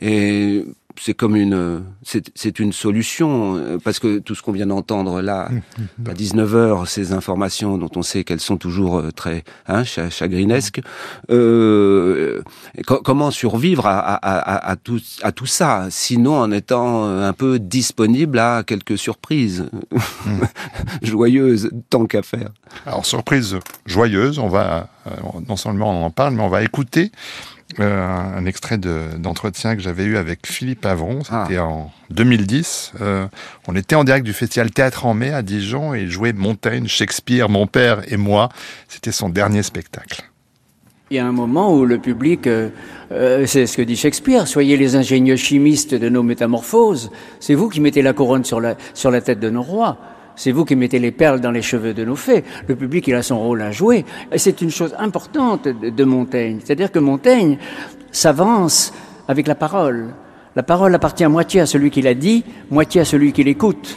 Et 0.00 0.64
c'est 1.00 1.14
comme 1.14 1.36
une, 1.36 1.82
c'est 2.02 2.58
une 2.58 2.72
solution 2.72 3.56
euh, 3.56 3.78
parce 3.82 3.98
que 3.98 4.18
tout 4.18 4.34
ce 4.34 4.42
qu'on 4.42 4.52
vient 4.52 4.66
d'entendre 4.66 5.20
là 5.20 5.48
à 6.06 6.12
19 6.14 6.54
h 6.54 6.86
ces 6.86 7.12
informations 7.12 7.78
dont 7.78 7.90
on 7.96 8.02
sait 8.02 8.24
qu'elles 8.24 8.40
sont 8.40 8.56
toujours 8.56 8.98
euh, 8.98 9.10
très 9.10 9.44
hein, 9.68 9.84
cha- 9.84 10.10
chagrinesques. 10.10 10.80
Euh, 11.30 12.42
co- 12.86 13.00
comment 13.04 13.30
survivre 13.30 13.86
à, 13.86 13.98
à, 13.98 14.14
à, 14.16 14.70
à 14.70 14.76
tout 14.76 15.00
à 15.22 15.32
tout 15.32 15.46
ça 15.46 15.86
Sinon 15.90 16.36
en 16.38 16.50
étant 16.52 17.04
un 17.04 17.32
peu 17.32 17.58
disponible 17.58 18.38
à 18.38 18.62
quelques 18.64 18.98
surprises 18.98 19.66
joyeuses 21.02 21.70
tant 21.90 22.06
qu'à 22.06 22.22
faire. 22.22 22.50
Alors, 22.86 23.04
surprise 23.06 23.56
joyeuse, 23.86 24.38
on 24.38 24.48
va, 24.48 24.88
non 25.48 25.56
seulement 25.56 25.90
on 26.00 26.04
en 26.06 26.10
parle, 26.10 26.34
mais 26.34 26.42
on 26.42 26.48
va 26.48 26.62
écouter 26.62 27.12
euh, 27.80 28.06
un 28.36 28.44
extrait 28.46 28.78
de- 28.78 29.16
d'entretien 29.18 29.76
que 29.76 29.82
j'avais 29.82 30.04
eu 30.04 30.16
avec 30.16 30.46
Philippe 30.46 30.84
Avron. 30.86 31.20
C'était 31.24 31.58
en 31.58 31.90
2010. 32.10 32.92
Euh, 33.00 33.26
on 33.68 33.76
était 33.76 33.94
en 33.94 34.04
direct 34.04 34.24
du 34.24 34.32
festival 34.32 34.70
Théâtre 34.70 35.06
en 35.06 35.14
mai 35.14 35.32
à 35.32 35.42
Dijon 35.42 35.94
et 35.94 36.02
il 36.02 36.10
jouait 36.10 36.32
Montaigne, 36.32 36.86
Shakespeare, 36.86 37.48
mon 37.48 37.66
père 37.66 38.02
et 38.12 38.16
moi. 38.16 38.48
C'était 38.88 39.12
son 39.12 39.28
dernier 39.28 39.62
spectacle. 39.62 40.22
Il 41.10 41.16
y 41.16 41.18
a 41.18 41.26
un 41.26 41.32
moment 41.32 41.74
où 41.76 41.84
le 41.84 41.98
public, 41.98 42.46
euh, 42.46 42.70
euh, 43.10 43.44
c'est 43.46 43.66
ce 43.66 43.76
que 43.76 43.82
dit 43.82 43.96
Shakespeare, 43.96 44.48
soyez 44.48 44.78
les 44.78 44.96
ingénieux 44.96 45.36
chimistes 45.36 45.94
de 45.94 46.08
nos 46.08 46.22
métamorphoses, 46.22 47.10
c'est 47.38 47.54
vous 47.54 47.68
qui 47.68 47.80
mettez 47.82 48.00
la 48.00 48.14
couronne 48.14 48.44
sur 48.44 48.60
la, 48.62 48.76
sur 48.94 49.10
la 49.10 49.20
tête 49.20 49.38
de 49.38 49.50
nos 49.50 49.60
rois, 49.62 49.98
c'est 50.36 50.52
vous 50.52 50.64
qui 50.64 50.76
mettez 50.76 50.98
les 50.98 51.12
perles 51.12 51.40
dans 51.40 51.50
les 51.50 51.62
cheveux 51.62 51.94
de 51.94 52.04
nos 52.04 52.16
fées. 52.16 52.44
Le 52.66 52.76
public, 52.76 53.06
il 53.08 53.14
a 53.14 53.22
son 53.22 53.38
rôle 53.38 53.62
à 53.62 53.70
jouer. 53.70 54.04
Et 54.30 54.38
c'est 54.38 54.60
une 54.62 54.70
chose 54.70 54.94
importante 54.98 55.68
de, 55.68 55.90
de 55.90 56.04
Montaigne. 56.04 56.58
C'est-à-dire 56.64 56.90
que 56.90 56.98
Montaigne 56.98 57.58
s'avance 58.10 58.92
avec 59.28 59.46
la 59.46 59.54
parole. 59.54 60.14
La 60.54 60.62
parole 60.62 60.94
appartient 60.94 61.24
à 61.24 61.28
moitié 61.28 61.60
à 61.60 61.66
celui 61.66 61.90
qui 61.90 62.02
l'a 62.02 62.14
dit, 62.14 62.44
moitié 62.70 63.00
à 63.00 63.04
celui 63.04 63.32
qui 63.32 63.44
l'écoute. 63.44 63.96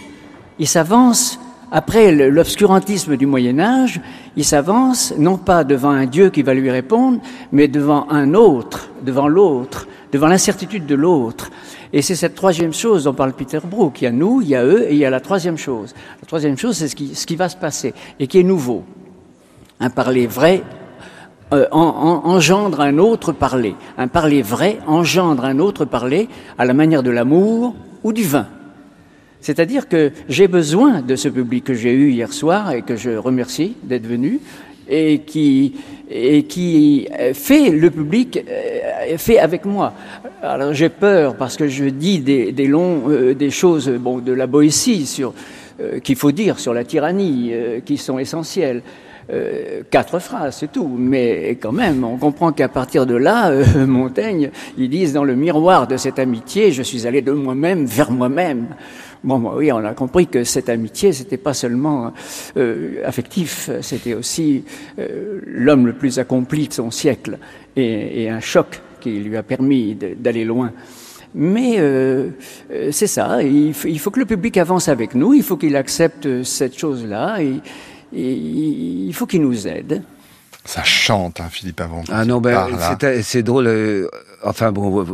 Il 0.59 0.67
s'avance 0.67 1.39
après 1.78 2.13
l'obscurantisme 2.30 3.17
du 3.17 3.26
Moyen 3.26 3.59
Âge, 3.59 3.99
il 4.38 4.45
s'avance 4.45 5.13
non 5.17 5.36
pas 5.36 5.65
devant 5.65 5.89
un 5.89 6.05
Dieu 6.05 6.30
qui 6.30 6.41
va 6.41 6.53
lui 6.53 6.71
répondre, 6.71 7.19
mais 7.51 7.67
devant 7.67 8.07
un 8.09 8.34
autre, 8.34 8.88
devant 9.05 9.28
l'autre, 9.28 9.86
devant 10.13 10.28
l'incertitude 10.28 10.86
de 10.86 10.95
l'autre. 10.95 11.51
Et 11.91 12.01
c'est 12.01 12.15
cette 12.15 12.34
troisième 12.34 12.73
chose 12.73 13.03
dont 13.03 13.13
parle 13.13 13.34
Peter 13.34 13.59
Brook. 13.61 14.01
Il 14.01 14.05
y 14.05 14.07
a 14.07 14.11
nous, 14.11 14.39
il 14.41 14.47
y 14.47 14.55
a 14.55 14.63
eux, 14.63 14.86
et 14.88 14.93
il 14.93 14.97
y 14.97 15.03
a 15.03 15.09
la 15.09 15.19
troisième 15.19 15.57
chose. 15.57 15.93
La 16.21 16.26
troisième 16.28 16.57
chose, 16.57 16.78
c'est 16.78 16.88
ce 16.88 16.95
qui, 17.26 17.36
va 17.36 17.49
se 17.49 17.57
passer, 17.57 17.93
et 18.21 18.28
qui 18.28 18.39
est 18.39 18.43
nouveau. 18.43 18.86
Un 19.82 19.89
parler 19.89 20.28
vrai 20.28 20.63
euh, 21.53 21.67
en- 21.73 21.82
en- 22.23 22.30
engendre 22.30 22.80
un 22.80 22.97
autre 22.99 23.34
parler. 23.34 23.76
Un 23.97 24.07
parler 24.07 24.41
vrai 24.41 24.80
engendre 24.88 25.43
un 25.43 25.59
autre 25.59 25.84
parler 25.84 26.30
à 26.57 26.63
la 26.63 26.73
manière 26.73 27.03
de 27.03 27.11
l'amour 27.11 27.76
ou 28.01 28.13
du 28.13 28.23
vin. 28.23 28.47
C'est-à-dire 29.46 29.88
que 29.88 30.12
j'ai 30.28 30.48
besoin 30.48 31.02
de 31.02 31.16
ce 31.16 31.30
public 31.30 31.66
que 31.66 31.76
j'ai 31.76 31.93
eu 31.93 32.10
hier 32.10 32.34
soir 32.34 32.72
et 32.72 32.82
que 32.82 32.96
je 32.96 33.12
remercie 33.12 33.76
d'être 33.84 34.08
venu 34.08 34.39
et 34.89 35.20
qui, 35.20 35.76
et 36.10 36.41
qui 36.46 37.08
euh, 37.20 37.32
fait 37.36 37.70
le 37.70 37.91
public, 37.91 38.43
euh, 38.50 39.18
fait 39.20 39.38
avec 39.38 39.66
moi. 39.66 39.93
Alors 40.41 40.74
j'ai 40.74 40.89
peur 40.89 41.36
parce 41.36 41.58
que 41.58 41.68
je 41.68 41.86
dis 41.86 42.22
des, 42.22 42.54
des 42.54 42.66
longs, 42.66 43.04
euh, 43.08 43.36
des 43.36 43.52
choses 43.52 43.88
bon, 43.88 44.18
de 44.18 44.34
la 44.34 44.48
Boétie 44.48 45.06
sur, 45.06 45.36
euh, 45.80 46.00
qu'il 46.00 46.16
faut 46.16 46.32
dire 46.32 46.58
sur 46.58 46.74
la 46.74 46.84
tyrannie, 46.84 47.52
euh, 47.54 47.82
qui 47.82 47.98
sont 47.98 48.18
essentielles. 48.18 48.82
Euh, 49.32 49.82
quatre 49.89 50.20
phrases, 50.20 50.58
c'est 50.60 50.72
tout. 50.72 50.88
Mais 50.98 51.58
quand 51.60 51.72
même, 51.72 52.04
on 52.04 52.18
comprend 52.18 52.52
qu'à 52.52 52.68
partir 52.68 53.06
de 53.06 53.16
là, 53.16 53.50
euh, 53.50 53.66
Montaigne, 53.88 54.52
ils 54.78 54.89
disent 54.89 55.14
dans 55.14 55.24
le 55.24 55.36
miroir 55.36 55.88
de 55.88 55.98
cette 55.98 56.20
amitié, 56.20 56.72
je 56.72 56.84
suis 56.84 57.08
allé 57.08 57.22
de 57.22 57.32
moi-même 57.32 57.86
vers 57.86 58.12
moi-même. 58.12 58.68
Bon, 59.26 59.41
oui, 59.55 59.71
on 59.71 59.84
a 59.84 59.93
compris 59.95 60.28
que 60.28 60.43
cette 60.43 60.69
amitié, 60.69 61.11
c'était 61.11 61.38
pas 61.38 61.55
seulement 61.55 62.13
euh, 62.57 63.01
affectif, 63.03 63.69
c'était 63.82 64.13
aussi 64.13 64.63
euh, 64.99 65.41
l'homme 65.47 65.88
le 65.88 65.93
plus 65.93 66.19
accompli 66.19 66.67
de 66.67 66.73
son 66.73 66.91
siècle 66.91 67.39
et, 67.76 68.21
et 68.23 68.30
un 68.30 68.39
choc 68.39 68.80
qui 69.01 69.09
lui 69.19 69.36
a 69.36 69.41
permis 69.43 69.95
d'aller 69.95 70.45
loin. 70.45 70.71
Mais 71.34 71.78
euh, 71.80 72.30
euh, 72.71 72.89
c'est 72.91 73.07
ça, 73.07 73.41
il, 73.41 73.73
faut- 73.73 73.88
il 73.88 73.99
faut 73.99 74.11
que 74.11 74.19
le 74.19 74.26
public 74.28 74.57
avance 74.57 74.88
avec 74.89 75.15
nous, 75.15 75.34
il 75.34 75.43
faut 75.43 75.57
qu'il 75.57 75.76
accepte 75.76 76.43
cette 76.43 76.78
chose-là, 76.78 77.41
et, 77.41 77.55
et 78.15 78.32
il 78.32 79.13
faut 79.13 79.26
qu'il 79.26 79.41
nous 79.41 79.67
aide. 79.67 80.03
Ça 80.63 80.84
chante, 80.84 81.41
hein, 81.41 81.47
Philippe 81.51 81.82
quand 81.82 82.03
Ah 82.11 82.26
non, 82.26 82.39
ben, 82.41 82.55
hein. 82.57 82.97
c'est- 83.01 83.21
c'est 83.23 83.43
drôle. 83.43 83.67
Enfin 84.43 84.71
bon, 84.71 85.01
euh, 85.01 85.05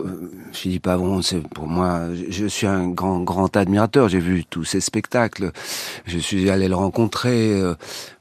Philippe 0.54 0.88
Avron, 0.88 1.22
c'est 1.22 1.42
pour 1.50 1.68
moi, 1.68 2.02
je, 2.14 2.32
je 2.32 2.46
suis 2.48 2.68
un 2.68 2.88
grand 2.90 3.20
grand 3.22 3.56
admirateur. 3.56 4.10
J'ai 4.10 4.20
vu 4.20 4.44
tous 4.50 4.64
ses 4.64 4.82
spectacles. 4.82 5.52
Je 6.06 6.18
suis 6.18 6.50
allé 6.50 6.68
le 6.68 6.76
rencontrer. 6.76 7.62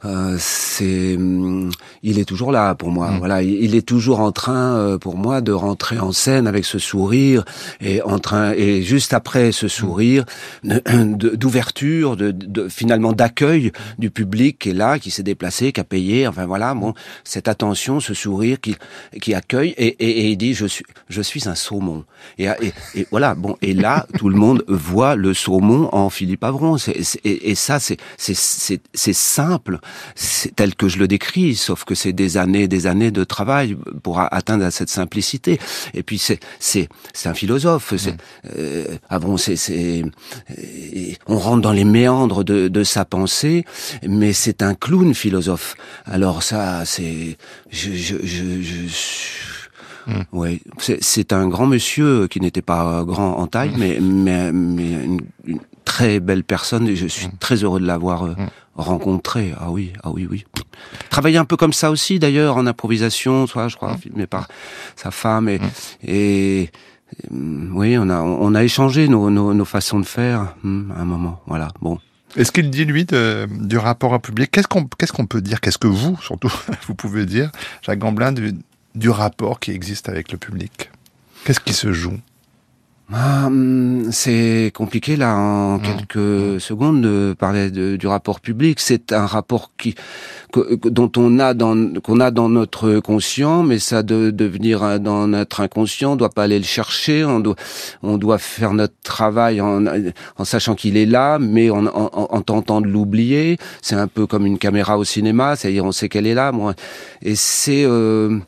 euh, 0.04 0.36
c'est, 0.38 1.16
hum, 1.16 1.70
il 2.02 2.18
est 2.18 2.24
toujours 2.24 2.52
là 2.52 2.74
pour 2.74 2.90
moi. 2.90 3.10
Voilà, 3.18 3.42
il, 3.42 3.74
est 3.74 3.86
toujours 3.86 4.20
en 4.20 4.32
train, 4.32 4.76
euh, 4.76 4.98
pour 4.98 5.16
moi, 5.16 5.40
de 5.40 5.52
rentrer 5.52 5.98
en 5.98 6.12
scène 6.12 6.46
avec 6.46 6.64
ce 6.64 6.78
sourire 6.78 7.44
et 7.80 8.02
en 8.02 8.18
train 8.18 8.52
et 8.52 8.82
juste 8.82 9.12
après 9.12 9.52
ce 9.52 9.68
sourire 9.68 10.24
de- 10.64 10.82
de- 11.14 11.36
d'ouverture, 11.36 12.16
de, 12.16 12.30
de, 12.30 12.68
finalement 12.68 13.12
d'accueil 13.12 13.72
du 13.98 14.10
public 14.10 14.58
qui 14.58 14.70
est 14.70 14.74
là, 14.74 14.98
qui 14.98 15.10
s'est 15.10 15.22
déplacé, 15.22 15.72
qui 15.72 15.80
a 15.80 15.84
payé. 15.84 16.26
Enfin 16.26 16.46
voilà, 16.46 16.74
bon, 16.74 16.94
cette 17.24 17.48
attention, 17.48 18.00
ce 18.00 18.14
sourire 18.14 18.60
qui 18.60 18.76
qui 19.20 19.34
accueille 19.34 19.74
et, 19.76 19.88
et, 19.98 20.10
et 20.26 20.30
il 20.30 20.36
dit 20.36 20.54
je 20.54 20.66
suis 20.66 20.84
je 21.08 21.22
suis 21.22 21.48
un 21.48 21.54
saumon. 21.54 22.04
Et, 22.38 22.48
voilà, 23.10 23.34
bon, 23.34 23.56
et 23.62 23.72
là 23.74 24.06
tout 24.18 24.28
le 24.28 24.36
monde 24.36 24.64
voit 24.68 25.16
le 25.16 25.34
saumon 25.34 25.88
en 25.92 26.10
Philippe 26.10 26.44
Avron. 26.44 26.76
Et, 27.24 27.50
et 27.50 27.54
ça 27.54 27.78
c'est 27.80 29.12
simple, 29.12 29.78
tel 30.56 30.74
que 30.74 30.88
je 30.88 30.98
le 30.98 31.08
décris, 31.08 31.54
sauf 31.54 31.84
que 31.84 31.94
c'est 31.94 32.12
des 32.12 32.36
années 32.36 32.68
des 32.68 32.86
années 32.86 33.10
de 33.10 33.24
travail 33.24 33.76
pour 34.02 34.20
atteindre 34.20 34.64
à 34.64 34.70
cette 34.70 34.90
simplicité. 34.90 35.58
Et 35.94 36.02
puis 36.02 36.18
c'est 36.18 36.40
c'est 36.58 36.88
c'est 37.12 37.28
un 37.28 37.34
philosophe. 37.34 37.94
C'est 37.96 38.16
euh, 38.58 38.84
Avron, 39.08 39.36
c'est 39.36 39.56
et 40.48 41.16
on 41.26 41.38
rentre 41.38 41.62
dans 41.62 41.72
les 41.72 41.84
méandres 41.84 42.44
de, 42.44 42.68
de 42.68 42.84
sa 42.84 43.04
pensée, 43.04 43.64
mais 44.06 44.32
c'est 44.32 44.62
un 44.62 44.74
clown 44.74 45.14
philosophe. 45.14 45.74
Alors 46.04 46.42
ça, 46.42 46.84
c'est, 46.84 47.36
je, 47.70 47.92
je, 47.92 48.16
je, 48.22 48.62
je- 48.62 49.49
ouais, 50.32 50.60
c'est, 50.78 51.02
c'est 51.02 51.32
un 51.32 51.48
grand 51.48 51.66
monsieur 51.66 52.26
qui 52.28 52.40
n'était 52.40 52.62
pas 52.62 53.04
grand 53.04 53.36
en 53.38 53.46
taille, 53.46 53.72
mais 53.76 53.98
mais, 54.00 54.52
mais 54.52 54.92
une, 55.04 55.20
une 55.46 55.60
très 55.84 56.20
belle 56.20 56.44
personne. 56.44 56.86
Et 56.88 56.96
je 56.96 57.06
suis 57.06 57.28
très 57.40 57.56
heureux 57.64 57.80
de 57.80 57.86
l'avoir 57.86 58.24
euh, 58.24 58.34
rencontré. 58.76 59.54
Ah 59.58 59.70
oui, 59.70 59.92
ah 60.02 60.10
oui, 60.10 60.26
oui. 60.30 60.44
Travailler 61.10 61.38
un 61.38 61.44
peu 61.44 61.56
comme 61.56 61.72
ça 61.72 61.90
aussi, 61.90 62.18
d'ailleurs, 62.18 62.56
en 62.56 62.66
improvisation, 62.66 63.46
soit 63.46 63.68
je 63.68 63.76
crois, 63.76 63.96
filmé 63.96 64.26
par 64.26 64.48
sa 64.96 65.10
femme 65.10 65.48
et 65.48 65.60
et 66.06 66.70
oui, 67.30 67.98
on 67.98 68.08
a 68.08 68.20
on 68.22 68.54
a 68.54 68.62
échangé 68.62 69.08
nos, 69.08 69.30
nos, 69.30 69.52
nos 69.52 69.64
façons 69.64 69.98
de 70.00 70.06
faire 70.06 70.40
à 70.40 70.46
un 70.64 71.04
moment. 71.04 71.40
Voilà. 71.46 71.68
Bon. 71.80 71.98
Est-ce 72.36 72.52
qu'il 72.52 72.70
dit, 72.70 72.84
lui, 72.84 73.04
de- 73.04 73.48
du 73.50 73.76
rapport 73.76 74.12
au 74.12 74.20
public? 74.20 74.52
Qu'est-ce 74.52 74.68
qu'on 74.68 74.84
qu'est-ce 74.96 75.12
qu'on 75.12 75.26
peut 75.26 75.40
dire? 75.40 75.60
Qu'est-ce 75.60 75.78
que 75.78 75.88
vous, 75.88 76.16
surtout, 76.22 76.52
vous 76.86 76.94
pouvez 76.94 77.26
dire, 77.26 77.50
Jacques 77.82 77.98
Gamblin, 77.98 78.30
du, 78.30 78.52
du 78.94 79.10
rapport 79.10 79.60
qui 79.60 79.70
existe 79.70 80.08
avec 80.08 80.32
le 80.32 80.38
public 80.38 80.90
Qu'est-ce 81.44 81.60
qui 81.60 81.72
se 81.72 81.92
joue? 81.92 82.18
Ah, 83.12 83.46
hum, 83.46 84.10
c'est 84.12 84.70
compliqué 84.72 85.16
là 85.16 85.34
en 85.36 85.80
quelques 85.80 86.60
secondes 86.60 87.02
de 87.02 87.34
parler 87.36 87.72
de- 87.72 87.96
du 87.96 88.06
rapport 88.06 88.38
public. 88.38 88.78
C'est 88.78 89.12
un 89.12 89.26
rapport 89.26 89.72
qui 89.76 89.96
que- 90.52 90.78
dont 90.88 91.10
on 91.16 91.40
a 91.40 91.52
dans 91.54 91.94
qu'on 92.04 92.20
a 92.20 92.30
dans 92.30 92.48
notre 92.48 93.00
conscient, 93.00 93.64
mais 93.64 93.80
ça 93.80 94.04
de 94.04 94.30
devenir 94.30 95.00
dans 95.00 95.26
notre 95.26 95.60
inconscient, 95.60 96.12
on 96.12 96.16
doit 96.16 96.30
pas 96.30 96.44
aller 96.44 96.58
le 96.58 96.64
chercher. 96.64 97.24
On 97.24 97.40
doit 97.40 97.56
on 98.04 98.16
doit 98.16 98.38
faire 98.38 98.74
notre 98.74 98.94
travail 99.02 99.60
en 99.60 99.84
en 99.86 100.44
sachant 100.44 100.76
qu'il 100.76 100.96
est 100.96 101.06
là, 101.06 101.40
mais 101.40 101.68
en, 101.70 101.86
en, 101.86 102.10
en 102.12 102.42
tentant 102.42 102.80
de 102.80 102.86
l'oublier. 102.86 103.56
C'est 103.82 103.96
un 103.96 104.06
peu 104.06 104.28
comme 104.28 104.46
une 104.46 104.58
caméra 104.58 104.96
au 104.98 105.04
cinéma, 105.04 105.56
c'est-à-dire 105.56 105.84
on 105.84 105.90
sait 105.92 106.08
qu'elle 106.08 106.28
est 106.28 106.34
là, 106.34 106.52
moi. 106.52 106.74
Et 107.22 107.34
c'est 107.34 107.82
euh, 107.84 108.26
hum, 108.28 108.42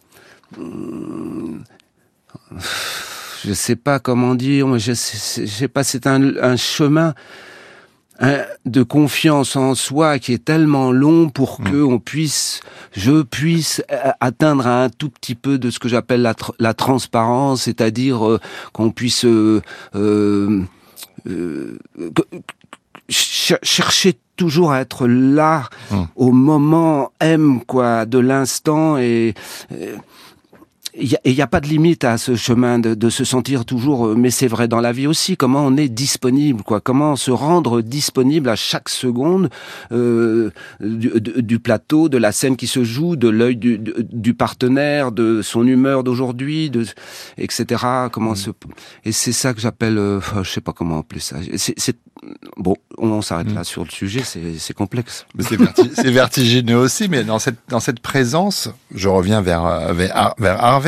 je 3.44 3.53
sais 3.53 3.76
pas 3.76 3.98
comment 3.98 4.34
dire, 4.34 4.78
je 4.78 4.92
sais, 4.92 5.46
je 5.46 5.50
sais 5.53 5.68
pas, 5.68 5.82
c'est 5.84 6.07
un, 6.07 6.36
un 6.36 6.57
chemin 6.57 7.14
de 8.66 8.82
confiance 8.84 9.57
en 9.57 9.74
soi 9.74 10.20
qui 10.20 10.32
est 10.32 10.44
tellement 10.44 10.92
long 10.92 11.28
pour 11.28 11.59
que 11.59 11.82
on 11.82 11.98
puisse, 11.98 12.61
je 12.92 13.22
puisse 13.22 13.82
euh, 13.90 14.11
atteindre 14.20 14.68
un 14.68 14.90
tout 14.90 15.11
petit 15.11 15.34
peu 15.34 15.59
de 15.59 15.70
ce 15.70 15.80
que 15.80 15.88
j'appelle 15.88 16.22
la, 16.22 16.34
tr- 16.34 16.55
la 16.61 16.72
transparence, 16.72 17.62
c'est-à-dire 17.62 18.24
euh, 18.24 18.38
qu'on 18.72 18.90
puisse 18.92 19.24
euh, 19.24 19.61
ch- 23.09 23.59
chercher 23.62 24.18
toujours 24.36 24.70
à 24.72 24.80
être 24.82 25.09
là 25.09 25.68
au 26.14 26.30
moment 26.32 27.11
M 27.18 27.61
quoi 27.66 28.07
de 28.07 28.18
l'instant 28.18 28.98
et 28.98 29.34
euh, 30.97 31.03
il 31.24 31.34
n'y 31.34 31.40
a, 31.40 31.45
a, 31.45 31.47
pas 31.47 31.61
de 31.61 31.68
limite 31.68 32.05
à 32.05 32.18
ce 32.18 32.34
chemin 32.34 32.78
de, 32.78 32.95
de, 32.95 33.11
se 33.11 33.24
sentir 33.24 33.64
toujours, 33.64 34.07
euh, 34.07 34.14
mais 34.14 34.30
c'est 34.30 34.47
vrai 34.47 34.68
dans 34.68 34.80
la 34.80 34.93
vie 34.93 35.07
aussi, 35.07 35.36
comment 35.36 35.64
on 35.64 35.76
est 35.76 35.88
disponible, 35.88 36.62
quoi, 36.62 36.80
comment 36.80 37.16
se 37.16 37.30
rendre 37.30 37.80
disponible 37.80 38.49
à 38.49 38.57
chaque 38.57 38.88
seconde 38.88 39.49
euh, 39.93 40.51
du, 40.80 41.12
du, 41.20 41.59
plateau, 41.59 42.09
de 42.09 42.18
la 42.18 42.32
scène 42.32 42.57
qui 42.57 42.66
se 42.66 42.84
joue, 42.84 43.16
de 43.16 43.28
l'œil 43.28 43.57
du, 43.57 43.78
du, 43.78 44.34
partenaire, 44.34 45.12
de 45.12 45.43
son 45.43 45.66
humeur 45.66 46.05
d'aujourd'hui, 46.05 46.70
de, 46.70 46.84
etc. 47.38 47.84
Comment 48.11 48.32
mmh. 48.32 48.36
se... 48.36 48.51
Et 49.05 49.12
c'est 49.12 49.32
ça 49.32 49.55
que 49.55 49.61
j'appelle, 49.61 49.99
euh, 49.99 50.20
je 50.43 50.51
sais 50.51 50.61
pas 50.61 50.72
comment 50.72 50.99
appeler 50.99 51.20
ça. 51.20 51.36
C'est 51.57 51.97
bon, 52.57 52.77
on 52.99 53.23
s'arrête 53.23 53.51
mmh. 53.51 53.55
là 53.55 53.64
sur 53.64 53.85
le 53.85 53.91
sujet, 53.91 54.23
c'est 54.25 54.75
complexe. 54.75 55.27
C'est 55.41 55.57
verti 55.57 55.89
vertigineux 56.11 56.77
aussi, 56.77 57.09
mais 57.09 57.25
dans 57.25 57.39
cette, 57.39 57.59
dans 57.68 57.81
cette 57.81 58.01
présence, 58.01 58.70
je 58.95 59.09
reviens 59.09 59.41
vers, 59.41 59.66
euh, 59.66 59.93
vers, 59.93 60.35
vers 60.39 60.83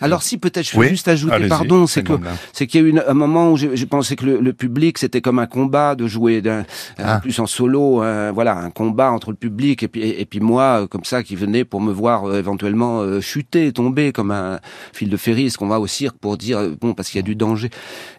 alors 0.00 0.22
si 0.22 0.38
peut-être 0.38 0.68
je 0.70 0.78
veux 0.78 0.88
juste 0.88 1.08
ajouter 1.08 1.48
pardon, 1.48 1.86
c'est 1.86 2.02
que 2.02 2.12
c'est 2.52 2.66
qu'il 2.66 2.80
y 2.80 2.84
a 2.84 2.86
eu 2.88 3.00
un 3.06 3.14
moment 3.14 3.52
où 3.52 3.56
j'ai 3.56 3.86
pensé 3.86 4.16
que 4.16 4.24
le, 4.24 4.52
public 4.52 4.98
c'était 4.98 5.20
comme 5.20 5.38
un 5.38 5.46
combat 5.46 5.94
de 5.94 6.06
jouer 6.06 6.40
d'un 6.40 6.64
ah. 6.98 7.20
plus 7.20 7.38
en 7.38 7.46
solo, 7.46 8.02
voilà 8.32 8.56
un 8.56 8.70
combat 8.70 9.10
entre 9.10 9.30
le 9.30 9.36
public 9.36 9.82
et 9.82 9.88
puis 9.88 10.02
et, 10.02 10.24
puis 10.24 10.40
moi 10.40 10.86
comme 10.88 11.04
ça 11.04 11.22
qui 11.22 11.36
venait 11.36 11.64
pour 11.64 11.80
me 11.80 11.92
voir 11.92 12.24
euh, 12.24 12.38
éventuellement 12.38 13.00
euh, 13.00 13.20
chuter, 13.20 13.72
tomber 13.72 14.12
comme 14.12 14.30
un 14.30 14.60
fil 14.92 15.08
de 15.08 15.16
ferry, 15.16 15.50
ce 15.50 15.58
qu'on 15.58 15.68
va 15.68 15.80
au 15.80 15.86
cirque 15.86 16.16
pour 16.18 16.36
dire 16.36 16.58
euh, 16.58 16.76
bon 16.80 16.94
parce 16.94 17.10
qu'il 17.10 17.18
y 17.18 17.24
a 17.24 17.26
du 17.26 17.34
danger. 17.34 17.70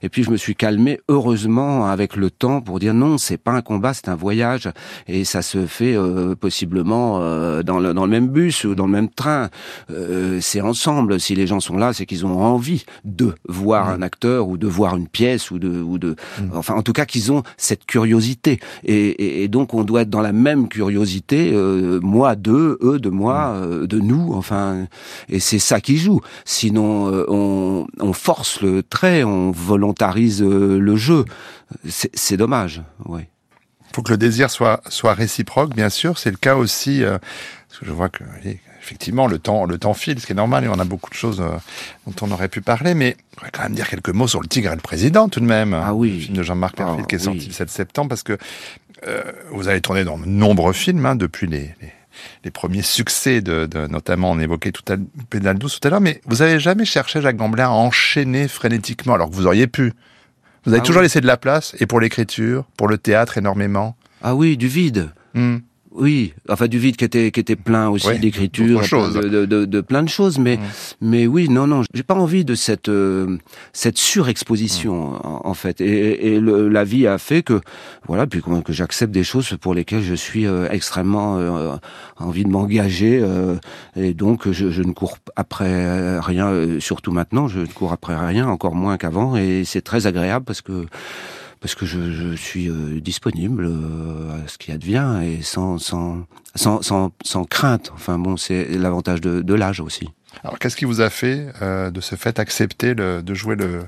Et 0.01 0.10
puis 0.10 0.24
je 0.24 0.32
me 0.32 0.38
suis 0.38 0.55
calmé 0.55 0.99
heureusement 1.07 1.88
avec 1.88 2.16
le 2.16 2.30
temps 2.32 2.49
pour 2.62 2.80
dire 2.80 2.93
non 2.93 3.18
c'est 3.18 3.38
pas 3.38 3.52
un 3.52 3.62
combat 3.62 3.93
c'est 3.93 4.10
un 4.10 4.16
voyage 4.16 4.70
et 5.08 5.24
ça 5.24 5.41
se 5.41 5.66
fait 5.66 5.95
possiblement 6.39 7.20
dans 7.64 7.80
le 7.80 7.93
dans 7.93 8.06
le 8.06 8.12
même 8.12 8.28
bus 8.28 8.64
ou 8.64 8.76
dans 8.76 8.86
le 8.86 8.91
même 8.91 9.10
train. 9.10 9.50
c'est 10.41 10.62
ensemble 10.62 11.20
si 11.20 11.36
les 11.36 11.47
gens 11.47 11.60
sont 11.60 11.78
là, 11.78 11.93
c'est 11.93 12.06
qu'ils 12.06 12.26
ont 12.26 12.41
envie 12.41 12.86
de 13.06 13.34
voir 13.47 13.89
un 13.89 14.02
acteur 14.02 14.47
ou 14.47 14.58
de 14.58 14.68
voir 14.68 14.95
une 14.95 15.08
pièce 15.08 15.52
ou 15.52 15.60
de, 15.60 15.70
ou 15.82 15.97
de, 15.97 16.16
mm. 16.39 16.56
enfin, 16.56 16.76
en 16.76 16.82
tout 16.82 16.93
cas, 16.93 17.06
qu'ils 17.06 17.32
ont 17.32 17.43
cette 17.58 17.86
curiosité. 17.86 18.60
Et, 18.84 19.47
donc, 19.47 19.74
on 19.74 19.84
doit 19.84 20.02
être 20.02 20.10
dans 20.10 20.22
la 20.22 20.34
même 20.34 20.68
curiosité, 20.68 21.52
euh, 21.54 22.00
moi 22.02 22.36
d'eux, 22.36 22.78
eux 22.82 23.00
de 23.00 23.10
moi, 23.10 23.54
mm. 23.54 23.64
euh, 23.64 23.88
de 23.88 24.00
nous. 24.00 24.34
Enfin, 24.34 24.88
et 25.30 25.39
c'est 25.39 25.60
ça 25.60 25.82
qui 25.82 25.97
joue. 25.97 26.22
Sinon, 26.45 27.12
euh, 27.12 27.26
on, 27.28 27.88
on, 28.00 28.14
force 28.14 28.62
le 28.62 28.84
trait, 28.84 29.24
on 29.24 29.52
volontarise 29.52 30.41
le 30.41 30.95
jeu. 30.95 31.26
C'est 31.88 32.38
dommage. 32.39 32.81
Oui. 33.05 33.21
Il 33.21 33.95
faut 33.95 34.01
que 34.01 34.11
le 34.11 34.17
désir 34.17 34.49
soit 34.49 34.81
soit 34.89 35.13
réciproque, 35.13 35.75
bien 35.75 35.89
sûr. 35.89 36.17
C'est 36.17 36.31
le 36.31 36.37
cas 36.37 36.55
aussi. 36.55 37.01
parce 37.03 37.79
que 37.79 37.85
je 37.85 37.91
vois 37.91 38.09
que 38.09 38.23
effectivement, 38.89 39.27
le 39.27 39.37
temps, 39.37 39.65
le 39.65 39.77
temps 39.77 39.93
file, 39.93 40.19
ce 40.19 40.25
qui 40.25 40.31
est 40.31 40.35
normal, 40.35 40.63
et 40.63 40.67
on 40.67 40.79
a 40.79 40.83
beaucoup 40.83 41.09
de 41.09 41.15
choses 41.15 41.41
euh, 41.41 41.57
dont 42.07 42.27
on 42.27 42.31
aurait 42.31 42.47
pu 42.47 42.61
parler, 42.61 42.95
mais 42.95 43.17
on 43.37 43.45
va 43.45 43.51
quand 43.51 43.63
même 43.63 43.73
dire 43.73 43.87
quelques 43.87 44.09
mots 44.09 44.27
sur 44.27 44.41
Le 44.41 44.47
Tigre 44.47 44.71
et 44.71 44.75
le 44.75 44.81
Président, 44.81 45.29
tout 45.29 45.39
de 45.39 45.45
même. 45.45 45.73
Ah 45.73 45.93
oui. 45.93 46.13
Le 46.13 46.19
film 46.19 46.37
de 46.37 46.43
Jean-Marc 46.43 46.77
Perfil 46.77 47.01
ah 47.03 47.05
qui 47.07 47.15
est 47.15 47.19
sorti 47.19 47.47
le 47.47 47.53
7 47.53 47.69
septembre, 47.69 48.09
parce 48.09 48.23
que 48.23 48.37
euh, 49.07 49.23
vous 49.51 49.67
avez 49.67 49.79
tourné 49.81 50.03
dans 50.03 50.17
de 50.17 50.25
nombreux 50.25 50.73
films, 50.73 51.05
hein, 51.05 51.15
depuis 51.15 51.47
les, 51.47 51.73
les, 52.43 52.51
premiers 52.51 52.81
succès 52.81 53.41
de, 53.41 53.65
de, 53.65 53.85
notamment 53.87 54.31
on 54.31 54.39
évoquait 54.39 54.71
tout 54.71 54.91
à 54.91 54.97
Pédale 55.29 55.57
douce 55.57 55.79
tout 55.79 55.87
à 55.87 55.91
l'heure, 55.91 56.01
mais 56.01 56.21
vous 56.25 56.41
avez 56.41 56.59
jamais 56.59 56.85
cherché 56.85 57.21
Jacques 57.21 57.37
Gamblin 57.37 57.65
à 57.65 57.69
enchaîner 57.69 58.47
frénétiquement, 58.47 59.13
alors 59.13 59.29
que 59.29 59.35
vous 59.35 59.45
auriez 59.45 59.67
pu. 59.67 59.93
Vous 60.66 60.74
avez 60.74 60.82
ah 60.82 60.86
toujours 60.86 61.01
laissé 61.01 61.22
de 61.22 61.28
la 61.28 61.38
place, 61.38 61.76
et 61.80 61.86
pour 61.86 61.99
l'écriture, 61.99 62.66
pour 62.78 62.88
le 62.88 62.97
théâtre 62.97 63.38
énormément. 63.38 63.95
Ah 64.22 64.36
oui, 64.36 64.57
du 64.57 64.68
vide. 64.68 65.12
Hmm. 65.34 65.57
Oui, 65.91 66.33
enfin 66.47 66.67
du 66.67 66.77
vide 66.77 66.97
qui 66.97 67.05
était 67.05 67.31
qui 67.31 67.39
était 67.39 67.55
plein 67.55 67.89
aussi 67.89 68.19
d'écriture, 68.19 68.81
de, 68.81 69.45
de, 69.45 69.65
de, 69.65 69.81
plein 69.81 70.03
de 70.03 70.09
choses, 70.09 70.37
mais 70.37 70.59
mais 71.01 71.25
oui, 71.25 71.49
non 71.49 71.65
non, 71.65 71.81
j'ai 71.95 72.03
pas 72.03 72.13
envie 72.13 72.45
de 72.45 72.53
cette 72.53 72.89
euh, 72.89 73.37
cette 73.73 73.97
surexposition 73.97 75.19
en, 75.23 75.53
fait. 75.55 75.81
Et, 75.81 76.35
et 76.35 76.39
le, 76.39 76.69
la 76.69 76.83
vie 76.83 77.07
a 77.07 77.17
fait 77.17 77.41
que 77.41 77.59
voilà, 78.07 78.27
puis 78.27 78.41
que 78.63 78.71
j'accepte 78.71 79.11
des 79.11 79.23
choses 79.23 79.57
pour 79.59 79.73
lesquelles 79.73 80.03
je 80.03 80.13
suis 80.13 80.45
euh, 80.45 80.67
extrêmement 80.69 81.37
euh, 81.39 81.75
envie 82.17 82.43
de 82.43 82.49
m'engager 82.49 83.25
et 83.95 84.13
donc 84.13 84.51
je, 84.51 84.69
je, 84.69 84.83
ne 84.83 84.91
cours 84.91 85.17
après 85.35 86.19
rien, 86.19 86.79
surtout 86.79 87.11
maintenant, 87.11 87.47
je 87.47 87.61
ne 87.61 87.65
cours 87.65 87.93
après 87.93 88.15
rien, 88.15 88.47
encore 88.47 88.75
moins 88.75 88.97
qu'avant, 88.97 89.35
et 89.37 89.63
c'est 89.65 89.81
très 89.81 90.05
agréable 90.05 90.45
parce 90.45 90.61
que 90.61 90.85
parce 91.62 91.76
que 91.76 91.86
je, 91.86 92.12
je 92.12 92.36
suis 92.36 92.70
euh, 92.70 93.01
disponible 93.01 93.66
euh, 93.68 94.43
à 94.43 94.47
ce 94.47 94.57
qui 94.57 94.72
advient 94.72 95.20
et 95.24 95.41
sans, 95.41 95.78
sans, 95.78 96.26
sans, 96.55 96.82
sans, 96.82 97.12
sans 97.24 97.43
crainte. 97.43 97.91
Enfin 97.93 98.18
bon, 98.18 98.38
c'est 98.38 98.66
l'avantage 98.78 99.22
de, 99.22 99.41
de 99.41 99.53
l'âge 99.53 99.80
aussi. 99.80 100.10
Alors 100.43 100.60
qu'est-ce 100.60 100.76
qui 100.76 100.86
vous 100.86 101.01
a 101.01 101.10
fait 101.10 101.47
euh, 101.62 101.91
de 101.91 102.01
ce 102.01 102.16
fait 102.16 102.39
accepter 102.39 102.93
le, 102.93 103.22
de 103.22 103.34
jouer 103.34 103.55
le, 103.55 103.82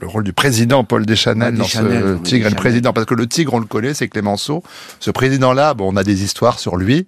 le 0.00 0.06
rôle 0.06 0.22
du 0.22 0.32
président 0.32 0.84
Paul 0.84 1.06
Deschanel 1.06 1.54
ah, 1.54 1.58
dans 1.58 1.64
ce 1.64 2.18
Tigre 2.22 2.46
et 2.46 2.50
le 2.50 2.56
président? 2.56 2.92
Parce 2.92 3.06
que 3.06 3.14
le 3.14 3.26
Tigre, 3.26 3.54
on 3.54 3.58
le 3.58 3.66
connaît, 3.66 3.94
c'est 3.94 4.08
Clémenceau. 4.08 4.62
Ce 5.00 5.10
président-là, 5.10 5.74
bon, 5.74 5.92
on 5.92 5.96
a 5.96 6.04
des 6.04 6.22
histoires 6.22 6.58
sur 6.58 6.76
lui, 6.76 7.06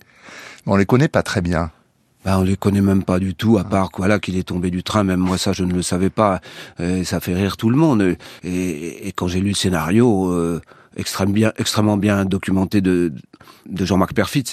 mais 0.66 0.72
on 0.72 0.76
les 0.76 0.86
connaît 0.86 1.08
pas 1.08 1.22
très 1.22 1.40
bien. 1.42 1.70
Ben, 2.24 2.38
on 2.38 2.42
les 2.42 2.56
connaît 2.56 2.82
même 2.82 3.02
pas 3.02 3.18
du 3.18 3.34
tout, 3.34 3.56
à 3.56 3.64
part 3.64 3.90
voilà 3.96 4.18
qu'il 4.18 4.36
est 4.36 4.48
tombé 4.48 4.70
du 4.70 4.82
train. 4.82 5.04
Même 5.04 5.20
moi, 5.20 5.38
ça, 5.38 5.52
je 5.52 5.64
ne 5.64 5.72
le 5.72 5.82
savais 5.82 6.10
pas. 6.10 6.40
Et 6.78 7.04
ça 7.04 7.20
fait 7.20 7.34
rire 7.34 7.56
tout 7.56 7.70
le 7.70 7.76
monde. 7.76 8.16
Et, 8.42 9.08
et 9.08 9.12
quand 9.12 9.26
j'ai 9.26 9.40
lu 9.40 9.50
le 9.50 9.54
scénario, 9.54 10.30
euh, 10.30 10.60
extrêmement 10.96 11.32
bien, 11.32 11.52
extrêmement 11.58 11.96
bien 11.96 12.24
documenté 12.24 12.80
de, 12.80 13.12
de 13.66 13.84
Jean-Marc 13.84 14.12
Perfit, 14.14 14.44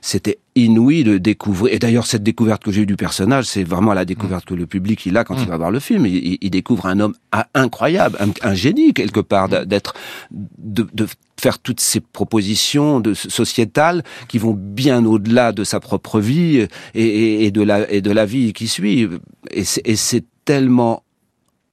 c'était 0.00 0.38
inouï 0.54 1.04
de 1.04 1.18
découvrir. 1.18 1.74
Et 1.74 1.78
d'ailleurs, 1.78 2.06
cette 2.06 2.22
découverte 2.22 2.62
que 2.62 2.72
j'ai 2.72 2.82
eue 2.82 2.86
du 2.86 2.96
personnage, 2.96 3.44
c'est 3.44 3.64
vraiment 3.64 3.94
la 3.94 4.04
découverte 4.04 4.44
que 4.44 4.54
le 4.54 4.66
public 4.66 5.04
il 5.06 5.16
a 5.16 5.24
quand 5.24 5.36
il 5.36 5.46
mm. 5.46 5.50
va 5.50 5.56
voir 5.56 5.70
le 5.70 5.80
film. 5.80 6.06
Il, 6.06 6.38
il 6.40 6.50
découvre 6.50 6.86
un 6.86 7.00
homme 7.00 7.14
incroyable, 7.54 8.16
un, 8.20 8.30
un 8.48 8.54
génie 8.54 8.94
quelque 8.94 9.20
part, 9.20 9.48
mm. 9.48 9.64
d'être, 9.66 9.94
de, 10.30 10.86
de, 10.92 11.06
faire 11.40 11.60
toutes 11.60 11.80
ces 11.80 12.00
propositions 12.00 12.98
de 12.98 13.14
sociétales 13.14 14.02
qui 14.26 14.38
vont 14.38 14.54
bien 14.58 15.04
au-delà 15.04 15.52
de 15.52 15.62
sa 15.62 15.78
propre 15.78 16.18
vie 16.18 16.66
et, 16.94 17.44
et, 17.44 17.50
de 17.52 17.62
la 17.62 17.88
et 17.92 18.00
de 18.00 18.10
la 18.10 18.26
vie 18.26 18.52
qui 18.52 18.66
suit. 18.66 19.08
Et 19.52 19.64
c'est 19.64 20.24
tellement 20.44 21.04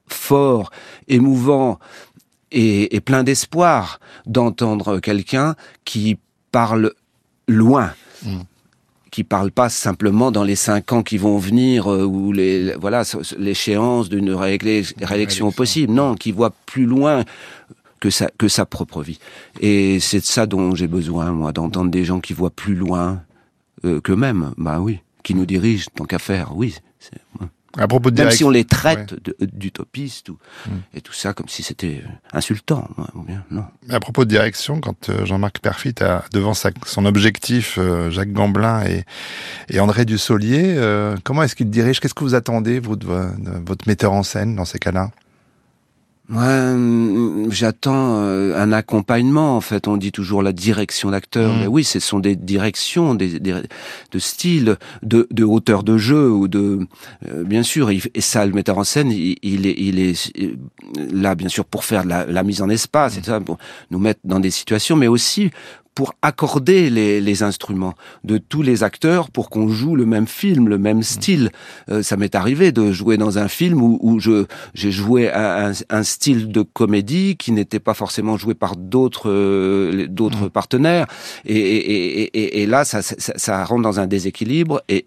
fort, 0.08 0.70
émouvant 1.08 1.78
et, 2.52 2.94
et 2.94 3.00
plein 3.00 3.24
d'espoir 3.24 4.00
d'entendre 4.26 5.00
quelqu'un 5.00 5.54
qui 5.84 6.18
parle 6.52 6.92
loin. 7.48 7.92
Mm. 8.24 8.40
qui 9.10 9.24
parle 9.24 9.50
pas 9.50 9.68
simplement 9.68 10.30
dans 10.30 10.42
les 10.42 10.56
cinq 10.56 10.92
ans 10.92 11.02
qui 11.02 11.18
vont 11.18 11.36
venir 11.36 11.92
euh, 11.92 12.04
ou 12.04 12.32
les 12.32 12.74
voilà 12.76 13.02
l'échéance 13.38 14.08
d'une 14.08 14.32
réélection 14.32 15.52
possible 15.52 15.92
non 15.92 16.14
qui 16.14 16.32
voit 16.32 16.54
plus 16.64 16.86
loin 16.86 17.22
que 18.00 18.10
sa, 18.10 18.28
que 18.38 18.48
sa 18.48 18.66
propre 18.66 19.02
vie. 19.02 19.18
Et 19.60 20.00
c'est 20.00 20.20
de 20.20 20.24
ça 20.24 20.46
dont 20.46 20.74
j'ai 20.74 20.86
besoin, 20.86 21.32
moi, 21.32 21.52
d'entendre 21.52 21.90
des 21.90 22.04
gens 22.04 22.20
qui 22.20 22.32
voient 22.32 22.50
plus 22.50 22.74
loin 22.74 23.22
euh, 23.84 24.00
qu'eux-mêmes. 24.00 24.52
Bah 24.56 24.80
oui, 24.80 25.00
qui 25.22 25.34
nous 25.34 25.46
dirigent, 25.46 25.86
tant 25.94 26.04
qu'à 26.04 26.18
faire, 26.18 26.56
oui. 26.56 26.76
À 27.78 27.86
propos 27.88 28.10
de 28.10 28.22
Même 28.22 28.30
si 28.30 28.44
on 28.44 28.50
les 28.50 28.64
traite 28.64 29.14
d'utopistes 29.40 30.30
ou, 30.30 30.38
hmm. 30.66 30.78
et 30.94 31.00
tout 31.02 31.12
ça 31.12 31.34
comme 31.34 31.48
si 31.48 31.62
c'était 31.62 32.02
insultant, 32.32 32.88
ou 33.14 33.22
bien 33.22 33.44
non. 33.50 33.64
À 33.90 34.00
propos 34.00 34.24
de 34.24 34.30
direction, 34.30 34.80
quand 34.80 35.10
euh, 35.10 35.26
Jean-Marc 35.26 35.58
Perfit 35.58 35.94
a 36.00 36.24
devant 36.32 36.54
sa, 36.54 36.70
son 36.86 37.04
objectif 37.04 37.76
euh, 37.78 38.10
Jacques 38.10 38.32
Gamblin 38.32 38.82
et, 38.86 39.04
et 39.68 39.80
André 39.80 40.06
Dussolier, 40.06 40.74
euh, 40.76 41.16
comment 41.22 41.42
est-ce 41.42 41.54
qu'il 41.54 41.68
dirige? 41.68 42.00
Qu'est-ce 42.00 42.14
que 42.14 42.24
vous 42.24 42.34
attendez 42.34 42.78
vous 42.78 42.96
de 42.96 43.06
votre 43.06 43.86
metteur 43.86 44.12
en 44.12 44.22
scène 44.22 44.56
dans 44.56 44.64
ces 44.64 44.78
cas-là? 44.78 45.10
Ouais, 46.28 47.50
j'attends 47.50 48.18
euh, 48.18 48.60
un 48.60 48.72
accompagnement. 48.72 49.56
En 49.56 49.60
fait, 49.60 49.86
on 49.86 49.96
dit 49.96 50.10
toujours 50.10 50.42
la 50.42 50.52
direction 50.52 51.10
d'acteur, 51.10 51.52
mmh. 51.52 51.60
mais 51.60 51.66
oui, 51.68 51.84
ce 51.84 52.00
sont 52.00 52.18
des 52.18 52.34
directions, 52.34 53.14
des, 53.14 53.38
de 53.38 54.18
style, 54.18 54.76
de, 55.04 55.28
de, 55.30 55.44
hauteur 55.44 55.84
de 55.84 55.96
jeu 55.96 56.28
ou 56.30 56.48
de, 56.48 56.80
euh, 57.28 57.44
bien 57.44 57.62
sûr. 57.62 57.90
et 57.90 58.00
ça, 58.20 58.44
le 58.44 58.52
metteur 58.52 58.78
en 58.78 58.84
scène, 58.84 59.12
il, 59.12 59.36
il, 59.42 59.66
est, 59.66 59.74
il 59.78 60.00
est 60.00 60.32
euh, 60.40 60.56
là, 61.12 61.36
bien 61.36 61.48
sûr, 61.48 61.64
pour 61.64 61.84
faire 61.84 62.04
la, 62.04 62.26
la 62.26 62.42
mise 62.42 62.60
en 62.60 62.68
espace, 62.68 63.16
mmh. 63.16 63.20
et 63.20 63.22
ça, 63.22 63.40
pour 63.40 63.58
nous 63.92 64.00
mettre 64.00 64.20
dans 64.24 64.40
des 64.40 64.50
situations, 64.50 64.96
mais 64.96 65.06
aussi 65.06 65.50
pour 65.96 66.14
accorder 66.20 66.90
les, 66.90 67.22
les, 67.22 67.42
instruments 67.42 67.94
de 68.22 68.36
tous 68.36 68.60
les 68.60 68.82
acteurs 68.82 69.30
pour 69.30 69.48
qu'on 69.48 69.68
joue 69.68 69.96
le 69.96 70.04
même 70.04 70.26
film, 70.26 70.68
le 70.68 70.76
même 70.76 71.02
style. 71.02 71.50
Euh, 71.88 72.02
ça 72.02 72.18
m'est 72.18 72.34
arrivé 72.34 72.70
de 72.70 72.92
jouer 72.92 73.16
dans 73.16 73.38
un 73.38 73.48
film 73.48 73.82
où, 73.82 73.98
où 74.02 74.20
je 74.20 74.44
j'ai 74.74 74.92
joué 74.92 75.32
un, 75.32 75.72
un, 75.88 76.02
style 76.02 76.52
de 76.52 76.60
comédie 76.60 77.36
qui 77.38 77.50
n'était 77.50 77.80
pas 77.80 77.94
forcément 77.94 78.36
joué 78.36 78.52
par 78.52 78.76
d'autres 78.76 79.30
euh, 79.30 80.06
d'autres 80.06 80.46
mmh. 80.46 80.50
partenaires 80.50 81.06
et, 81.46 81.56
et, 81.56 82.20
et, 82.24 82.62
et, 82.62 82.66
là 82.66 82.84
ça, 82.84 83.00
ça, 83.00 83.32
ça, 83.36 83.64
rentre 83.64 83.82
dans 83.82 83.98
un 83.98 84.06
déséquilibre 84.06 84.82
et, 84.90 85.06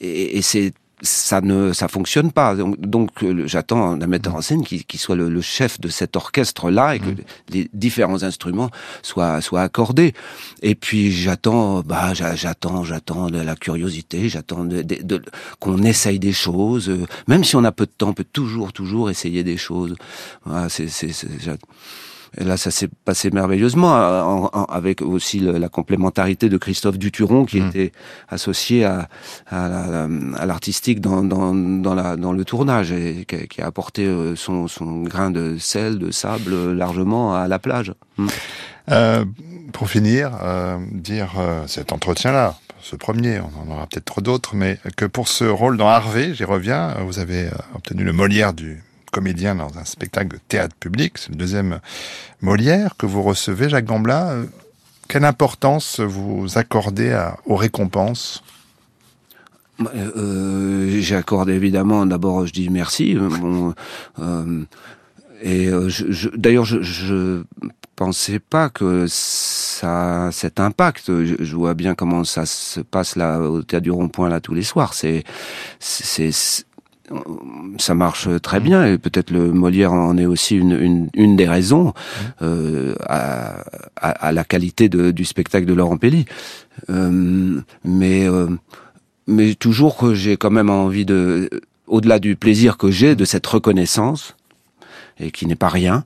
et, 0.00 0.40
c'est 0.40 0.72
ça 1.02 1.40
ne 1.40 1.72
ça 1.72 1.88
fonctionne 1.88 2.30
pas. 2.32 2.54
Donc, 2.54 2.78
donc, 2.80 3.22
euh, 3.22 3.44
j'attends 3.46 3.96
d'un 3.96 4.06
metteur 4.06 4.34
en 4.34 4.42
scène 4.42 4.64
qui, 4.64 4.84
qui 4.84 4.98
soit 4.98 5.16
le, 5.16 5.28
le 5.28 5.40
chef 5.40 5.80
de 5.80 5.88
cet 5.88 6.16
orchestre-là 6.16 6.96
et 6.96 6.98
que 7.00 7.10
les 7.50 7.70
différents 7.72 8.22
instruments 8.22 8.70
soient 9.02 9.40
soient 9.40 9.62
accordés. 9.62 10.12
Et 10.62 10.74
puis 10.74 11.10
j'attends, 11.12 11.80
bah 11.80 12.12
j'a- 12.14 12.34
j'attends, 12.36 12.84
j'attends 12.84 13.30
de 13.30 13.40
la 13.40 13.56
curiosité, 13.56 14.28
j'attends 14.28 14.64
de, 14.64 14.82
de- 14.82 15.02
de- 15.02 15.22
qu'on 15.58 15.82
essaye 15.82 16.18
des 16.18 16.32
choses. 16.32 16.88
euh, 16.90 17.06
Même 17.28 17.44
si 17.44 17.56
on 17.56 17.64
a 17.64 17.72
peu 17.72 17.86
de 17.86 17.92
temps, 17.96 18.10
on 18.10 18.14
peut 18.14 18.24
toujours 18.32 18.72
toujours 18.72 19.10
essayer 19.10 19.42
des 19.44 19.56
choses. 19.56 19.94
Voilà, 20.44 20.68
c'est 20.68 20.88
c'est 20.88 21.12
c'est- 21.12 21.28
et 22.38 22.44
là, 22.44 22.56
ça 22.56 22.70
s'est 22.70 22.88
passé 23.04 23.30
merveilleusement, 23.30 23.96
euh, 23.96 24.22
en- 24.22 24.50
en- 24.52 24.64
avec 24.64 25.02
aussi 25.02 25.40
le- 25.40 25.58
la 25.58 25.68
complémentarité 25.68 26.48
de 26.48 26.56
Christophe 26.58 26.98
Duturon, 26.98 27.44
qui 27.44 27.58
était 27.58 27.92
associé 28.28 28.84
à, 28.84 29.08
à 29.50 29.68
la- 29.68 30.08
à 30.38 30.46
l'artistique 30.46 31.00
dans, 31.00 31.22
dans, 31.24 31.54
dans, 31.54 31.94
la, 31.94 32.16
dans 32.16 32.32
le 32.32 32.44
tournage, 32.44 32.92
et 32.92 33.24
qui, 33.26 33.34
a- 33.34 33.46
qui 33.46 33.62
a 33.62 33.66
apporté 33.66 34.06
euh, 34.06 34.36
son, 34.36 34.68
son 34.68 35.02
grain 35.02 35.30
de 35.30 35.56
sel, 35.58 35.98
de 35.98 36.10
sable 36.10 36.52
euh, 36.52 36.74
largement 36.74 37.34
à 37.34 37.48
la 37.48 37.58
plage. 37.58 37.92
Mm. 38.16 38.26
Euh, 38.92 39.24
pour 39.72 39.88
finir, 39.90 40.32
euh, 40.42 40.78
dire 40.92 41.34
euh, 41.38 41.62
cet 41.66 41.92
entretien-là, 41.92 42.56
ce 42.82 42.96
premier, 42.96 43.40
on 43.40 43.70
en 43.70 43.74
aura 43.74 43.86
peut-être 43.86 44.20
d'autres, 44.20 44.54
mais 44.56 44.78
que 44.96 45.04
pour 45.04 45.28
ce 45.28 45.44
rôle 45.44 45.76
dans 45.76 45.88
Harvey, 45.88 46.32
j'y 46.34 46.44
reviens, 46.44 46.94
vous 47.06 47.18
avez 47.18 47.50
obtenu 47.74 48.04
le 48.04 48.12
Molière 48.12 48.52
du 48.54 48.82
comédien 49.10 49.54
dans 49.54 49.78
un 49.78 49.84
spectacle 49.84 50.36
de 50.36 50.40
théâtre 50.48 50.74
public, 50.78 51.18
c'est 51.18 51.30
le 51.30 51.36
deuxième 51.36 51.80
Molière 52.40 52.96
que 52.96 53.06
vous 53.06 53.22
recevez, 53.22 53.68
Jacques 53.68 53.84
Gamblin. 53.86 54.26
Euh, 54.28 54.44
Quelle 55.08 55.24
importance 55.24 56.00
vous 56.00 56.46
accordez 56.56 57.12
aux 57.46 57.56
récompenses? 57.56 58.42
Euh, 59.80 60.10
euh, 60.16 61.00
J'accorde 61.00 61.48
évidemment, 61.50 62.06
d'abord 62.06 62.46
je 62.46 62.52
dis 62.52 62.68
merci. 62.68 63.16
et 65.42 65.70
d'ailleurs, 66.36 66.64
je, 66.64 66.82
je 66.82 67.42
pensais 67.96 68.38
pas 68.38 68.70
que 68.70 69.04
ça, 69.08 70.30
cet 70.32 70.58
impact. 70.58 71.06
Je, 71.24 71.54
vois 71.54 71.74
bien 71.74 71.94
comment 71.94 72.24
ça 72.24 72.46
se 72.46 72.80
passe 72.80 73.14
là 73.14 73.38
au 73.40 73.62
théâtre 73.62 73.84
du 73.84 73.90
Rond-Point 73.90 74.30
là 74.30 74.40
tous 74.40 74.54
les 74.54 74.62
soirs. 74.62 74.94
C'est- 74.94 75.24
ça 77.78 77.94
marche 77.94 78.28
très 78.40 78.60
bien 78.60 78.86
et 78.86 78.98
peut-être 78.98 79.30
le 79.30 79.52
Molière 79.52 79.92
en 79.92 80.16
est 80.16 80.26
aussi 80.26 80.56
une, 80.56 80.78
une, 80.80 81.08
une 81.14 81.36
des 81.36 81.48
raisons 81.48 81.92
euh, 82.42 82.94
à, 83.06 83.64
à, 83.96 84.10
à 84.10 84.32
la 84.32 84.44
qualité 84.44 84.88
de, 84.88 85.10
du 85.10 85.24
spectacle 85.24 85.66
de 85.66 85.74
Laurent 85.74 85.98
Pelli. 85.98 86.24
Euh, 86.88 87.60
mais 87.84 88.28
euh, 88.28 88.48
mais 89.26 89.54
toujours 89.54 89.96
que 89.96 90.14
j'ai 90.14 90.36
quand 90.36 90.50
même 90.50 90.70
envie 90.70 91.04
de, 91.04 91.50
au-delà 91.86 92.18
du 92.18 92.36
plaisir 92.36 92.76
que 92.76 92.90
j'ai 92.90 93.14
de 93.16 93.24
cette 93.24 93.46
reconnaissance, 93.46 94.36
et 95.18 95.30
qui 95.30 95.46
n'est 95.46 95.56
pas 95.56 95.68
rien, 95.68 96.04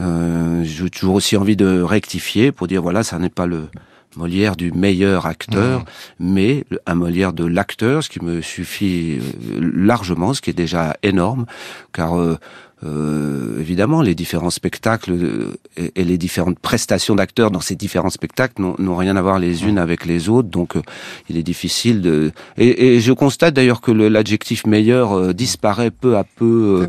euh, 0.00 0.62
j'ai 0.64 0.88
toujours 0.88 1.16
aussi 1.16 1.36
envie 1.36 1.56
de 1.56 1.82
rectifier 1.82 2.50
pour 2.50 2.66
dire 2.66 2.80
voilà, 2.80 3.02
ça 3.02 3.18
n'est 3.18 3.28
pas 3.28 3.46
le 3.46 3.68
Molière 4.16 4.56
du 4.56 4.72
meilleur 4.72 5.26
acteur, 5.26 5.84
mais 6.18 6.64
un 6.86 6.94
Molière 6.94 7.32
de 7.32 7.44
l'acteur, 7.44 8.02
ce 8.02 8.08
qui 8.08 8.22
me 8.22 8.40
suffit 8.40 9.18
euh, 9.20 9.70
largement, 9.74 10.34
ce 10.34 10.40
qui 10.40 10.50
est 10.50 10.54
déjà 10.54 10.96
énorme, 11.02 11.46
car 11.92 12.18
euh, 12.18 12.36
euh, 12.84 13.58
évidemment, 13.60 14.02
les 14.02 14.14
différents 14.14 14.50
spectacles 14.50 15.12
euh, 15.12 15.56
et, 15.76 15.92
et 16.00 16.04
les 16.04 16.18
différentes 16.18 16.58
prestations 16.58 17.14
d'acteurs 17.14 17.50
dans 17.50 17.60
ces 17.60 17.76
différents 17.76 18.10
spectacles 18.10 18.60
n'ont 18.60 18.96
rien 18.96 19.16
à 19.16 19.22
voir 19.22 19.38
les 19.38 19.64
unes 19.64 19.78
avec 19.78 20.04
les 20.04 20.28
autres, 20.28 20.48
donc 20.48 20.76
euh, 20.76 20.82
il 21.30 21.38
est 21.38 21.42
difficile 21.42 22.02
de. 22.02 22.32
Et, 22.58 22.96
et 22.96 23.00
je 23.00 23.12
constate 23.12 23.54
d'ailleurs 23.54 23.80
que 23.80 23.90
l'adjectif 23.90 24.66
meilleur 24.66 25.12
euh, 25.12 25.32
disparaît 25.32 25.90
peu 25.90 26.16
à 26.16 26.24
peu 26.24 26.86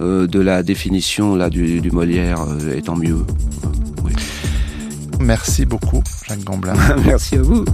de 0.00 0.40
la 0.40 0.62
définition 0.62 1.34
là 1.36 1.50
du, 1.50 1.80
du 1.80 1.90
Molière, 1.90 2.46
et 2.74 2.80
tant 2.82 2.96
mieux. 2.96 3.18
Merci 5.24 5.64
beaucoup, 5.64 6.02
Jacques 6.28 6.44
Gamblin. 6.44 6.74
Merci 7.06 7.36
à 7.36 7.42
vous. 7.42 7.64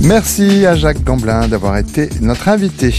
Merci 0.00 0.66
à 0.66 0.74
Jacques 0.74 1.04
Gamblin 1.04 1.46
d'avoir 1.46 1.78
été 1.78 2.10
notre 2.20 2.48
invité. 2.48 2.92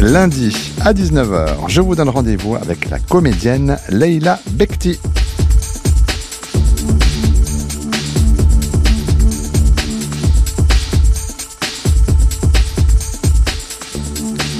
Lundi 0.00 0.72
à 0.80 0.92
19h, 0.92 1.68
je 1.68 1.80
vous 1.80 1.94
donne 1.94 2.08
rendez-vous 2.08 2.56
avec 2.56 2.90
la 2.90 2.98
comédienne 2.98 3.78
Leila 3.88 4.40
Bekti. 4.50 4.98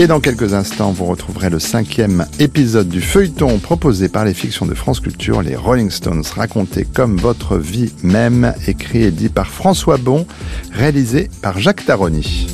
Et 0.02 0.08
dans 0.08 0.18
quelques 0.18 0.52
instants, 0.52 0.90
vous 0.90 1.04
retrouverez 1.04 1.48
le 1.48 1.60
cinquième 1.60 2.26
épisode 2.40 2.88
du 2.88 3.00
feuilleton 3.00 3.60
proposé 3.60 4.08
par 4.08 4.24
les 4.24 4.34
fictions 4.34 4.66
de 4.66 4.74
France 4.74 4.98
Culture, 4.98 5.42
les 5.42 5.54
Rolling 5.54 5.92
Stones 5.92 6.24
racontés 6.34 6.84
comme 6.84 7.16
votre 7.18 7.56
vie 7.56 7.92
même, 8.02 8.52
écrit 8.66 9.04
et 9.04 9.12
dit 9.12 9.28
par 9.28 9.46
François 9.46 9.98
Bon, 9.98 10.26
réalisé 10.72 11.30
par 11.40 11.60
Jacques 11.60 11.86
Taroni. 11.86 12.48